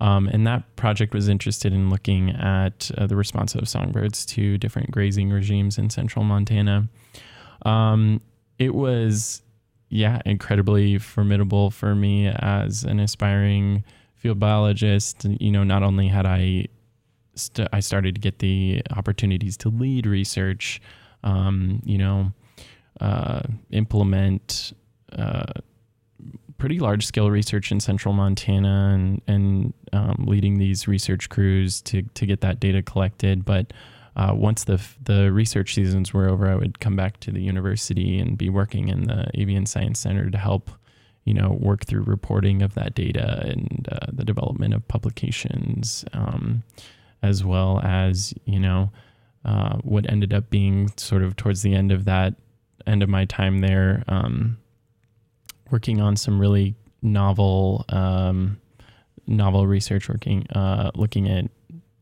Um, 0.00 0.28
and 0.28 0.46
that 0.46 0.76
project 0.76 1.12
was 1.12 1.28
interested 1.28 1.72
in 1.72 1.90
looking 1.90 2.30
at 2.30 2.90
uh, 2.96 3.06
the 3.06 3.16
response 3.16 3.54
of 3.54 3.68
songbirds 3.68 4.24
to 4.26 4.56
different 4.56 4.90
grazing 4.90 5.30
regimes 5.30 5.76
in 5.76 5.90
central 5.90 6.24
Montana. 6.24 6.88
Um, 7.66 8.22
it 8.58 8.74
was, 8.74 9.42
yeah, 9.90 10.20
incredibly 10.24 10.98
formidable 10.98 11.70
for 11.70 11.94
me 11.94 12.28
as 12.28 12.84
an 12.84 12.98
aspiring 12.98 13.84
field 14.14 14.38
biologist. 14.38 15.24
You 15.24 15.50
know, 15.50 15.64
not 15.64 15.82
only 15.82 16.08
had 16.08 16.24
I 16.24 16.68
st- 17.34 17.68
I 17.72 17.80
started 17.80 18.14
to 18.14 18.20
get 18.20 18.38
the 18.38 18.82
opportunities 18.96 19.56
to 19.58 19.68
lead 19.68 20.06
research, 20.06 20.80
um, 21.24 21.82
you 21.84 21.98
know, 21.98 22.32
uh, 23.00 23.42
implement 23.70 24.72
uh, 25.12 25.52
pretty 26.58 26.78
large 26.78 27.06
scale 27.06 27.30
research 27.30 27.72
in 27.72 27.80
central 27.80 28.14
Montana 28.14 28.92
and, 28.94 29.22
and 29.26 29.74
um, 29.92 30.26
leading 30.28 30.58
these 30.58 30.86
research 30.86 31.28
crews 31.28 31.80
to, 31.82 32.02
to 32.02 32.26
get 32.26 32.42
that 32.42 32.60
data 32.60 32.82
collected. 32.82 33.44
But 33.44 33.72
uh, 34.14 34.34
once 34.34 34.64
the, 34.64 34.80
the 35.02 35.32
research 35.32 35.74
seasons 35.74 36.12
were 36.12 36.28
over, 36.28 36.48
I 36.48 36.54
would 36.54 36.78
come 36.78 36.94
back 36.94 37.18
to 37.20 37.32
the 37.32 37.40
university 37.40 38.18
and 38.18 38.36
be 38.36 38.50
working 38.50 38.88
in 38.88 39.04
the 39.04 39.30
Avian 39.34 39.64
Science 39.66 39.98
Center 39.98 40.28
to 40.30 40.38
help, 40.38 40.70
you 41.24 41.32
know, 41.32 41.56
work 41.58 41.86
through 41.86 42.02
reporting 42.02 42.60
of 42.60 42.74
that 42.74 42.94
data 42.94 43.42
and 43.46 43.88
uh, 43.90 44.06
the 44.12 44.24
development 44.24 44.74
of 44.74 44.86
publications, 44.86 46.04
um, 46.12 46.62
as 47.22 47.42
well 47.42 47.80
as, 47.82 48.34
you 48.44 48.60
know, 48.60 48.90
uh, 49.46 49.78
what 49.78 50.10
ended 50.10 50.34
up 50.34 50.50
being 50.50 50.90
sort 50.98 51.22
of 51.22 51.36
towards 51.36 51.62
the 51.62 51.74
end 51.74 51.90
of 51.90 52.04
that 52.04 52.34
end 52.86 53.02
of 53.02 53.08
my 53.08 53.24
time 53.24 53.58
there, 53.58 54.04
um, 54.08 54.58
working 55.70 56.00
on 56.00 56.16
some 56.16 56.40
really 56.40 56.74
novel, 57.02 57.84
um, 57.88 58.60
novel 59.26 59.66
research, 59.66 60.08
working, 60.08 60.46
uh, 60.50 60.90
looking 60.94 61.28
at 61.28 61.50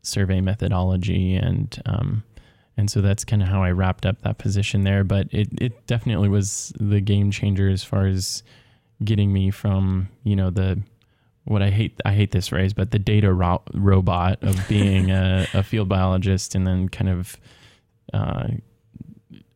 survey 0.01 0.41
methodology 0.41 1.35
and, 1.35 1.81
um, 1.85 2.23
and 2.79 2.89
so 2.89 3.01
that's 3.01 3.25
kind 3.25 3.41
of 3.41 3.49
how 3.49 3.61
I 3.61 3.71
wrapped 3.71 4.05
up 4.05 4.21
that 4.21 4.37
position 4.37 4.85
there. 4.85 5.03
But 5.03 5.27
it, 5.31 5.49
it 5.59 5.85
definitely 5.85 6.29
was 6.29 6.71
the 6.79 7.01
game 7.01 7.29
changer 7.29 7.67
as 7.69 7.83
far 7.83 8.07
as 8.07 8.41
getting 9.03 9.33
me 9.33 9.51
from, 9.51 10.07
you 10.23 10.33
know, 10.33 10.49
the, 10.49 10.81
what 11.43 11.61
I 11.61 11.71
hate, 11.71 11.99
I 12.05 12.13
hate 12.13 12.31
this 12.31 12.47
phrase, 12.47 12.73
but 12.73 12.91
the 12.91 12.99
data 12.99 13.33
ro- 13.33 13.63
robot 13.73 14.41
of 14.43 14.65
being 14.69 15.11
a, 15.11 15.45
a, 15.53 15.61
field 15.61 15.89
biologist 15.89 16.55
and 16.55 16.65
then 16.65 16.87
kind 16.87 17.09
of, 17.09 17.37
uh, 18.13 18.47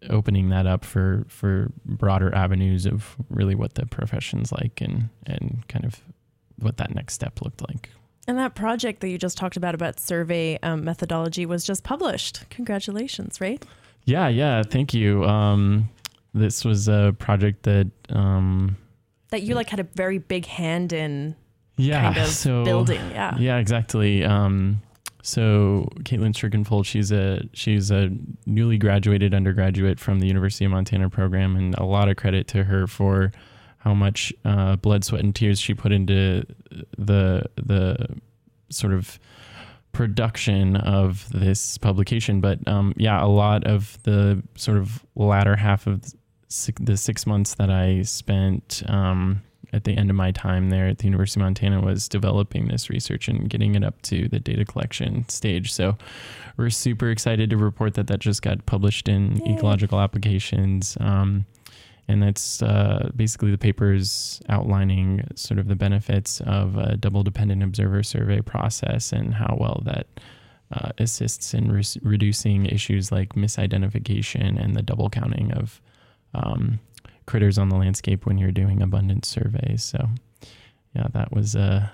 opening 0.10 0.50
that 0.50 0.66
up 0.66 0.86
for 0.86 1.26
for 1.28 1.72
broader 1.86 2.34
avenues 2.34 2.86
of 2.86 3.16
really 3.30 3.56
what 3.56 3.76
the 3.76 3.86
profession's 3.86 4.52
like 4.52 4.82
and 4.82 5.10
and 5.26 5.64
kind 5.68 5.86
of 5.86 6.02
what 6.60 6.78
that 6.78 6.94
next 6.94 7.14
step 7.14 7.42
looked 7.42 7.62
like. 7.68 7.90
And 8.28 8.38
that 8.38 8.56
project 8.56 9.02
that 9.02 9.10
you 9.10 9.18
just 9.18 9.38
talked 9.38 9.58
about 9.58 9.76
about 9.76 10.00
survey 10.00 10.58
um, 10.64 10.86
methodology 10.86 11.46
was 11.46 11.66
just 11.66 11.84
published. 11.84 12.50
Congratulations, 12.50 13.42
right? 13.42 13.64
Yeah, 14.06 14.30
yeah. 14.30 14.64
Thank 14.64 14.94
you. 14.94 15.26
Um, 15.26 15.90
this 16.34 16.64
was 16.64 16.88
a 16.88 17.16
project 17.20 17.64
that 17.64 17.92
um, 18.10 18.78
that 19.30 19.44
you 19.44 19.56
like 19.56 19.70
had 19.70 19.80
a 19.80 19.88
very 19.96 20.20
big 20.20 20.46
hand 20.46 20.94
in. 20.94 21.36
Yeah, 21.76 22.14
kind 22.14 22.18
of 22.18 22.28
so, 22.30 22.64
building. 22.64 23.02
Yeah, 23.12 23.38
yeah, 23.38 23.58
exactly. 23.58 24.24
Um, 24.24 24.82
so 25.24 25.88
Caitlin 26.00 26.34
Strickenfold, 26.34 26.86
she's 26.86 27.10
a 27.10 27.42
she's 27.54 27.90
a 27.92 28.10
newly 28.46 28.78
graduated 28.78 29.34
undergraduate 29.34 29.98
from 29.98 30.20
the 30.20 30.28
University 30.28 30.66
of 30.66 30.72
Montana 30.72 31.10
program, 31.10 31.56
and 31.56 31.74
a 31.76 31.86
lot 31.86 32.10
of 32.10 32.18
credit 32.18 32.46
to 32.50 32.66
her 32.66 32.88
for 32.88 33.32
how 33.78 33.94
much 33.94 34.34
uh, 34.44 34.76
blood, 34.76 35.06
sweat, 35.06 35.24
and 35.24 35.34
tears 35.34 35.62
she 35.62 35.74
put 35.74 35.94
into 35.94 36.44
the 36.98 37.44
the 37.56 38.06
sort 38.70 38.92
of 38.92 39.18
production 39.94 40.76
of 40.76 41.26
this 41.32 41.78
publication. 41.78 42.42
But 42.42 42.68
um, 42.68 42.94
yeah, 42.98 43.24
a 43.24 43.28
lot 43.28 43.66
of 43.66 43.98
the 44.04 44.44
sort 44.56 44.78
of 44.78 45.06
latter 45.16 45.56
half 45.56 45.88
of 45.88 46.04
the 46.82 46.98
six 46.98 47.26
months 47.26 47.56
that 47.56 47.70
I 47.70 48.02
spent 48.02 48.84
um, 48.88 49.42
at 49.74 49.84
the 49.84 49.98
end 49.98 50.10
of 50.10 50.16
my 50.16 50.32
time 50.32 50.70
there 50.70 50.88
at 50.88 51.00
the 51.00 51.06
University 51.06 51.40
of 51.40 51.46
Montana 51.46 51.82
was 51.82 52.08
developing 52.08 52.68
this 52.68 52.90
research 52.90 53.28
and 53.28 53.50
getting 53.50 53.76
it 53.76 53.84
up 53.84 54.02
to 54.04 54.30
the 54.30 54.40
data 54.40 54.64
collection 54.64 55.28
stage. 55.28 55.74
So 55.74 55.98
we're 56.58 56.70
super 56.70 57.10
excited 57.10 57.50
to 57.50 57.58
report 57.58 57.96
that 57.96 58.08
that 58.08 58.20
just 58.20 58.42
got 58.42 58.66
published 58.66 59.10
in 59.10 59.38
Yay. 59.38 59.56
Ecological 59.56 60.00
Applications. 60.00 60.98
Um, 61.00 61.46
and 62.08 62.22
that's 62.22 62.62
uh, 62.62 63.10
basically 63.16 63.52
the 63.52 63.58
papers 63.58 64.42
outlining 64.50 65.26
sort 65.36 65.60
of 65.60 65.68
the 65.68 65.76
benefits 65.76 66.42
of 66.42 66.78
a 66.78 66.98
double 66.98 67.24
dependent 67.24 67.64
observer 67.64 68.04
survey 68.04 68.42
process 68.42 69.12
and 69.12 69.34
how 69.34 69.58
well 69.60 69.82
that 69.86 70.08
uh, 70.72 70.90
assists 70.98 71.54
in 71.54 71.72
re- 71.72 71.84
reducing 72.02 72.66
issues 72.66 73.12
like 73.12 73.34
misidentification 73.36 74.62
and 74.62 74.76
the 74.76 74.82
double 74.82 75.10
counting 75.10 75.52
of 75.54 75.82
um, 76.34 76.80
critters 77.34 77.58
on 77.58 77.70
the 77.70 77.76
landscape 77.76 78.28
when 78.28 78.38
you're 78.38 78.52
doing 78.52 78.80
abundance 78.80 79.28
surveys. 79.28 79.84
So, 79.84 80.08
yeah, 80.96 81.08
that 81.14 81.34
was 81.34 81.56
a 81.56 81.92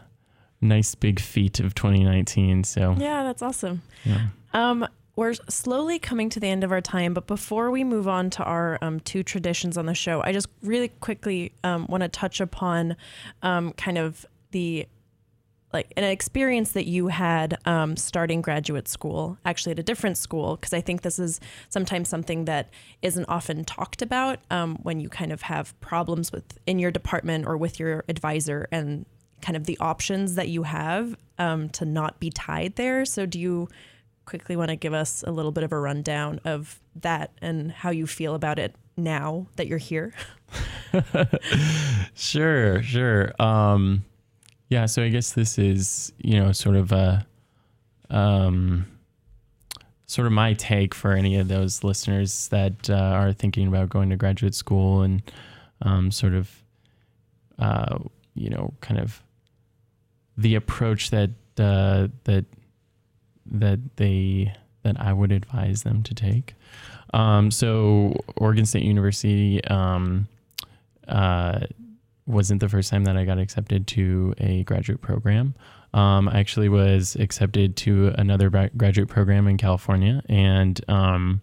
nice 0.59 0.95
big 0.95 1.17
feat 1.21 1.61
of 1.61 1.73
2019. 1.75 2.65
So, 2.65 2.93
yeah, 2.99 3.23
that's 3.23 3.41
awesome. 3.41 3.81
Yeah. 4.03 4.27
Um, 4.53 4.85
we're 5.15 5.35
slowly 5.47 5.97
coming 5.97 6.29
to 6.31 6.41
the 6.41 6.47
end 6.47 6.65
of 6.65 6.73
our 6.73 6.81
time, 6.81 7.13
but 7.13 7.25
before 7.25 7.71
we 7.71 7.85
move 7.85 8.05
on 8.05 8.29
to 8.31 8.43
our 8.43 8.79
um, 8.81 8.99
two 8.99 9.23
traditions 9.23 9.77
on 9.77 9.85
the 9.85 9.93
show, 9.93 10.21
I 10.21 10.33
just 10.33 10.47
really 10.61 10.89
quickly 10.89 11.53
um, 11.63 11.85
want 11.87 12.03
to 12.03 12.09
touch 12.09 12.41
upon 12.41 12.97
um, 13.41 13.71
kind 13.71 13.97
of 13.97 14.25
the 14.51 14.89
like 15.71 15.93
an 15.95 16.03
experience 16.03 16.71
that 16.71 16.87
you 16.87 17.07
had 17.07 17.57
um, 17.65 17.95
starting 17.95 18.41
graduate 18.41 18.87
school, 18.87 19.37
actually 19.45 19.71
at 19.73 19.79
a 19.79 19.83
different 19.83 20.17
school, 20.17 20.55
because 20.55 20.73
I 20.73 20.81
think 20.81 21.03
this 21.03 21.19
is 21.19 21.39
sometimes 21.69 22.09
something 22.09 22.45
that 22.45 22.69
isn't 23.01 23.25
often 23.25 23.63
talked 23.65 24.01
about 24.01 24.39
um, 24.49 24.77
when 24.81 24.99
you 24.99 25.09
kind 25.09 25.31
of 25.31 25.43
have 25.43 25.79
problems 25.79 26.31
with 26.31 26.57
in 26.65 26.79
your 26.79 26.91
department 26.91 27.45
or 27.45 27.55
with 27.55 27.79
your 27.79 28.03
advisor 28.09 28.67
and 28.71 29.05
kind 29.41 29.55
of 29.55 29.65
the 29.65 29.77
options 29.79 30.35
that 30.35 30.49
you 30.49 30.63
have 30.63 31.15
um, 31.37 31.69
to 31.69 31.85
not 31.85 32.19
be 32.19 32.29
tied 32.31 32.75
there. 32.75 33.05
So, 33.05 33.25
do 33.25 33.39
you 33.39 33.69
quickly 34.25 34.55
want 34.55 34.69
to 34.69 34.75
give 34.75 34.93
us 34.93 35.23
a 35.25 35.31
little 35.31 35.51
bit 35.51 35.63
of 35.63 35.71
a 35.71 35.79
rundown 35.79 36.39
of 36.45 36.79
that 36.95 37.31
and 37.41 37.71
how 37.71 37.89
you 37.89 38.05
feel 38.05 38.35
about 38.35 38.59
it 38.59 38.75
now 38.97 39.47
that 39.55 39.67
you're 39.67 39.77
here? 39.77 40.13
sure, 42.13 42.83
sure. 42.83 43.33
Um, 43.39 44.05
yeah, 44.69 44.85
so 44.85 45.03
I 45.03 45.09
guess 45.09 45.33
this 45.33 45.57
is, 45.57 46.13
you 46.17 46.39
know, 46.39 46.51
sort 46.51 46.75
of 46.75 46.91
a 46.91 47.25
um 48.09 48.85
sort 50.07 50.25
of 50.25 50.33
my 50.33 50.53
take 50.53 50.95
for 50.95 51.11
any 51.11 51.35
of 51.35 51.47
those 51.47 51.83
listeners 51.83 52.47
that 52.47 52.89
uh, 52.89 52.93
are 52.95 53.31
thinking 53.31 53.67
about 53.67 53.89
going 53.89 54.09
to 54.09 54.15
graduate 54.15 54.55
school 54.55 55.03
and 55.03 55.21
um, 55.83 56.09
sort 56.09 56.33
of 56.33 56.49
uh, 57.59 57.99
you 58.33 58.49
know, 58.49 58.73
kind 58.81 58.99
of 58.99 59.21
the 60.37 60.55
approach 60.55 61.09
that 61.09 61.29
uh, 61.57 62.07
that 62.23 62.45
that 63.45 63.79
they 63.97 64.53
that 64.83 64.99
I 64.99 65.11
would 65.11 65.31
advise 65.31 65.83
them 65.83 66.03
to 66.03 66.15
take. 66.15 66.55
Um, 67.13 67.51
so 67.51 68.15
Oregon 68.37 68.65
State 68.65 68.83
University 68.83 69.63
um, 69.65 70.27
uh, 71.07 71.61
wasn't 72.29 72.61
the 72.61 72.69
first 72.69 72.89
time 72.91 73.05
that 73.05 73.17
I 73.17 73.25
got 73.25 73.39
accepted 73.39 73.87
to 73.87 74.33
a 74.37 74.63
graduate 74.63 75.01
program. 75.01 75.55
Um, 75.93 76.29
I 76.29 76.39
actually 76.39 76.69
was 76.69 77.15
accepted 77.15 77.75
to 77.77 78.13
another 78.17 78.49
graduate 78.49 79.09
program 79.09 79.47
in 79.47 79.57
California. 79.57 80.21
And 80.29 80.79
um, 80.87 81.41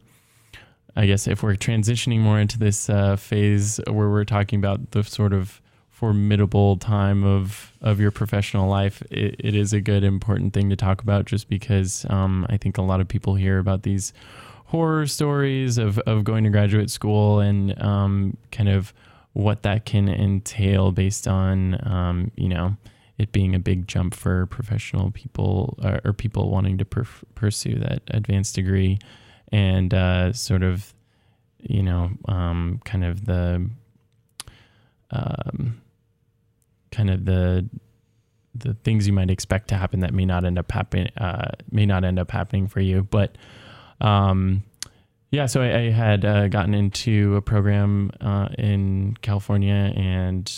I 0.95 1.07
guess 1.07 1.27
if 1.27 1.43
we're 1.43 1.57
transitioning 1.57 2.21
more 2.21 2.39
into 2.39 2.59
this 2.59 2.89
uh, 2.89 3.17
phase 3.17 3.81
where 3.87 4.09
we're 4.09 4.25
talking 4.25 4.59
about 4.59 4.93
the 4.93 5.03
sort 5.03 5.33
of 5.33 5.61
formidable 5.91 6.77
time 6.77 7.25
of, 7.25 7.73
of 7.81 7.99
your 7.99 8.11
professional 8.11 8.69
life, 8.69 9.03
it, 9.11 9.37
it 9.39 9.55
is 9.55 9.73
a 9.73 9.81
good, 9.81 10.05
important 10.05 10.53
thing 10.53 10.71
to 10.71 10.77
talk 10.77 11.03
about 11.03 11.25
just 11.25 11.49
because 11.49 12.07
um, 12.09 12.47
I 12.49 12.57
think 12.57 12.79
a 12.79 12.83
lot 12.83 13.01
of 13.01 13.09
people 13.09 13.35
hear 13.35 13.59
about 13.59 13.83
these 13.83 14.13
horror 14.67 15.07
stories 15.07 15.79
of, 15.79 15.99
of 16.01 16.23
going 16.23 16.45
to 16.45 16.51
graduate 16.51 16.91
school 16.91 17.41
and 17.41 17.81
um, 17.83 18.37
kind 18.53 18.69
of 18.69 18.93
what 19.37 19.65
that 19.65 19.85
can 19.85 20.09
entail 20.09 20.93
based 20.93 21.29
on, 21.29 21.79
um, 21.87 22.31
you 22.37 22.49
know, 22.49 22.75
it 23.19 23.33
being 23.33 23.55
a 23.55 23.59
big 23.59 23.87
jump 23.87 24.15
for 24.15 24.47
professional 24.47 25.11
people 25.11 25.79
or, 25.85 26.01
or 26.07 26.13
people 26.15 26.51
wanting 26.51 26.79
to 26.79 26.87
pursue 26.87 27.75
that 27.75 28.01
advanced 28.09 28.55
degree 28.55 28.99
and 29.53 29.93
uh, 29.93 30.33
sort 30.33 30.63
of, 30.63 30.95
you 31.59 31.83
know, 31.83 32.11
um, 32.29 32.81
kind 32.87 33.05
of 33.05 33.27
the, 33.27 33.69
um, 35.11 35.83
kind 36.91 37.11
of 37.11 37.27
the, 37.27 37.69
the 38.55 38.73
things 38.85 39.07
you 39.07 39.13
might 39.13 39.29
expect 39.29 39.69
to 39.69 39.75
happen 39.75 40.01
that 40.01 40.15
may 40.15 40.25
not 40.25 40.47
end 40.47 40.59
up 40.59 40.73
happening, 40.73 41.11
uh, 41.19 41.51
may 41.71 41.85
not 41.85 42.05
end 42.05 42.19
up 42.19 42.31
happening 42.31 42.69
for 42.69 42.81
you. 42.81 43.03
But, 43.03 43.37
um, 44.01 44.63
yeah, 45.31 45.47
so 45.47 45.61
I, 45.61 45.79
I 45.79 45.91
had 45.91 46.25
uh, 46.25 46.49
gotten 46.49 46.75
into 46.75 47.37
a 47.37 47.43
program 47.43 48.11
uh, 48.21 48.49
in 48.59 49.17
California, 49.23 49.93
and 49.97 50.51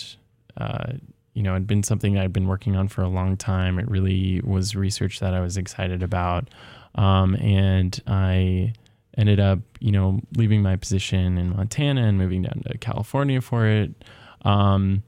uh, 0.57 0.93
you 1.33 1.43
know, 1.43 1.53
it'd 1.53 1.67
been 1.67 1.83
something 1.83 2.19
I'd 2.19 2.33
been 2.33 2.49
working 2.49 2.77
on 2.77 2.89
for 2.89 3.03
a 3.03 3.09
long 3.09 3.37
time. 3.37 3.79
It 3.79 3.89
really 3.89 4.41
was 4.43 4.75
research 4.77 5.21
that 5.21 5.35
I 5.35 5.41
was 5.41 5.57
excited 5.57 6.03
about, 6.03 6.51
um, 6.97 7.35
and 7.37 7.99
I 8.07 8.75
ended 9.17 9.41
up, 9.41 9.61
you 9.81 9.91
know, 9.91 10.21
leaving 10.37 10.63
my 10.63 10.77
position 10.77 11.39
in 11.39 11.51
Montana 11.57 12.07
and 12.07 12.19
moving 12.19 12.43
down 12.43 12.63
to 12.69 12.79
California 12.79 13.41
for 13.41 13.67
it, 13.67 14.05
um, 14.43 15.03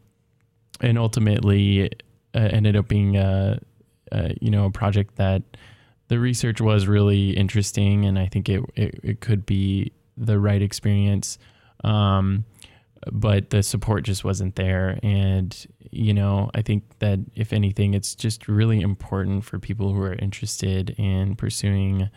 and 0.81 0.99
ultimately 0.99 1.91
uh, 2.35 2.39
ended 2.39 2.77
up 2.77 2.89
being 2.89 3.17
a, 3.17 3.61
a, 4.11 4.35
you 4.41 4.51
know, 4.51 4.65
a 4.65 4.71
project 4.71 5.17
that 5.17 5.43
the 6.11 6.19
research 6.19 6.61
was 6.61 6.89
really 6.89 7.31
interesting, 7.31 8.05
and 8.05 8.19
I 8.19 8.27
think 8.27 8.49
it 8.49 8.63
it, 8.75 9.01
it 9.03 9.21
could 9.21 9.47
be 9.47 9.93
the 10.17 10.39
right 10.39 10.61
experience. 10.61 11.39
Um, 11.85 12.45
but 13.13 13.51
the 13.51 13.63
support 13.63 14.05
just 14.05 14.25
wasn't 14.25 14.57
there. 14.57 14.99
And, 15.03 15.57
you 15.91 16.13
know, 16.13 16.51
I 16.55 16.63
think 16.63 16.83
that 16.99 17.19
if 17.35 17.53
anything, 17.53 17.95
it's 17.95 18.15
just 18.15 18.49
really 18.49 18.81
important 18.81 19.45
for 19.45 19.59
people 19.59 19.95
who 19.95 20.03
are 20.03 20.15
interested 20.15 20.91
in 20.99 21.37
pursuing 21.37 22.11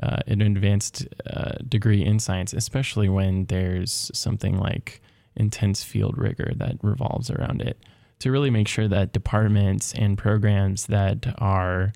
uh, 0.00 0.18
an 0.26 0.40
advanced 0.42 1.08
uh, 1.26 1.56
degree 1.68 2.04
in 2.04 2.20
science, 2.20 2.52
especially 2.52 3.08
when 3.08 3.46
there's 3.46 4.10
something 4.14 4.58
like 4.58 5.02
intense 5.34 5.82
field 5.82 6.16
rigor 6.16 6.52
that 6.54 6.76
revolves 6.82 7.30
around 7.30 7.60
it, 7.60 7.78
to 8.20 8.30
really 8.30 8.50
make 8.50 8.68
sure 8.68 8.86
that 8.86 9.12
departments 9.12 9.92
and 9.94 10.16
programs 10.16 10.86
that 10.86 11.34
are 11.38 11.92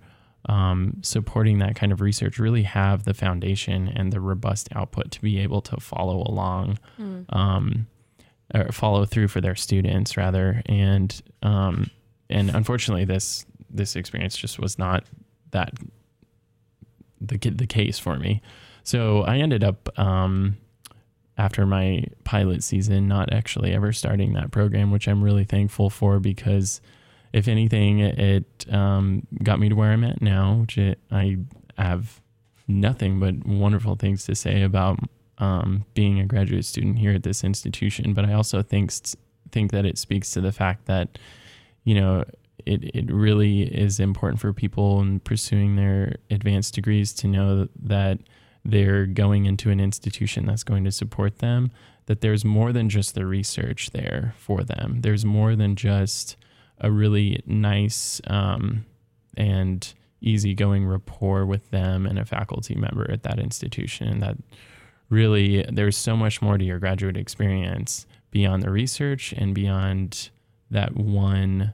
um, 0.47 0.99
supporting 1.03 1.59
that 1.59 1.77
kind 1.77 1.93
of 1.93 2.01
research 2.01 2.39
really 2.39 2.65
have 2.65 3.05
the 3.05 3.15
foundation 3.15 3.89
and 3.89 4.13
the 4.13 4.21
robust 4.21 4.69
output 4.75 5.11
to 5.13 5.21
be 5.23 5.39
able 5.39 5.61
to 5.63 5.77
follow 5.79 6.19
along, 6.27 6.79
Mm. 7.01 7.25
um, 7.35 7.87
or 8.55 8.71
follow 8.73 9.05
through 9.05 9.29
for 9.29 9.41
their 9.41 9.55
students 9.55 10.17
rather. 10.17 10.63
And 10.67 11.21
um, 11.43 11.91
and 12.29 12.51
unfortunately, 12.51 13.05
this 13.05 13.47
this 13.71 13.97
experience 13.97 14.37
just 14.37 14.59
was 14.59 14.79
not 14.79 15.05
that 15.53 15.73
the 17.21 17.39
the 17.39 17.67
case 17.67 17.99
for 17.99 18.17
me. 18.19 18.43
So 18.85 19.23
I 19.23 19.39
ended 19.39 19.63
up 19.63 19.89
um, 19.99 20.57
after 21.39 21.65
my 21.67 22.05
pilot 22.25 22.63
season 22.65 23.07
not 23.09 23.33
actually 23.33 23.73
ever 23.73 23.93
starting 23.93 24.33
that 24.35 24.51
program, 24.51 24.91
which 24.91 25.07
I'm 25.09 25.23
really 25.23 25.45
thankful 25.45 25.89
for 25.89 26.19
because 26.19 26.81
if 27.33 27.49
anything, 27.49 28.01
it 28.01 28.67
um, 28.71 29.27
got 29.43 29.59
me 29.59 29.69
to 29.69 29.75
where 29.75 29.93
I'm 29.93 30.05
at 30.05 30.21
now, 30.21 30.55
which 30.61 30.77
it, 30.77 30.99
I 31.11 31.39
have 31.79 32.21
nothing 32.69 33.19
but 33.21 33.47
wonderful 33.47 33.97
things 33.97 34.25
to 34.27 34.35
say 34.35 34.63
about 34.63 34.99
um, 35.39 35.85
being 35.95 36.21
a 36.21 36.27
graduate 36.27 36.65
student 36.65 36.99
here 36.99 37.13
at 37.13 37.23
this 37.23 37.43
institution. 37.43 38.13
But 38.15 38.27
I 38.27 38.35
also 38.35 38.63
think 38.63 38.93
think 39.51 39.71
that 39.73 39.85
it 39.85 39.99
speaks 39.99 40.31
to 40.33 40.41
the 40.41 40.53
fact 40.53 40.87
that 40.87 41.19
you 41.85 41.95
know 41.95 42.25
it 42.67 42.85
it 42.95 43.11
really 43.13 43.63
is 43.63 43.99
important 43.99 44.41
for 44.41 44.53
people 44.53 45.01
in 45.01 45.21
pursuing 45.21 45.77
their 45.77 46.17
advanced 46.31 46.75
degrees 46.75 47.13
to 47.15 47.29
know 47.29 47.69
that 47.83 48.19
they're 48.65 49.07
going 49.07 49.47
into 49.47 49.71
an 49.71 49.81
institution 49.81 50.47
that's 50.47 50.63
going 50.63 50.85
to 50.85 50.93
support 50.93 51.39
them. 51.39 51.71
That 52.07 52.21
there's 52.21 52.45
more 52.45 52.73
than 52.73 52.89
just 52.89 53.15
the 53.15 53.27
research 53.27 53.91
there 53.91 54.35
for 54.37 54.63
them. 54.63 55.01
There's 55.01 55.25
more 55.25 55.57
than 55.57 55.77
just 55.77 56.37
a 56.83 56.91
really 56.91 57.43
nice 57.47 58.21
um, 58.27 58.85
and 59.37 59.95
easygoing 60.21 60.87
rapport 60.87 61.47
with 61.47 61.71
them 61.71 62.07
and 62.07 62.19
a 62.19 62.25
faculty 62.25 62.75
member 62.75 63.11
at 63.11 63.23
that 63.23 63.39
institution. 63.39 64.21
That 64.21 64.37
really, 65.09 65.65
there's 65.71 65.97
so 65.97 66.17
much 66.17 66.43
more 66.43 66.59
to 66.59 66.65
your 66.65 66.79
graduate 66.79 67.17
experience 67.17 68.07
beyond 68.31 68.63
the 68.63 68.71
research 68.71 69.33
and 69.33 69.55
beyond 69.55 70.31
that 70.71 70.97
one 70.97 71.73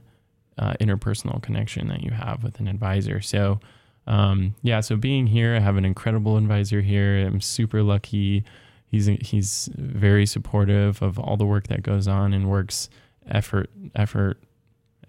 uh, 0.57 0.73
interpersonal 0.79 1.41
connection 1.41 1.87
that 1.87 2.03
you 2.03 2.11
have 2.11 2.43
with 2.43 2.59
an 2.59 2.67
advisor. 2.67 3.21
So, 3.21 3.59
um, 4.07 4.55
yeah, 4.61 4.81
so 4.81 4.95
being 4.95 5.27
here, 5.27 5.55
I 5.55 5.59
have 5.59 5.77
an 5.77 5.85
incredible 5.85 6.37
advisor 6.37 6.81
here. 6.81 7.25
I'm 7.25 7.41
super 7.41 7.81
lucky. 7.81 8.43
He's 8.87 9.05
he's 9.05 9.69
very 9.75 10.25
supportive 10.25 11.01
of 11.01 11.19
all 11.19 11.37
the 11.37 11.45
work 11.45 11.67
that 11.67 11.83
goes 11.83 12.07
on 12.07 12.33
and 12.33 12.49
works 12.49 12.89
effort 13.27 13.69
effort 13.95 14.39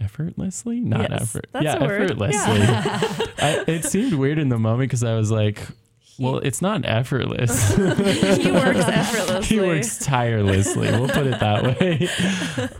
effortlessly 0.00 0.80
not 0.80 1.10
Yes, 1.10 1.22
effort 1.22 1.46
yeah 1.60 1.74
effortlessly 1.76 2.58
Yeah. 2.58 3.08
I, 3.38 3.64
it 3.66 3.84
seemed 3.84 4.14
weird 4.14 4.38
in 4.38 4.48
the 4.48 4.58
moment 4.58 4.88
because 4.90 5.04
i 5.04 5.14
was 5.14 5.30
like 5.30 5.60
well 6.18 6.38
it's 6.38 6.60
not 6.62 6.84
effortless 6.84 7.74
he 7.76 8.50
works 8.52 8.78
effortlessly. 8.86 9.56
he 9.56 9.60
works 9.60 9.98
tirelessly 9.98 10.88
we'll 10.90 11.08
put 11.08 11.26
it 11.26 11.38
that 11.40 11.64
way 11.80 12.08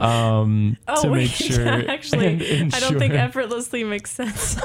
um 0.01 0.77
Oh, 0.89 1.03
to 1.03 1.09
wait, 1.11 1.19
make 1.19 1.31
sure 1.31 1.67
actually, 1.91 2.27
and 2.61 2.75
I 2.75 2.81
don't 2.81 2.99
think 2.99 3.15
effortlessly 3.15 3.85
makes 3.85 4.11
sense. 4.11 4.57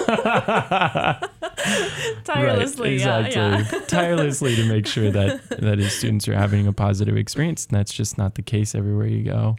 Tirelessly, 2.24 2.98
right, 2.98 3.00
yeah, 3.00 3.26
exactly. 3.26 3.80
yeah. 3.80 3.86
tirelessly 3.88 4.56
to 4.56 4.66
make 4.66 4.88
sure 4.88 5.12
that 5.12 5.48
that 5.50 5.78
his 5.80 5.94
students 5.94 6.28
are 6.28 6.36
having 6.36 6.68
a 6.68 6.74
positive 6.74 7.16
experience. 7.18 7.66
And 7.68 7.78
that's 7.78 7.94
just 7.94 8.18
not 8.18 8.36
the 8.36 8.42
case 8.42 8.76
everywhere 8.76 9.08
you 9.08 9.24
go. 9.24 9.56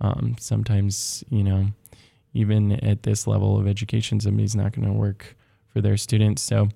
Um, 0.00 0.36
sometimes, 0.38 1.24
you 1.30 1.42
know, 1.44 1.66
even 2.34 2.72
at 2.72 3.04
this 3.04 3.26
level 3.26 3.58
of 3.58 3.66
education, 3.66 4.20
somebody's 4.20 4.54
not 4.54 4.72
going 4.72 4.86
to 4.86 4.92
work 4.92 5.36
for 5.68 5.80
their 5.80 5.96
students. 5.96 6.42
So, 6.42 6.68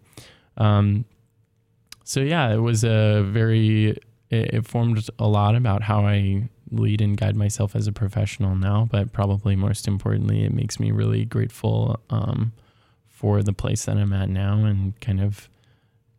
um, 0.56 1.04
so 2.04 2.20
yeah, 2.20 2.52
it 2.52 2.58
was 2.58 2.84
a 2.84 3.22
very 3.22 3.98
it, 4.30 4.54
it 4.54 4.66
formed 4.66 5.08
a 5.18 5.28
lot 5.28 5.54
about 5.54 5.82
how 5.82 6.06
I 6.06 6.48
lead 6.70 7.00
and 7.00 7.16
guide 7.16 7.36
myself 7.36 7.76
as 7.76 7.86
a 7.86 7.92
professional 7.92 8.54
now. 8.54 8.88
But 8.90 9.12
probably 9.12 9.56
most 9.56 9.86
importantly, 9.86 10.44
it 10.44 10.54
makes 10.54 10.80
me 10.80 10.90
really 10.90 11.24
grateful. 11.26 12.00
Um, 12.08 12.52
for 13.18 13.42
the 13.42 13.52
place 13.52 13.86
that 13.86 13.96
I'm 13.96 14.12
at 14.12 14.28
now 14.28 14.64
and 14.64 14.98
kind 15.00 15.20
of 15.20 15.48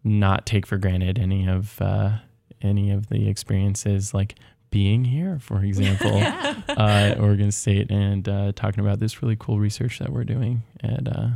not 0.04 0.46
take 0.46 0.68
for 0.68 0.78
granted 0.78 1.18
any 1.18 1.48
of 1.48 1.82
uh, 1.82 2.18
any 2.62 2.92
of 2.92 3.08
the 3.08 3.30
experiences 3.30 4.14
like 4.14 4.36
being 4.72 5.06
here, 5.06 5.40
for 5.40 5.64
example, 5.64 6.18
uh, 6.18 6.64
at 6.78 7.20
Oregon 7.20 7.52
State 7.52 7.90
and 7.90 8.28
uh, 8.28 8.52
talking 8.56 8.80
about 8.80 9.00
this 9.00 9.22
really 9.22 9.36
cool 9.40 9.60
research 9.60 10.00
that 10.00 10.12
we're 10.12 10.24
doing 10.24 10.64
at 10.84 11.08
uh, 11.08 11.30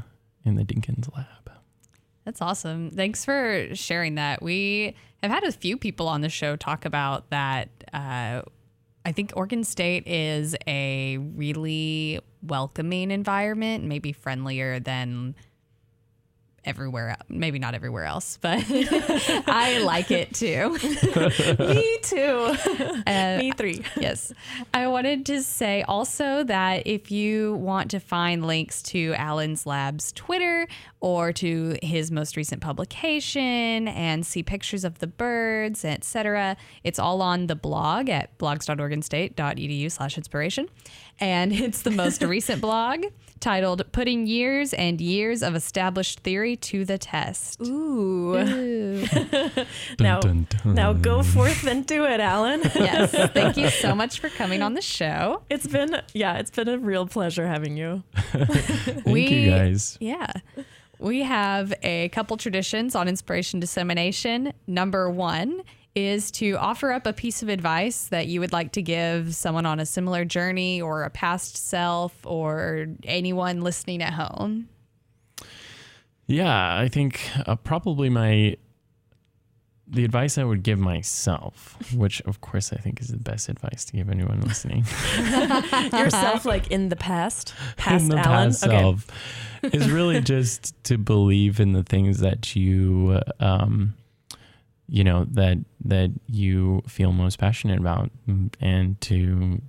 in 0.45 0.55
the 0.55 0.63
Dinkins 0.63 1.13
lab. 1.15 1.27
That's 2.25 2.41
awesome. 2.41 2.91
Thanks 2.91 3.25
for 3.25 3.67
sharing 3.73 4.15
that. 4.15 4.41
We 4.41 4.95
have 5.21 5.31
had 5.31 5.43
a 5.43 5.51
few 5.51 5.77
people 5.77 6.07
on 6.07 6.21
the 6.21 6.29
show 6.29 6.55
talk 6.55 6.85
about 6.85 7.29
that. 7.31 7.69
Uh, 7.91 8.43
I 9.05 9.11
think 9.11 9.33
Oregon 9.35 9.63
State 9.65 10.07
is 10.07 10.55
a 10.65 11.17
really 11.17 12.21
welcoming 12.41 13.11
environment, 13.11 13.83
maybe 13.83 14.13
friendlier 14.13 14.79
than 14.79 15.35
everywhere 16.65 17.17
maybe 17.29 17.59
not 17.59 17.73
everywhere 17.73 18.03
else 18.05 18.37
but 18.41 18.63
i 19.47 19.79
like 19.83 20.11
it 20.11 20.33
too 20.33 20.77
Me 21.59 21.97
too. 22.01 22.55
Uh, 23.07 23.37
Me 23.39 23.51
three. 23.51 23.83
yes. 23.99 24.33
I 24.73 24.87
wanted 24.87 25.25
to 25.27 25.41
say 25.43 25.81
also 25.83 26.43
that 26.43 26.85
if 26.87 27.11
you 27.11 27.55
want 27.55 27.91
to 27.91 27.99
find 27.99 28.45
links 28.45 28.81
to 28.83 29.13
Alan's 29.15 29.65
Lab's 29.65 30.11
Twitter 30.13 30.67
or 30.99 31.31
to 31.33 31.77
his 31.81 32.11
most 32.11 32.35
recent 32.37 32.61
publication 32.61 33.87
and 33.87 34.25
see 34.25 34.43
pictures 34.43 34.83
of 34.83 34.99
the 34.99 35.07
birds, 35.07 35.83
etc., 35.85 36.55
it's 36.83 36.99
all 36.99 37.21
on 37.21 37.47
the 37.47 37.55
blog 37.55 38.09
at 38.09 38.37
blogs.oregonstate.edu 38.37 39.91
slash 39.91 40.17
inspiration. 40.17 40.67
And 41.19 41.51
it's 41.53 41.81
the 41.81 41.91
most 41.91 42.21
recent 42.23 42.61
blog 42.61 43.05
titled 43.43 43.83
Putting 43.91 44.25
Years 44.25 44.73
and 44.73 45.01
Years 45.01 45.43
of 45.43 45.53
Established 45.53 46.21
Theory 46.21 46.55
to 46.55 46.85
the 46.85 46.97
Test. 46.97 47.59
Ooh. 47.61 48.37
Ooh. 48.37 49.03
Now, 49.99 50.21
Dun, 50.21 50.47
dun, 50.49 50.75
now 50.75 50.93
go 50.93 51.23
forth 51.23 51.67
and 51.67 51.85
do 51.85 52.05
it, 52.05 52.19
Alan. 52.21 52.61
yes. 52.75 53.11
Thank 53.31 53.57
you 53.57 53.69
so 53.69 53.93
much 54.01 54.19
for 54.19 54.29
coming 54.29 54.61
on 54.61 54.73
the 54.75 54.81
show. 54.81 55.41
It's 55.49 55.67
been 55.67 56.01
yeah, 56.13 56.37
it's 56.37 56.51
been 56.51 56.69
a 56.69 56.77
real 56.77 57.05
pleasure 57.05 57.45
having 57.45 57.75
you. 57.75 58.01
Thank 58.13 59.05
we- 59.05 59.27
you 59.27 59.49
guys. 59.49 59.97
Yeah. 59.99 60.31
We 60.99 61.23
have 61.23 61.73
a 61.83 62.07
couple 62.09 62.37
traditions 62.37 62.95
on 62.95 63.07
inspiration 63.09 63.59
dissemination. 63.59 64.53
Number 64.67 65.09
one 65.09 65.61
is 65.95 66.31
to 66.31 66.53
offer 66.53 66.91
up 66.91 67.05
a 67.05 67.13
piece 67.13 67.43
of 67.43 67.49
advice 67.49 68.05
that 68.07 68.27
you 68.27 68.39
would 68.39 68.51
like 68.51 68.71
to 68.73 68.81
give 68.81 69.35
someone 69.35 69.65
on 69.65 69.79
a 69.79 69.85
similar 69.85 70.25
journey 70.25 70.81
or 70.81 71.03
a 71.03 71.09
past 71.09 71.55
self 71.57 72.13
or 72.25 72.87
anyone 73.03 73.61
listening 73.61 74.01
at 74.01 74.13
home. 74.13 74.69
Yeah, 76.25 76.77
I 76.77 76.87
think 76.87 77.21
uh, 77.45 77.55
probably 77.55 78.09
my 78.09 78.57
the 79.85 80.05
advice 80.05 80.37
I 80.37 80.43
would 80.43 80.63
give 80.63 80.79
myself, 80.79 81.77
which 81.93 82.21
of 82.21 82.41
course 82.41 82.73
I 82.73 82.77
think 82.77 83.01
is 83.01 83.09
the 83.09 83.17
best 83.17 83.49
advice 83.49 83.85
to 83.85 83.93
give 83.93 84.09
anyone 84.09 84.41
listening. 84.41 84.85
Yourself 85.93 86.45
like 86.45 86.71
in 86.71 86.89
the 86.89 86.95
past. 86.95 87.53
Past 87.77 88.03
in 88.03 88.09
the 88.09 88.17
Alan. 88.17 88.49
past 88.49 88.61
self 88.61 89.07
is 89.61 89.91
really 89.91 90.21
just 90.21 90.81
to 90.85 90.97
believe 90.97 91.59
in 91.59 91.73
the 91.73 91.83
things 91.83 92.19
that 92.19 92.55
you 92.55 93.19
um, 93.39 93.93
you 94.87 95.03
know 95.03 95.25
that 95.31 95.57
that 95.85 96.11
you 96.27 96.81
feel 96.87 97.11
most 97.11 97.39
passionate 97.39 97.79
about 97.79 98.11
and 98.59 98.99
to 99.01 99.61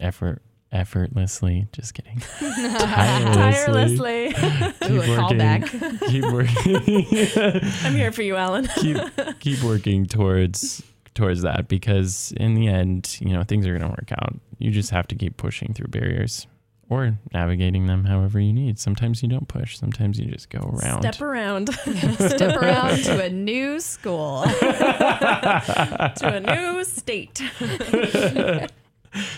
effort 0.00 0.42
effortlessly 0.72 1.68
just 1.72 1.94
kidding 1.94 2.18
tirelessly, 2.40 4.32
Tirelessly. 4.32 4.32
keep 4.80 4.90
Ooh, 4.90 4.98
working 4.98 5.38
callback. 5.38 6.00
keep 6.08 6.24
working 6.24 7.86
I'm 7.86 7.94
here 7.94 8.10
for 8.12 8.22
you, 8.22 8.36
Alan. 8.36 8.68
keep 8.76 8.96
keep 9.40 9.62
working 9.62 10.06
towards 10.06 10.82
towards 11.14 11.42
that 11.42 11.68
because 11.68 12.32
in 12.36 12.54
the 12.54 12.68
end 12.68 13.16
you 13.20 13.32
know 13.32 13.42
things 13.42 13.66
are 13.66 13.70
going 13.70 13.80
to 13.82 13.88
work 13.88 14.10
out 14.12 14.34
you 14.58 14.70
just 14.70 14.90
have 14.90 15.06
to 15.08 15.14
keep 15.14 15.36
pushing 15.38 15.72
through 15.72 15.86
barriers 15.88 16.46
or 16.88 17.18
navigating 17.32 17.86
them 17.86 18.04
however 18.04 18.38
you 18.38 18.52
need 18.52 18.78
sometimes 18.78 19.22
you 19.22 19.28
don't 19.28 19.48
push 19.48 19.76
sometimes 19.76 20.18
you 20.18 20.26
just 20.26 20.50
go 20.50 20.58
around 20.60 21.02
Step 21.02 21.20
around 21.20 21.68
Step 22.14 22.56
around 22.62 22.98
to 23.04 23.24
a 23.24 23.28
new 23.28 23.80
school. 23.80 24.42
to 24.60 26.16
a 26.22 26.40
new 26.40 26.84
state. 26.84 27.42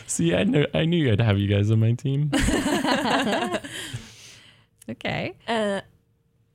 See, 0.07 0.35
I 0.35 0.45
knew 0.45 0.67
I 0.75 0.85
knew 0.85 1.11
I'd 1.13 1.21
have 1.21 1.39
you 1.39 1.47
guys 1.49 1.71
on 1.71 1.79
my 1.81 1.93
team. 1.93 2.31
Okay. 4.91 5.35
Uh, 5.47 5.83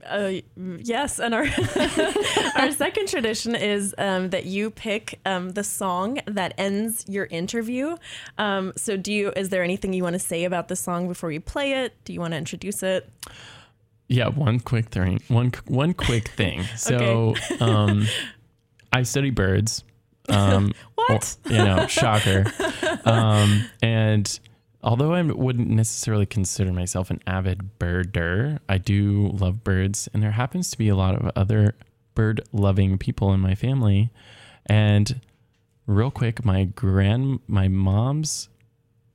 uh, 0.05 0.33
yes, 0.57 1.19
and 1.19 1.33
our 1.33 1.45
our 2.55 2.71
second 2.71 3.07
tradition 3.07 3.55
is 3.55 3.93
um, 3.97 4.29
that 4.31 4.45
you 4.45 4.69
pick 4.69 5.19
um, 5.25 5.51
the 5.51 5.63
song 5.63 6.19
that 6.25 6.53
ends 6.57 7.05
your 7.07 7.25
interview. 7.25 7.95
Um, 8.37 8.73
so, 8.75 8.97
do 8.97 9.11
you? 9.13 9.31
Is 9.35 9.49
there 9.49 9.63
anything 9.63 9.93
you 9.93 10.03
want 10.03 10.13
to 10.13 10.19
say 10.19 10.43
about 10.45 10.67
the 10.67 10.75
song 10.75 11.07
before 11.07 11.31
you 11.31 11.39
play 11.39 11.83
it? 11.83 11.93
Do 12.05 12.13
you 12.13 12.19
want 12.19 12.33
to 12.33 12.37
introduce 12.37 12.83
it? 12.83 13.09
Yeah, 14.07 14.27
one 14.27 14.59
quick 14.59 14.89
thing. 14.89 15.21
One 15.27 15.51
one 15.65 15.93
quick 15.93 16.27
thing. 16.29 16.63
So, 16.77 17.35
um, 17.59 18.05
I 18.91 19.03
study 19.03 19.29
birds. 19.29 19.83
Um, 20.29 20.73
What? 20.95 21.35
or- 21.45 21.51
you 21.51 21.57
know, 21.57 21.87
shocker. 21.87 22.45
Um, 23.05 23.65
and 23.81 24.39
although 24.83 25.13
I 25.13 25.21
wouldn't 25.21 25.69
necessarily 25.69 26.25
consider 26.25 26.71
myself 26.71 27.09
an 27.09 27.21
avid 27.25 27.79
birder, 27.79 28.59
I 28.67 28.77
do 28.77 29.29
love 29.33 29.63
birds, 29.63 30.09
and 30.13 30.21
there 30.21 30.31
happens 30.31 30.69
to 30.71 30.77
be 30.77 30.89
a 30.89 30.95
lot 30.95 31.15
of 31.15 31.31
other 31.35 31.75
bird-loving 32.15 32.97
people 32.97 33.33
in 33.33 33.39
my 33.39 33.55
family. 33.55 34.11
And 34.65 35.21
real 35.87 36.11
quick, 36.11 36.45
my 36.45 36.65
grand, 36.65 37.39
my 37.47 37.67
mom's 37.67 38.49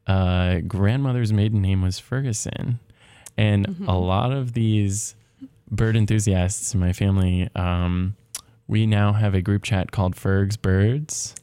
uh, 0.06 0.60
grandmother's 0.66 1.32
maiden 1.32 1.60
name 1.60 1.82
was 1.82 1.98
Ferguson, 1.98 2.80
and 3.36 3.76
a 3.86 3.96
lot 3.96 4.32
of 4.32 4.54
these 4.54 5.14
bird 5.70 5.96
enthusiasts 5.96 6.74
in 6.74 6.80
my 6.80 6.92
family, 6.92 7.48
um, 7.54 8.16
we 8.66 8.86
now 8.86 9.12
have 9.12 9.34
a 9.34 9.40
group 9.40 9.62
chat 9.62 9.92
called 9.92 10.16
Ferg's 10.16 10.56
Birds. 10.56 11.34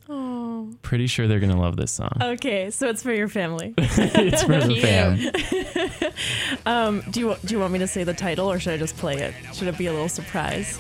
Pretty 0.85 1.07
sure 1.07 1.27
they're 1.27 1.39
gonna 1.39 1.59
love 1.59 1.77
this 1.77 1.91
song. 1.91 2.11
okay. 2.21 2.69
So 2.69 2.87
it's 2.87 3.01
for 3.01 3.11
your 3.11 3.27
family. 3.27 3.73
it's 3.77 4.43
for 4.43 4.59
the 4.59 4.75
Cute. 4.75 4.83
fam. 4.83 6.11
Um, 6.67 7.01
do 7.09 7.19
you 7.19 7.35
do 7.43 7.53
you 7.55 7.59
want 7.59 7.73
me 7.73 7.79
to 7.79 7.87
say 7.87 8.03
the 8.03 8.13
title, 8.13 8.49
or 8.51 8.59
should 8.59 8.73
I 8.73 8.77
just 8.77 8.95
play 8.97 9.15
it? 9.17 9.33
Should 9.53 9.67
it 9.67 9.77
be 9.79 9.87
a 9.87 9.91
little 9.91 10.07
surprise? 10.09 10.79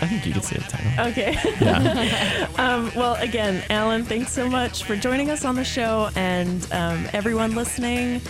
I 0.00 0.06
think 0.06 0.24
you 0.26 0.32
could 0.32 0.44
say 0.44 0.56
the 0.56 0.64
title. 0.64 1.06
Okay. 1.10 1.36
Yeah. 1.60 2.48
Um, 2.58 2.90
well, 2.96 3.14
again, 3.16 3.62
Alan, 3.70 4.02
thanks 4.04 4.32
so 4.32 4.48
much 4.48 4.82
for 4.84 4.96
joining 4.96 5.30
us 5.30 5.44
on 5.44 5.54
the 5.54 5.64
show, 5.64 6.08
and 6.16 6.66
um, 6.72 7.06
everyone 7.12 7.54
listening. 7.54 8.20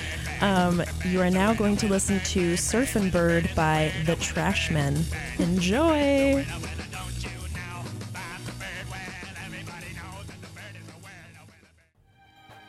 Um, 0.40 0.82
you 1.04 1.20
are 1.20 1.30
now 1.30 1.54
going 1.54 1.76
to 1.78 1.86
listen 1.88 2.20
to 2.20 2.54
Surfin' 2.54 3.10
Bird 3.10 3.48
by 3.56 3.90
The 4.04 4.16
Trashmen. 4.16 5.02
Enjoy! 5.38 6.44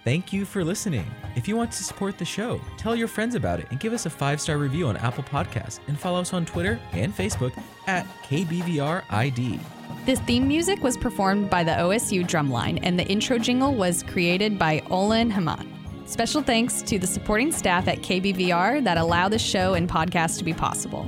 Thank 0.10 0.34
you 0.34 0.44
for 0.44 0.64
listening. 0.64 1.06
If 1.36 1.48
you 1.48 1.56
want 1.56 1.72
to 1.72 1.84
support 1.84 2.18
the 2.18 2.26
show, 2.26 2.60
tell 2.78 2.96
your 2.96 3.08
friends 3.08 3.36
about 3.36 3.60
it 3.60 3.68
and 3.70 3.80
give 3.80 3.94
us 3.94 4.08
a 4.08 4.10
five 4.10 4.42
star 4.42 4.58
review 4.58 4.88
on 4.88 4.98
Apple 4.98 5.24
Podcasts 5.24 5.80
and 5.88 6.00
follow 6.00 6.20
us 6.20 6.34
on 6.34 6.48
Twitter 6.48 6.80
and 6.94 7.16
Facebook 7.16 7.56
at 7.86 8.08
KBVRID. 8.24 9.60
This 10.08 10.20
theme 10.22 10.48
music 10.48 10.82
was 10.82 10.98
performed 10.98 11.52
by 11.52 11.64
the 11.64 11.74
OSU 11.74 12.26
Drumline, 12.26 12.80
and 12.82 12.98
the 12.98 13.06
intro 13.06 13.38
jingle 13.38 13.76
was 13.76 14.02
created 14.02 14.58
by 14.58 14.82
Olin 14.90 15.30
Haman. 15.30 15.72
Special 16.08 16.42
thanks 16.42 16.82
to 16.82 16.98
the 16.98 17.06
supporting 17.06 17.52
staff 17.52 17.88
at 17.88 18.00
KBVR 18.00 18.84
that 18.84 18.98
allow 18.98 19.30
the 19.30 19.38
show 19.38 19.76
and 19.76 19.88
podcast 19.88 20.40
to 20.40 20.44
be 20.44 20.54
possible. 20.54 21.08